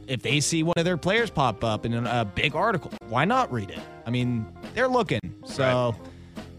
if 0.08 0.22
they 0.22 0.40
see 0.40 0.64
one 0.64 0.74
of 0.78 0.86
their 0.86 0.98
players 0.98 1.30
pop 1.30 1.64
up 1.64 1.86
in 1.86 1.94
a 1.94 2.26
big 2.26 2.56
article, 2.56 2.92
why 3.10 3.26
not 3.26 3.52
read 3.52 3.70
it? 3.70 3.80
I 4.06 4.10
mean, 4.10 4.46
they're 4.74 4.88
looking. 4.88 5.20
So 5.46 5.96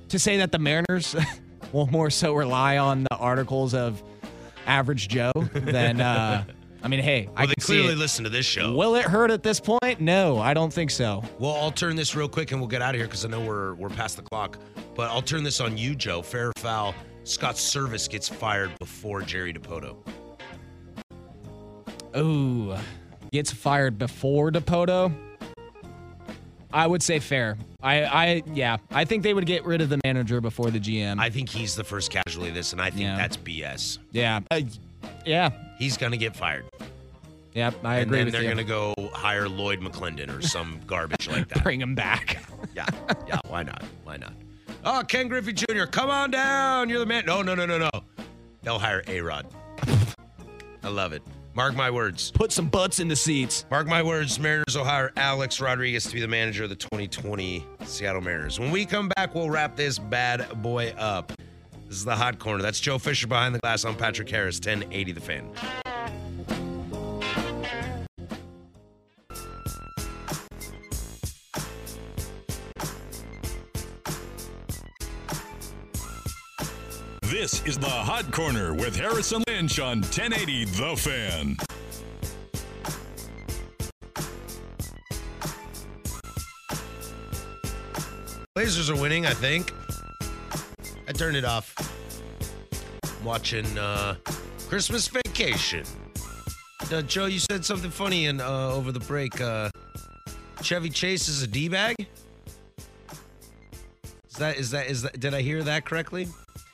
to 0.09 0.18
say 0.18 0.37
that 0.38 0.53
the 0.53 0.59
Mariners 0.59 1.16
will 1.72 1.87
more 1.88 2.11
so 2.11 2.35
rely 2.35 2.79
on 2.79 3.05
the 3.05 3.16
articles 3.16 3.74
of 3.74 4.03
average 4.66 5.09
Joe 5.09 5.33
than 5.53 6.00
uh 6.00 6.44
I 6.83 6.88
mean, 6.88 7.01
hey, 7.01 7.29
I 7.37 7.40
Well, 7.43 7.49
they 7.49 7.55
see 7.61 7.66
clearly 7.79 7.95
listen 7.95 8.25
to 8.25 8.31
this 8.31 8.47
show. 8.47 8.73
Will 8.75 8.95
it 8.95 9.05
hurt 9.05 9.31
at 9.31 9.43
this 9.43 9.61
point? 9.61 10.01
No, 10.01 10.38
I 10.38 10.55
don't 10.55 10.73
think 10.73 10.90
so. 10.90 11.23
Well, 11.38 11.55
I'll 11.57 11.71
turn 11.73 11.95
this 11.95 12.14
real 12.16 12.29
quick 12.29 12.53
and 12.53 12.61
we'll 12.61 12.69
get 12.69 12.81
out 12.83 12.95
of 12.95 12.99
here 12.99 13.07
because 13.07 13.25
I 13.25 13.29
know 13.29 13.40
we're 13.40 13.75
we're 13.75 13.90
past 13.90 14.16
the 14.16 14.23
clock. 14.23 14.59
But 14.95 15.11
I'll 15.11 15.23
turn 15.23 15.43
this 15.45 15.61
on 15.61 15.77
you, 15.77 15.95
Joe. 15.95 16.23
Fair 16.23 16.49
or 16.49 16.53
foul? 16.57 16.95
Scott 17.25 17.57
Servais 17.57 18.09
gets 18.09 18.29
fired 18.29 18.71
before 18.79 19.21
Jerry 19.23 19.53
Dipoto. 19.53 19.97
Ooh, 22.16 22.75
gets 23.33 23.53
fired 23.53 23.99
before 23.99 24.51
Dipoto. 24.51 25.14
I 26.73 26.87
would 26.87 27.03
say 27.03 27.19
fair. 27.19 27.59
I, 27.83 28.05
I, 28.05 28.43
yeah, 28.53 28.77
I 28.90 29.05
think 29.05 29.23
they 29.25 29.35
would 29.35 29.47
get 29.47 29.64
rid 29.64 29.81
of 29.81 29.88
the 29.88 29.99
manager 30.05 30.40
before 30.40 30.71
the 30.71 30.79
GM. 30.79 31.19
I 31.19 31.29
think 31.29 31.49
he's 31.49 31.75
the 31.75 31.83
first 31.85 32.11
casualty 32.12 32.49
of 32.51 32.55
this, 32.55 32.73
and 32.73 32.81
I 32.81 32.90
think 32.90 33.03
Yeah. 33.03 33.16
that's 33.16 33.37
BS. 33.37 33.99
yeah, 34.12 34.40
uh, 34.53 34.61
yeah, 35.24 35.50
He's 35.78 35.96
gonna 35.96 36.16
get 36.16 36.37
fired. 36.37 36.64
yeah. 37.54 37.70
I 37.83 37.96
and 37.98 38.02
agree 38.02 38.02
And 38.02 38.12
then 38.12 38.24
with 38.26 38.33
they're 38.35 38.42
you. 38.42 38.48
gonna 38.50 38.64
go 38.64 38.94
hire 39.12 39.48
Lloyd 39.48 39.80
McClendon 39.80 40.37
or 40.37 40.42
some 40.42 40.80
garbage 40.87 41.28
like 41.28 41.48
that. 41.48 41.62
Bring 41.62 41.80
him 41.80 41.94
back. 41.94 42.42
Yeah, 42.74 42.87
yeah. 43.26 43.38
Why 43.48 43.62
not? 43.62 43.83
Why 44.04 44.16
not? 44.16 44.33
Oh, 44.85 45.02
Ken 45.06 45.28
Griffey 45.28 45.52
Jr., 45.52 45.85
come 45.85 46.09
on 46.11 46.30
down. 46.30 46.88
You're 46.88 47.00
the 47.00 47.06
man. 47.06 47.24
No, 47.26 47.42
no, 47.42 47.54
no, 47.54 47.66
no, 47.66 47.78
no. 47.78 47.90
They'll 48.62 48.78
hire 48.78 49.02
A 49.06 49.20
Rod. 49.20 49.46
I 50.83 50.88
love 50.88 51.12
it. 51.12 51.22
Mark 51.54 51.74
my 51.74 51.90
words. 51.90 52.30
Put 52.30 52.52
some 52.52 52.68
butts 52.68 53.00
in 53.00 53.09
the 53.09 53.16
seats. 53.16 53.66
Mark 53.70 53.87
my 53.87 54.02
words. 54.02 54.38
Mariners 54.38 54.76
will 54.76 54.85
hire 54.85 55.12
Alex 55.16 55.61
Rodriguez 55.61 56.04
to 56.04 56.14
be 56.14 56.20
the 56.20 56.28
manager 56.28 56.64
of 56.64 56.70
the 56.70 56.76
2020 56.76 57.66
Seattle 57.85 58.20
Mariners. 58.22 58.59
When 58.61 58.70
we 58.70 58.87
come 58.87 59.11
back, 59.16 59.35
we'll 59.35 59.50
wrap 59.50 59.76
this 59.76 59.98
bad 59.98 60.62
boy 60.62 60.94
up. 60.96 61.33
This 61.90 61.98
is 61.98 62.05
the 62.05 62.14
hot 62.14 62.38
corner. 62.38 62.62
That's 62.62 62.79
Joe 62.79 62.98
Fisher 62.98 63.26
behind 63.26 63.53
the 63.53 63.59
glass. 63.59 63.85
I'm 63.85 63.96
Patrick 63.96 64.29
Harris, 64.31 64.61
1080 64.64 65.11
The 65.11 65.20
Fan. 65.20 65.50
This 77.22 77.66
is 77.66 77.76
the 77.76 77.88
Hot 77.88 78.31
Corner 78.31 78.72
with 78.72 78.94
Harris 78.94 79.33
and 79.33 79.42
Lynch 79.48 79.81
on 79.81 80.03
1080 80.03 80.66
The 80.66 80.96
Fan. 80.96 81.57
Blazers 88.55 88.88
are 88.88 88.96
winning, 88.96 89.26
I 89.26 89.35
think. 89.35 89.72
I 91.11 91.12
turned 91.12 91.37
it 91.37 91.44
off. 91.44 91.74
Watching 93.24 93.66
uh, 93.78 94.14
Christmas 94.68 95.06
Vacation. 95.09 95.85
Uh, 96.90 97.02
Joe, 97.02 97.26
you 97.26 97.38
said 97.38 97.64
something 97.64 97.90
funny 97.90 98.26
in, 98.26 98.40
uh, 98.40 98.70
over 98.72 98.92
the 98.92 99.00
break. 99.00 99.38
Uh, 99.40 99.68
Chevy 100.62 100.88
Chase 100.88 101.28
is 101.28 101.42
a 101.42 101.46
D 101.46 101.68
bag. 101.68 101.96
Is 104.30 104.36
that 104.38 104.57
is 104.57 104.70
that 104.70 104.86
is 104.86 105.03
that? 105.03 105.20
Did 105.20 105.34
I 105.34 105.42
hear 105.42 105.62
that 105.64 105.84
correctly? 105.84 106.28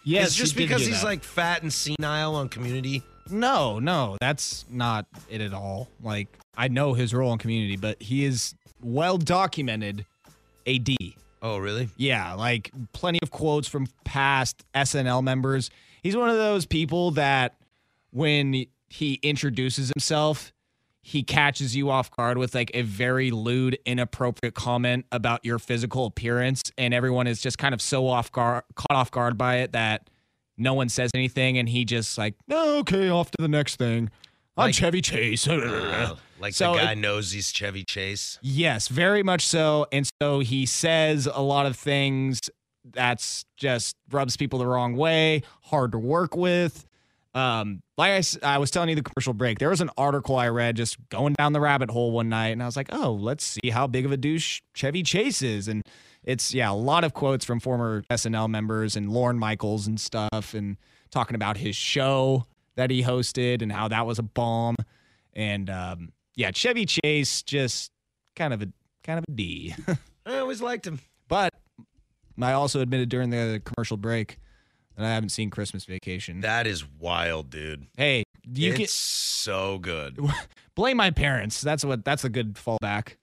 Yes, 0.05 0.29
It's 0.29 0.37
just 0.37 0.57
because 0.57 0.87
he's 0.87 1.01
that. 1.01 1.07
like 1.07 1.25
fat 1.25 1.62
and 1.62 1.73
senile 1.73 2.37
on 2.37 2.49
Community. 2.49 3.03
No, 3.29 3.81
no, 3.81 4.16
that's 4.21 4.64
not 4.71 5.07
it 5.29 5.41
at 5.41 5.53
all. 5.53 5.89
Like 6.01 6.29
I 6.57 6.68
know 6.68 6.95
his 6.95 7.12
role 7.12 7.33
in 7.33 7.39
community, 7.39 7.77
but 7.77 8.01
he 8.01 8.25
is 8.25 8.55
well 8.81 9.18
documented 9.18 10.05
a 10.64 10.79
D. 10.79 11.16
Oh, 11.43 11.59
really? 11.59 11.89
Yeah, 11.97 12.35
like 12.35 12.71
plenty 12.93 13.18
of 13.23 13.31
quotes 13.33 13.66
from 13.66 13.89
past 14.05 14.64
SNL 14.75 15.23
members. 15.25 15.71
He's 16.07 16.17
one 16.17 16.31
of 16.31 16.37
those 16.37 16.67
people 16.67 17.11
that 17.13 17.57
when 18.11 18.67
he 18.89 19.15
introduces 19.25 19.89
himself, 19.89 20.53
he 21.03 21.25
catches 21.25 21.75
you 21.75 21.91
off 21.91 22.13
guard 22.13 22.39
with 22.39 22.55
like 22.55 22.71
a 22.75 22.83
very 22.83 23.33
lewd, 23.33 23.77
inappropriate 23.85 24.55
comment 24.55 25.05
about 25.11 25.45
your 25.45 25.59
physical 25.59 26.07
appearance, 26.07 26.63
and 26.79 26.95
everyone 26.95 27.27
is 27.27 27.41
just 27.41 27.59
kind 27.59 27.75
of 27.75 27.83
so 27.83 28.07
off 28.07 28.31
guard, 28.31 28.63
caught 28.77 28.93
off 28.97 29.11
guard 29.11 29.37
by 29.37 29.57
it 29.57 29.73
that 29.73 30.09
no 30.57 30.75
one 30.75 30.89
says 30.89 31.11
anything, 31.13 31.59
and 31.59 31.69
he 31.69 31.85
just 31.85 32.17
like, 32.17 32.35
oh, 32.53 32.79
okay, 32.79 33.09
off 33.09 33.33
to 33.33 33.43
the 33.43 33.49
next 33.49 33.75
thing. 33.75 34.09
I'm 34.57 34.67
Like- 34.67 34.75
Chevy 34.75 35.01
Chase. 35.03 35.49
Uh, 35.49 36.15
like 36.39 36.55
So 36.55 36.75
the 36.75 36.79
guy 36.83 36.93
it- 36.93 36.99
knows 36.99 37.33
he's 37.33 37.51
Chevy 37.51 37.83
Chase. 37.83 38.39
Yes, 38.43 38.87
very 38.87 39.25
much 39.25 39.45
so. 39.45 39.87
And 39.91 40.09
so 40.23 40.39
he 40.39 40.67
says 40.67 41.27
a 41.27 41.43
lot 41.43 41.67
of 41.67 41.77
things 41.77 42.39
that's 42.93 43.45
just 43.57 43.97
rubs 44.11 44.37
people 44.37 44.59
the 44.59 44.66
wrong 44.66 44.97
way, 44.97 45.43
hard 45.62 45.93
to 45.93 45.99
work 45.99 46.37
with. 46.37 46.87
Um, 47.34 47.82
like 47.99 48.24
I 48.43 48.57
was 48.57 48.70
telling 48.70 48.89
you 48.89 48.95
the 48.95 49.03
commercial 49.03 49.34
break, 49.34 49.59
there 49.59 49.68
was 49.68 49.82
an 49.82 49.91
article 49.99 50.37
I 50.37 50.49
read 50.49 50.76
just 50.76 50.97
going 51.11 51.34
down 51.34 51.53
the 51.53 51.61
rabbit 51.61 51.91
hole 51.91 52.11
one 52.11 52.30
night, 52.30 52.49
and 52.49 52.62
I 52.62 52.66
was 52.66 52.76
like, 52.76 52.89
oh, 52.93 53.12
let's 53.12 53.45
see 53.45 53.68
how 53.70 53.87
big 53.87 54.07
of 54.07 54.12
a 54.12 54.16
douche 54.16 54.62
Chevy 54.74 55.03
Chase 55.03 55.43
is. 55.43 55.68
And 55.68 55.82
it's, 56.24 56.55
yeah, 56.55 56.70
a 56.70 56.72
lot 56.72 57.05
of 57.05 57.12
quotes 57.12 57.45
from 57.45 57.61
former 57.61 58.03
SNL 58.11 58.49
members 58.49 58.97
and 58.97 59.11
Lorne 59.11 59.39
Michaels 59.39 59.87
and 59.87 60.01
stuff, 60.01 60.55
and 60.55 60.78
talking 61.11 61.34
about 61.34 61.59
his 61.59 61.76
show 61.76 62.47
that 62.76 62.91
he 62.91 63.03
hosted 63.03 63.61
and 63.61 63.70
how 63.70 63.89
that 63.89 64.07
was 64.07 64.18
a 64.18 64.22
bomb. 64.22 64.76
And 65.34 65.68
um, 65.68 66.12
yeah, 66.37 66.51
Chevy 66.53 66.87
Chase 66.87 67.43
just 67.43 67.93
kind 68.34 68.55
of 68.55 68.62
a 68.62 68.68
kind 69.05 69.18
of 69.18 69.24
a 69.28 69.32
D. 69.32 69.74
I 70.26 70.39
always 70.39 70.62
liked 70.62 70.87
him. 70.87 71.01
But 72.37 72.47
I 72.47 72.53
also 72.53 72.80
admitted 72.80 73.09
during 73.09 73.30
the 73.30 73.61
commercial 73.64 73.97
break 73.97 74.39
that 74.97 75.05
I 75.05 75.11
haven't 75.11 75.30
seen 75.30 75.51
Christmas 75.51 75.84
Vacation. 75.84 76.41
That 76.41 76.66
is 76.66 76.84
wild, 76.99 77.51
dude. 77.51 77.87
hey, 77.97 78.24
you 78.45 78.70
it's 78.70 78.78
can 78.78 78.87
so 78.87 79.78
good. 79.78 80.18
blame 80.74 80.97
my 80.97 81.11
parents. 81.11 81.61
That's 81.61 81.84
what 81.84 82.05
that's 82.05 82.24
a 82.24 82.28
good 82.28 82.55
fallback. 82.55 83.16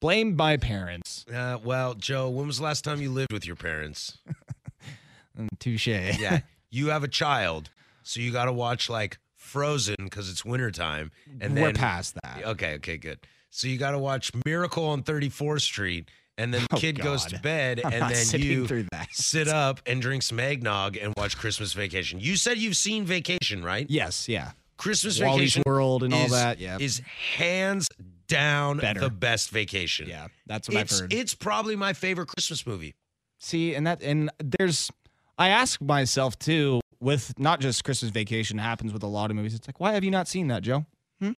Blame 0.00 0.36
my 0.36 0.56
parents. 0.56 1.24
Uh, 1.32 1.58
well, 1.62 1.94
Joe, 1.94 2.28
when 2.28 2.46
was 2.46 2.58
the 2.58 2.64
last 2.64 2.84
time 2.84 3.00
you 3.00 3.10
lived 3.10 3.32
with 3.32 3.46
your 3.46 3.56
parents? 3.56 4.18
Touche. 5.58 5.86
Yeah, 5.88 6.40
you 6.70 6.88
have 6.88 7.04
a 7.04 7.08
child, 7.08 7.70
so 8.02 8.20
you 8.20 8.32
got 8.32 8.46
to 8.46 8.52
watch 8.52 8.88
like 8.88 9.18
Frozen 9.36 9.96
because 10.04 10.30
it's 10.30 10.44
wintertime. 10.44 11.10
And 11.40 11.56
then 11.56 11.62
We're 11.62 11.68
then 11.68 11.74
past 11.76 12.16
that. 12.22 12.42
Okay, 12.44 12.74
okay, 12.74 12.96
good. 12.96 13.18
So 13.50 13.66
you 13.66 13.78
got 13.78 13.92
to 13.92 13.98
watch 13.98 14.30
Miracle 14.44 14.84
on 14.84 15.02
34th 15.02 15.62
Street, 15.62 16.10
and 16.38 16.54
then 16.54 16.62
the 16.62 16.68
Oh, 16.76 16.78
kid 16.78 16.98
goes 17.00 17.26
to 17.26 17.38
bed, 17.40 17.82
I'm 17.84 17.92
and 17.92 18.14
then 18.14 18.40
you 18.40 18.66
sit 19.10 19.48
up 19.48 19.80
and 19.86 20.00
drink 20.00 20.22
some 20.22 20.40
eggnog 20.40 20.96
and 20.96 21.12
watch 21.16 21.36
Christmas 21.36 21.74
Vacation. 21.74 22.20
You 22.20 22.36
said 22.36 22.56
you've 22.56 22.76
seen 22.76 23.04
Vacation, 23.04 23.62
right? 23.62 23.86
Yes, 23.90 24.28
yeah. 24.28 24.52
Christmas 24.78 25.20
Wally's 25.20 25.54
Vacation 25.54 25.62
World 25.66 26.02
and 26.04 26.14
all 26.14 26.24
is- 26.26 26.30
that, 26.30 26.58
yeah. 26.60 26.78
is 26.80 27.02
hands 27.36 27.88
down 28.28 28.78
Better. 28.78 29.00
the 29.00 29.10
best 29.10 29.50
vacation. 29.50 30.08
Yeah, 30.08 30.28
that's 30.46 30.68
what 30.68 30.76
it's, 30.78 30.92
I've 30.94 31.00
heard. 31.00 31.12
It's 31.12 31.34
probably 31.34 31.74
my 31.76 31.92
favorite 31.94 32.28
Christmas 32.28 32.66
movie. 32.66 32.94
See, 33.40 33.74
and 33.74 33.86
that 33.86 34.02
and 34.02 34.30
there's 34.38 34.90
I 35.38 35.48
ask 35.48 35.80
myself 35.80 36.38
too 36.38 36.80
with 37.00 37.32
not 37.38 37.58
just 37.60 37.84
Christmas 37.84 38.10
Vacation 38.10 38.58
happens 38.58 38.92
with 38.92 39.02
a 39.02 39.06
lot 39.06 39.30
of 39.30 39.36
movies. 39.36 39.54
It's 39.54 39.66
like, 39.66 39.80
why 39.80 39.92
have 39.92 40.04
you 40.04 40.10
not 40.10 40.28
seen 40.28 40.48
that, 40.48 40.62
Joe? 40.62 40.84
Hmm? 41.20 41.32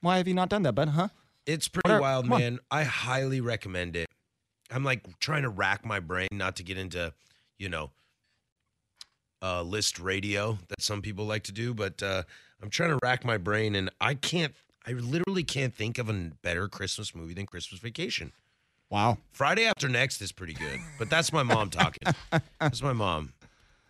Why 0.00 0.18
have 0.18 0.28
you 0.28 0.34
not 0.34 0.48
done 0.48 0.62
that, 0.64 0.74
bud? 0.74 0.88
Huh? 0.90 1.08
It's 1.46 1.66
pretty 1.68 1.90
are- 1.90 2.00
wild, 2.00 2.24
come 2.26 2.32
on. 2.34 2.40
man. 2.40 2.58
I 2.70 2.84
highly 2.84 3.40
recommend 3.40 3.96
it. 3.96 4.06
I'm 4.70 4.84
like 4.84 5.18
trying 5.20 5.42
to 5.42 5.48
rack 5.48 5.84
my 5.84 6.00
brain 6.00 6.28
not 6.32 6.56
to 6.56 6.62
get 6.62 6.78
into, 6.78 7.12
you 7.58 7.68
know, 7.68 7.90
uh, 9.42 9.62
list 9.62 9.98
radio 9.98 10.58
that 10.68 10.80
some 10.80 11.02
people 11.02 11.26
like 11.26 11.42
to 11.44 11.52
do, 11.52 11.74
but 11.74 12.02
uh, 12.02 12.22
I'm 12.62 12.70
trying 12.70 12.90
to 12.90 12.98
rack 13.02 13.24
my 13.24 13.36
brain 13.36 13.74
and 13.74 13.90
I 14.00 14.14
can't, 14.14 14.54
I 14.86 14.92
literally 14.92 15.44
can't 15.44 15.74
think 15.74 15.98
of 15.98 16.08
a 16.08 16.30
better 16.42 16.68
Christmas 16.68 17.14
movie 17.14 17.34
than 17.34 17.46
Christmas 17.46 17.80
Vacation. 17.80 18.32
Wow. 18.90 19.18
Friday 19.32 19.66
After 19.66 19.88
Next 19.88 20.20
is 20.20 20.32
pretty 20.32 20.54
good, 20.54 20.78
but 20.98 21.10
that's 21.10 21.32
my 21.32 21.42
mom 21.42 21.70
talking. 21.70 22.14
that's 22.60 22.82
my 22.82 22.92
mom. 22.92 23.32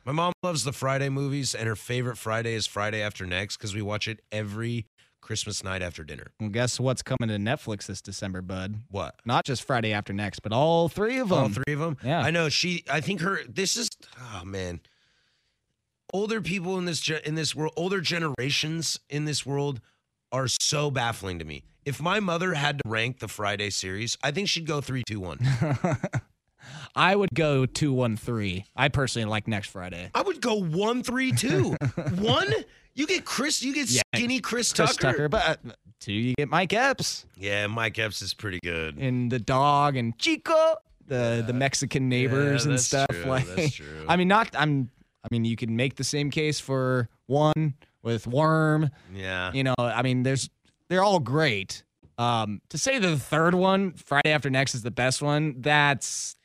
My 0.04 0.12
mom 0.12 0.32
loves 0.42 0.64
the 0.64 0.72
Friday 0.72 1.08
movies, 1.08 1.54
and 1.54 1.66
her 1.66 1.76
favorite 1.76 2.18
Friday 2.18 2.54
is 2.54 2.66
Friday 2.66 3.00
After 3.02 3.24
Next 3.24 3.56
because 3.56 3.74
we 3.74 3.82
watch 3.82 4.06
it 4.06 4.20
every 4.30 4.86
Christmas 5.24 5.64
night 5.64 5.80
after 5.80 6.04
dinner. 6.04 6.26
Well, 6.38 6.50
guess 6.50 6.78
what's 6.78 7.00
coming 7.00 7.28
to 7.28 7.36
Netflix 7.36 7.86
this 7.86 8.02
December, 8.02 8.42
bud? 8.42 8.76
What? 8.90 9.16
Not 9.24 9.46
just 9.46 9.64
Friday 9.64 9.94
after 9.94 10.12
next, 10.12 10.40
but 10.40 10.52
all 10.52 10.90
three 10.90 11.18
of 11.18 11.30
them. 11.30 11.38
All 11.38 11.48
three 11.48 11.72
of 11.72 11.80
them. 11.80 11.96
Yeah. 12.04 12.20
I 12.20 12.30
know. 12.30 12.50
She. 12.50 12.84
I 12.90 13.00
think 13.00 13.22
her. 13.22 13.40
This 13.48 13.76
is. 13.78 13.88
Oh 14.20 14.44
man. 14.44 14.80
Older 16.12 16.42
people 16.42 16.76
in 16.76 16.84
this 16.84 17.08
in 17.08 17.34
this 17.36 17.54
world, 17.54 17.72
older 17.74 18.02
generations 18.02 19.00
in 19.08 19.24
this 19.24 19.46
world, 19.46 19.80
are 20.30 20.46
so 20.46 20.90
baffling 20.90 21.38
to 21.38 21.44
me. 21.46 21.64
If 21.86 22.02
my 22.02 22.20
mother 22.20 22.52
had 22.52 22.78
to 22.84 22.88
rank 22.88 23.20
the 23.20 23.28
Friday 23.28 23.70
series, 23.70 24.18
I 24.22 24.30
think 24.30 24.48
she'd 24.48 24.66
go 24.66 24.82
three, 24.82 25.02
two, 25.08 25.20
one. 25.20 25.38
I 26.94 27.16
would 27.16 27.30
go 27.34 27.64
two 27.64 27.94
one 27.94 28.18
three. 28.18 28.66
I 28.76 28.88
personally 28.88 29.28
like 29.28 29.48
next 29.48 29.68
Friday. 29.70 30.10
I 30.14 30.20
would 30.20 30.42
go 30.42 30.60
one, 30.60 31.02
three, 31.02 31.32
two. 31.32 31.76
one. 32.16 32.52
You 32.94 33.06
get 33.06 33.24
Chris. 33.24 33.62
You 33.62 33.74
get 33.74 33.90
Yeah, 33.90 34.02
skinny 34.14 34.40
Chris, 34.40 34.72
Chris 34.72 34.96
Tucker. 34.96 35.12
Tucker, 35.12 35.28
but 35.28 35.42
uh, 35.48 35.72
two 36.00 36.12
you 36.12 36.34
get 36.36 36.48
Mike 36.48 36.72
Epps 36.72 37.26
Yeah, 37.36 37.66
Mike 37.66 37.98
Epps 37.98 38.22
is 38.22 38.34
pretty 38.34 38.60
good. 38.62 38.96
and 38.98 39.30
the 39.32 39.38
dog 39.38 39.96
and 39.96 40.16
Chico, 40.18 40.76
the 41.06 41.42
the 41.46 41.52
Mexican 41.52 42.08
neighbors 42.08 42.64
and 42.64 42.74
that's 42.74 42.84
stuff. 42.86 43.06
true, 43.10 43.24
like, 43.24 43.46
that's 43.46 43.74
true. 43.74 43.86
I 44.08 44.16
mean, 44.16 44.28
not. 44.28 44.50
I'm. 44.54 44.90
I 45.24 45.28
mean, 45.30 45.44
you 45.46 45.56
can 45.56 45.74
make 45.74 45.96
the 45.96 46.04
same 46.04 46.30
case 46.30 46.60
for 46.60 47.08
one 47.26 47.74
with 48.02 48.26
Worm. 48.26 48.90
Yeah. 49.14 49.50
You 49.54 49.64
know, 49.64 49.74
I 49.78 50.02
mean, 50.02 50.22
there's 50.22 50.50
they're 50.88 51.02
all 51.02 51.18
great. 51.18 51.82
Um, 52.18 52.60
to 52.68 52.78
say 52.78 52.98
the 52.98 53.16
third 53.18 53.54
one, 53.54 53.92
Friday 53.92 54.30
After 54.30 54.50
Next, 54.50 54.74
is 54.74 54.82
the 54.82 54.90
best 54.90 55.20
one, 55.22 55.56
that's 55.62 56.36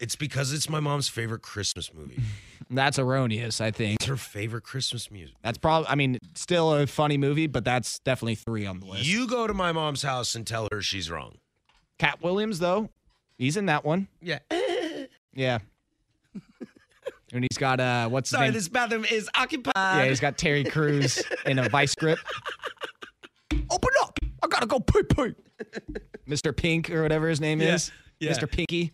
It's 0.00 0.14
because 0.16 0.52
it's 0.52 0.68
my 0.68 0.78
mom's 0.80 1.08
favorite 1.08 1.42
Christmas 1.42 1.92
movie. 1.92 2.20
that's 2.70 2.98
erroneous. 2.98 3.60
I 3.60 3.70
think 3.72 3.96
It's 3.96 4.04
her 4.06 4.16
favorite 4.16 4.62
Christmas 4.62 5.10
music. 5.10 5.34
that's 5.42 5.58
probably. 5.58 5.88
I 5.88 5.94
mean, 5.96 6.18
still 6.34 6.72
a 6.72 6.86
funny 6.86 7.16
movie, 7.18 7.46
but 7.48 7.64
that's 7.64 7.98
definitely 8.00 8.36
three 8.36 8.64
on 8.64 8.78
the 8.80 8.86
list. 8.86 9.06
You 9.06 9.26
go 9.26 9.46
to 9.46 9.54
my 9.54 9.72
mom's 9.72 10.02
house 10.02 10.34
and 10.34 10.46
tell 10.46 10.68
her 10.72 10.80
she's 10.82 11.10
wrong. 11.10 11.38
Katt 11.98 12.22
Williams, 12.22 12.60
though, 12.60 12.90
he's 13.38 13.56
in 13.56 13.66
that 13.66 13.84
one. 13.84 14.08
Yeah. 14.22 14.38
Yeah. 15.34 15.58
and 17.32 17.44
he's 17.48 17.58
got 17.58 17.78
uh, 17.78 18.08
what's 18.08 18.30
his 18.30 18.36
Sorry, 18.38 18.50
this 18.50 18.68
bathroom 18.68 19.04
is 19.04 19.28
occupied. 19.36 19.72
yeah, 19.76 20.04
he's 20.06 20.18
got 20.18 20.36
Terry 20.36 20.64
Crews 20.64 21.22
in 21.46 21.58
a 21.60 21.68
vice 21.68 21.94
grip. 21.94 22.18
Open 23.70 23.90
up! 24.02 24.18
I 24.42 24.46
gotta 24.48 24.66
go 24.66 24.80
pee 24.80 25.02
pee. 25.04 25.34
Mr. 26.28 26.56
Pink 26.56 26.90
or 26.90 27.02
whatever 27.02 27.28
his 27.28 27.40
name 27.40 27.60
Yeah, 27.60 27.74
is. 27.74 27.92
yeah. 28.20 28.32
Mr. 28.32 28.50
Pinky. 28.50 28.92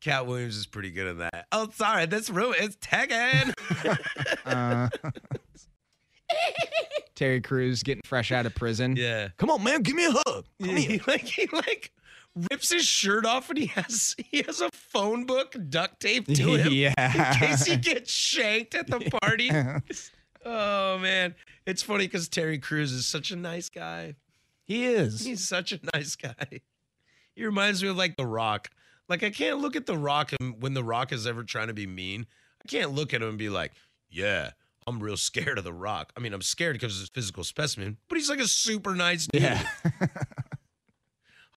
Katt 0.00 0.26
Williams 0.26 0.56
is 0.56 0.66
pretty 0.66 0.90
good 0.90 1.06
at 1.06 1.18
that. 1.18 1.46
Oh, 1.52 1.68
sorry, 1.74 2.06
this 2.06 2.30
room 2.30 2.54
is 2.58 2.76
tagging. 2.76 3.52
Uh, 4.46 4.88
Terry 7.14 7.40
Crews 7.40 7.82
getting 7.82 8.02
fresh 8.04 8.32
out 8.32 8.46
of 8.46 8.54
prison. 8.54 8.94
yeah. 8.96 9.28
Come 9.36 9.50
on, 9.50 9.62
man, 9.62 9.82
give 9.82 9.94
me 9.96 10.06
a 10.06 10.12
hug. 10.12 10.44
Come 10.62 10.76
He, 10.76 11.00
like 11.06 11.22
he 11.22 11.46
like 11.52 11.92
rips 12.50 12.70
his 12.72 12.84
shirt 12.84 13.26
off 13.26 13.50
and 13.50 13.58
he 13.58 13.66
has 13.66 14.14
he 14.30 14.42
has 14.42 14.60
a 14.60 14.70
phone 14.72 15.24
book 15.26 15.54
duct 15.68 16.00
taped 16.00 16.34
to 16.36 16.54
him 16.54 16.72
Yeah. 16.72 16.94
in 16.98 17.38
case 17.38 17.66
he 17.66 17.76
gets 17.76 18.12
shanked 18.12 18.74
at 18.74 18.86
the 18.86 19.00
party. 19.22 19.50
oh 20.44 20.98
man, 20.98 21.34
it's 21.66 21.82
funny 21.82 22.06
because 22.06 22.28
Terry 22.28 22.58
Crews 22.58 22.92
is 22.92 23.06
such 23.06 23.30
a 23.30 23.36
nice 23.36 23.68
guy. 23.68 24.14
He 24.64 24.86
is. 24.86 25.24
He's 25.24 25.46
such 25.46 25.72
a 25.72 25.80
nice 25.94 26.14
guy. 26.16 26.60
He 27.34 27.44
reminds 27.44 27.82
me 27.82 27.88
of 27.88 27.96
like 27.96 28.16
The 28.16 28.26
Rock. 28.26 28.70
Like 29.10 29.24
I 29.24 29.30
can't 29.30 29.58
look 29.58 29.74
at 29.74 29.86
The 29.86 29.98
Rock 29.98 30.32
and 30.38 30.62
when 30.62 30.72
The 30.72 30.84
Rock 30.84 31.10
is 31.12 31.26
ever 31.26 31.42
trying 31.42 31.66
to 31.66 31.74
be 31.74 31.86
mean, 31.86 32.26
I 32.64 32.68
can't 32.68 32.92
look 32.92 33.12
at 33.12 33.20
him 33.20 33.28
and 33.30 33.38
be 33.38 33.48
like, 33.48 33.72
"Yeah, 34.08 34.52
I'm 34.86 35.00
real 35.00 35.16
scared 35.16 35.58
of 35.58 35.64
The 35.64 35.72
Rock." 35.72 36.12
I 36.16 36.20
mean, 36.20 36.32
I'm 36.32 36.42
scared 36.42 36.74
because 36.74 36.96
of 37.02 37.08
a 37.08 37.10
physical 37.12 37.42
specimen, 37.42 37.96
but 38.08 38.16
he's 38.16 38.30
like 38.30 38.38
a 38.38 38.46
super 38.46 38.94
nice 38.94 39.26
dude. 39.26 39.42
Yeah. 39.42 39.66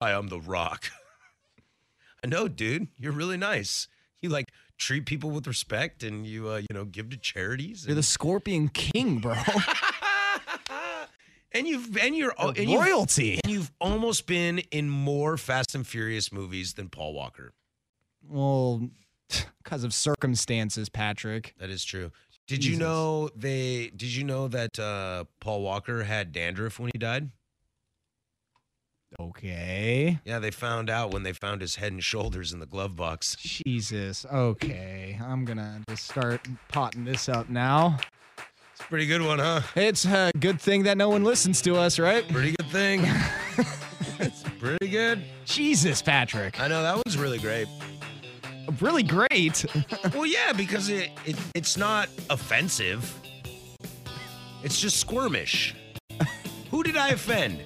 Hi, 0.01 0.13
I'm 0.13 0.29
The 0.29 0.39
Rock. 0.39 0.85
I 2.23 2.27
know, 2.27 2.47
dude. 2.47 2.87
You're 2.97 3.11
really 3.11 3.37
nice. 3.37 3.87
You 4.19 4.29
like 4.29 4.51
treat 4.79 5.05
people 5.05 5.29
with 5.29 5.45
respect 5.45 6.01
and 6.01 6.25
you 6.25 6.49
uh, 6.49 6.57
you 6.57 6.73
know, 6.73 6.85
give 6.85 7.11
to 7.11 7.17
charities. 7.17 7.85
You're 7.85 7.95
the 7.95 8.01
Scorpion 8.01 8.69
King, 8.69 9.19
bro. 9.19 9.35
and 11.53 11.67
you've 11.67 11.95
and 11.97 12.15
you're 12.15 12.33
and 12.39 12.57
you've- 12.57 12.75
Royalty. 12.75 13.39
and 13.43 13.51
you've 13.53 13.71
almost 13.79 14.25
been 14.27 14.59
in 14.71 14.89
more 14.89 15.37
Fast 15.37 15.75
and 15.75 15.85
Furious 15.85 16.31
movies 16.31 16.73
than 16.73 16.89
Paul 16.89 17.13
Walker. 17.13 17.53
Well, 18.27 18.89
because 19.63 19.83
of 19.83 19.93
circumstances, 19.93 20.89
Patrick. 20.89 21.55
That 21.59 21.69
is 21.69 21.83
true. 21.83 22.11
Did 22.47 22.65
you 22.65 22.75
know 22.77 23.29
they 23.35 23.87
did 23.95 24.13
you 24.13 24.23
know 24.25 24.47
that 24.49 24.77
uh, 24.77 25.23
Paul 25.39 25.61
Walker 25.61 26.03
had 26.03 26.31
dandruff 26.33 26.77
when 26.79 26.91
he 26.93 26.99
died? 26.99 27.29
Okay. 29.19 30.19
Yeah, 30.25 30.39
they 30.39 30.49
found 30.51 30.89
out 30.89 31.11
when 31.13 31.23
they 31.23 31.33
found 31.33 31.61
his 31.61 31.75
head 31.75 31.91
and 31.91 32.03
shoulders 32.03 32.51
in 32.51 32.59
the 32.59 32.65
glove 32.65 32.95
box. 32.95 33.35
Jesus. 33.39 34.25
Okay. 34.25 35.19
I'm 35.23 35.45
gonna 35.45 35.81
just 35.87 36.05
start 36.09 36.41
potting 36.67 37.05
this 37.05 37.29
up 37.29 37.47
now. 37.49 37.99
Pretty 38.93 39.07
good 39.07 39.23
one, 39.23 39.39
huh? 39.39 39.61
It's 39.75 40.05
a 40.05 40.31
good 40.39 40.61
thing 40.61 40.83
that 40.83 40.97
no 40.99 41.09
one 41.09 41.23
listens 41.23 41.63
to 41.63 41.75
us, 41.75 41.97
right? 41.97 42.27
Pretty 42.27 42.53
good 42.59 42.69
thing. 42.69 43.01
it's 44.19 44.43
pretty 44.59 44.87
good. 44.87 45.23
Jesus, 45.45 45.99
Patrick. 46.03 46.59
I 46.59 46.67
know 46.67 46.83
that 46.83 46.97
one's 46.97 47.17
really 47.17 47.39
great. 47.39 47.67
Really 48.79 49.01
great. 49.01 49.65
Well, 50.13 50.27
yeah, 50.27 50.53
because 50.53 50.89
it, 50.89 51.09
it 51.25 51.35
it's 51.55 51.75
not 51.75 52.07
offensive. 52.29 53.11
It's 54.61 54.79
just 54.79 55.03
squirmish. 55.03 55.73
Who 56.69 56.83
did 56.83 56.95
I 56.95 57.09
offend? 57.09 57.63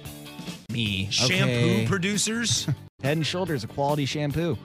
Me. 0.72 1.08
Shampoo 1.10 1.42
Okay. 1.42 1.86
producers? 1.86 2.64
Head 3.02 3.18
and 3.18 3.26
Shoulders, 3.26 3.64
a 3.64 3.66
quality 3.68 4.06
shampoo. 4.06 4.56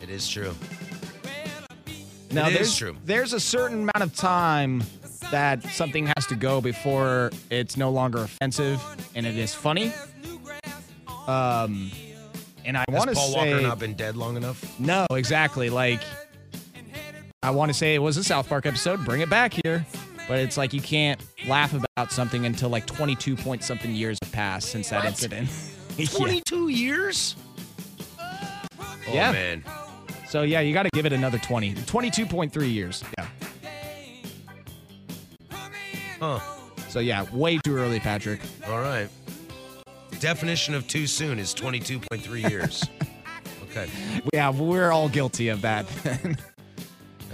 it 0.00 0.08
is 0.08 0.26
true. 0.26 0.54
Now, 2.30 2.46
It 2.46 2.52
is 2.52 2.58
there's, 2.58 2.76
true. 2.78 2.96
There's 3.04 3.34
a 3.34 3.40
certain 3.40 3.82
amount 3.82 4.00
of 4.00 4.16
time 4.16 4.82
that 5.32 5.62
something 5.64 6.06
has 6.16 6.26
to 6.28 6.36
go 6.36 6.60
before 6.60 7.30
it's 7.50 7.76
no 7.76 7.90
longer 7.90 8.18
offensive 8.22 8.80
and 9.16 9.26
it 9.26 9.36
is 9.36 9.52
funny. 9.54 9.92
Um, 11.26 11.90
and 12.64 12.76
I 12.76 12.84
want 12.88 13.08
to 13.10 13.14
Paul 13.16 13.32
say 13.32 13.50
Walker 13.52 13.60
not 13.62 13.78
been 13.78 13.94
dead 13.94 14.16
long 14.16 14.36
enough? 14.36 14.78
no, 14.78 15.06
exactly. 15.10 15.68
Like 15.70 16.00
I 17.42 17.50
want 17.50 17.70
to 17.70 17.74
say 17.74 17.94
it 17.94 17.98
was 17.98 18.16
a 18.16 18.24
South 18.24 18.48
Park 18.48 18.66
episode. 18.66 19.04
Bring 19.04 19.20
it 19.20 19.28
back 19.30 19.52
here, 19.64 19.84
but 20.28 20.38
it's 20.38 20.56
like 20.56 20.72
you 20.72 20.80
can't 20.80 21.20
laugh 21.46 21.74
about 21.74 22.12
something 22.12 22.46
until 22.46 22.68
like 22.70 22.86
22 22.86 23.34
point 23.36 23.64
something 23.64 23.90
years 23.92 24.18
have 24.22 24.32
passed 24.32 24.68
since 24.70 24.90
that 24.90 24.98
What? 25.00 25.06
incident. 25.08 25.48
Yeah. 25.98 26.06
22 26.06 26.68
years? 26.68 27.36
Oh, 28.18 28.96
Yeah. 29.12 29.30
man. 29.32 29.62
So 30.26 30.40
yeah, 30.40 30.60
you 30.60 30.72
got 30.72 30.84
to 30.84 30.88
give 30.94 31.04
it 31.04 31.12
another 31.12 31.36
20. 31.38 31.74
22.3 31.74 32.72
years. 32.72 33.04
Yeah. 33.18 33.26
Huh. 36.22 36.38
So 36.88 37.00
yeah, 37.00 37.26
way 37.32 37.58
too 37.58 37.76
early, 37.76 37.98
Patrick. 37.98 38.38
All 38.68 38.78
right. 38.78 39.08
Definition 40.20 40.72
of 40.72 40.86
too 40.86 41.08
soon 41.08 41.40
is 41.40 41.52
22.3 41.52 42.48
years. 42.48 42.84
okay. 43.64 43.88
Yeah, 44.32 44.50
we're 44.50 44.92
all 44.92 45.08
guilty 45.08 45.48
of 45.48 45.62
that. 45.62 45.84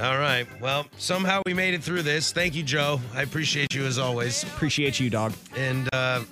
All 0.00 0.16
right. 0.16 0.46
Well, 0.62 0.86
somehow 0.96 1.42
we 1.44 1.52
made 1.52 1.74
it 1.74 1.84
through 1.84 2.00
this. 2.00 2.32
Thank 2.32 2.54
you, 2.54 2.62
Joe. 2.62 2.98
I 3.12 3.20
appreciate 3.20 3.74
you 3.74 3.84
as 3.84 3.98
always. 3.98 4.42
Appreciate 4.44 4.98
you, 4.98 5.10
dog. 5.10 5.34
And 5.54 5.86
uh, 5.92 6.22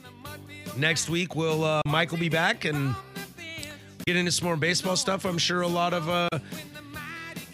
next 0.79 1.11
week, 1.11 1.37
will 1.37 1.63
uh, 1.63 1.83
Mike 1.87 2.11
will 2.11 2.19
be 2.19 2.31
back 2.31 2.65
and 2.65 2.95
get 4.07 4.17
into 4.17 4.33
some 4.33 4.47
more 4.47 4.57
baseball 4.57 4.97
stuff. 4.97 5.27
I'm 5.27 5.37
sure 5.37 5.61
a 5.61 5.69
lot 5.69 5.93
of 5.93 6.09
uh, 6.09 6.29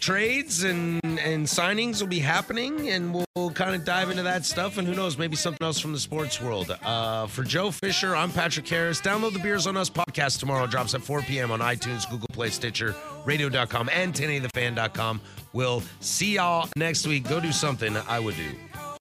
trades 0.03 0.63
and 0.63 0.99
and 1.03 1.45
signings 1.45 2.01
will 2.01 2.09
be 2.09 2.19
happening, 2.19 2.89
and 2.89 3.13
we'll 3.13 3.51
kind 3.51 3.73
of 3.73 3.85
dive 3.85 4.09
into 4.09 4.23
that 4.23 4.45
stuff. 4.45 4.77
And 4.77 4.85
who 4.85 4.93
knows, 4.93 5.17
maybe 5.17 5.37
something 5.37 5.65
else 5.65 5.79
from 5.79 5.93
the 5.93 5.99
sports 5.99 6.41
world. 6.41 6.77
Uh, 6.83 7.27
for 7.27 7.43
Joe 7.43 7.71
Fisher, 7.71 8.13
I'm 8.15 8.29
Patrick 8.29 8.67
Harris. 8.67 8.99
Download 8.99 9.31
the 9.31 9.39
Beers 9.39 9.65
on 9.65 9.77
Us 9.77 9.89
podcast 9.89 10.39
tomorrow. 10.39 10.67
Drops 10.67 10.93
at 10.93 11.01
4 11.01 11.21
p.m. 11.21 11.51
on 11.51 11.61
iTunes, 11.61 12.09
Google 12.09 12.27
Play, 12.33 12.49
Stitcher, 12.49 12.93
Radio.com, 13.25 13.89
and 13.93 14.13
1080thefan.com. 14.13 15.21
We'll 15.53 15.81
see 16.01 16.35
y'all 16.35 16.67
next 16.75 17.07
week. 17.07 17.27
Go 17.29 17.39
do 17.39 17.53
something 17.53 17.95
I 17.95 18.19
would 18.19 18.35
do, 18.35 18.51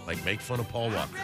like 0.06 0.24
make 0.24 0.40
fun 0.40 0.60
of 0.60 0.68
Paul 0.68 0.90
Walker. 0.90 1.18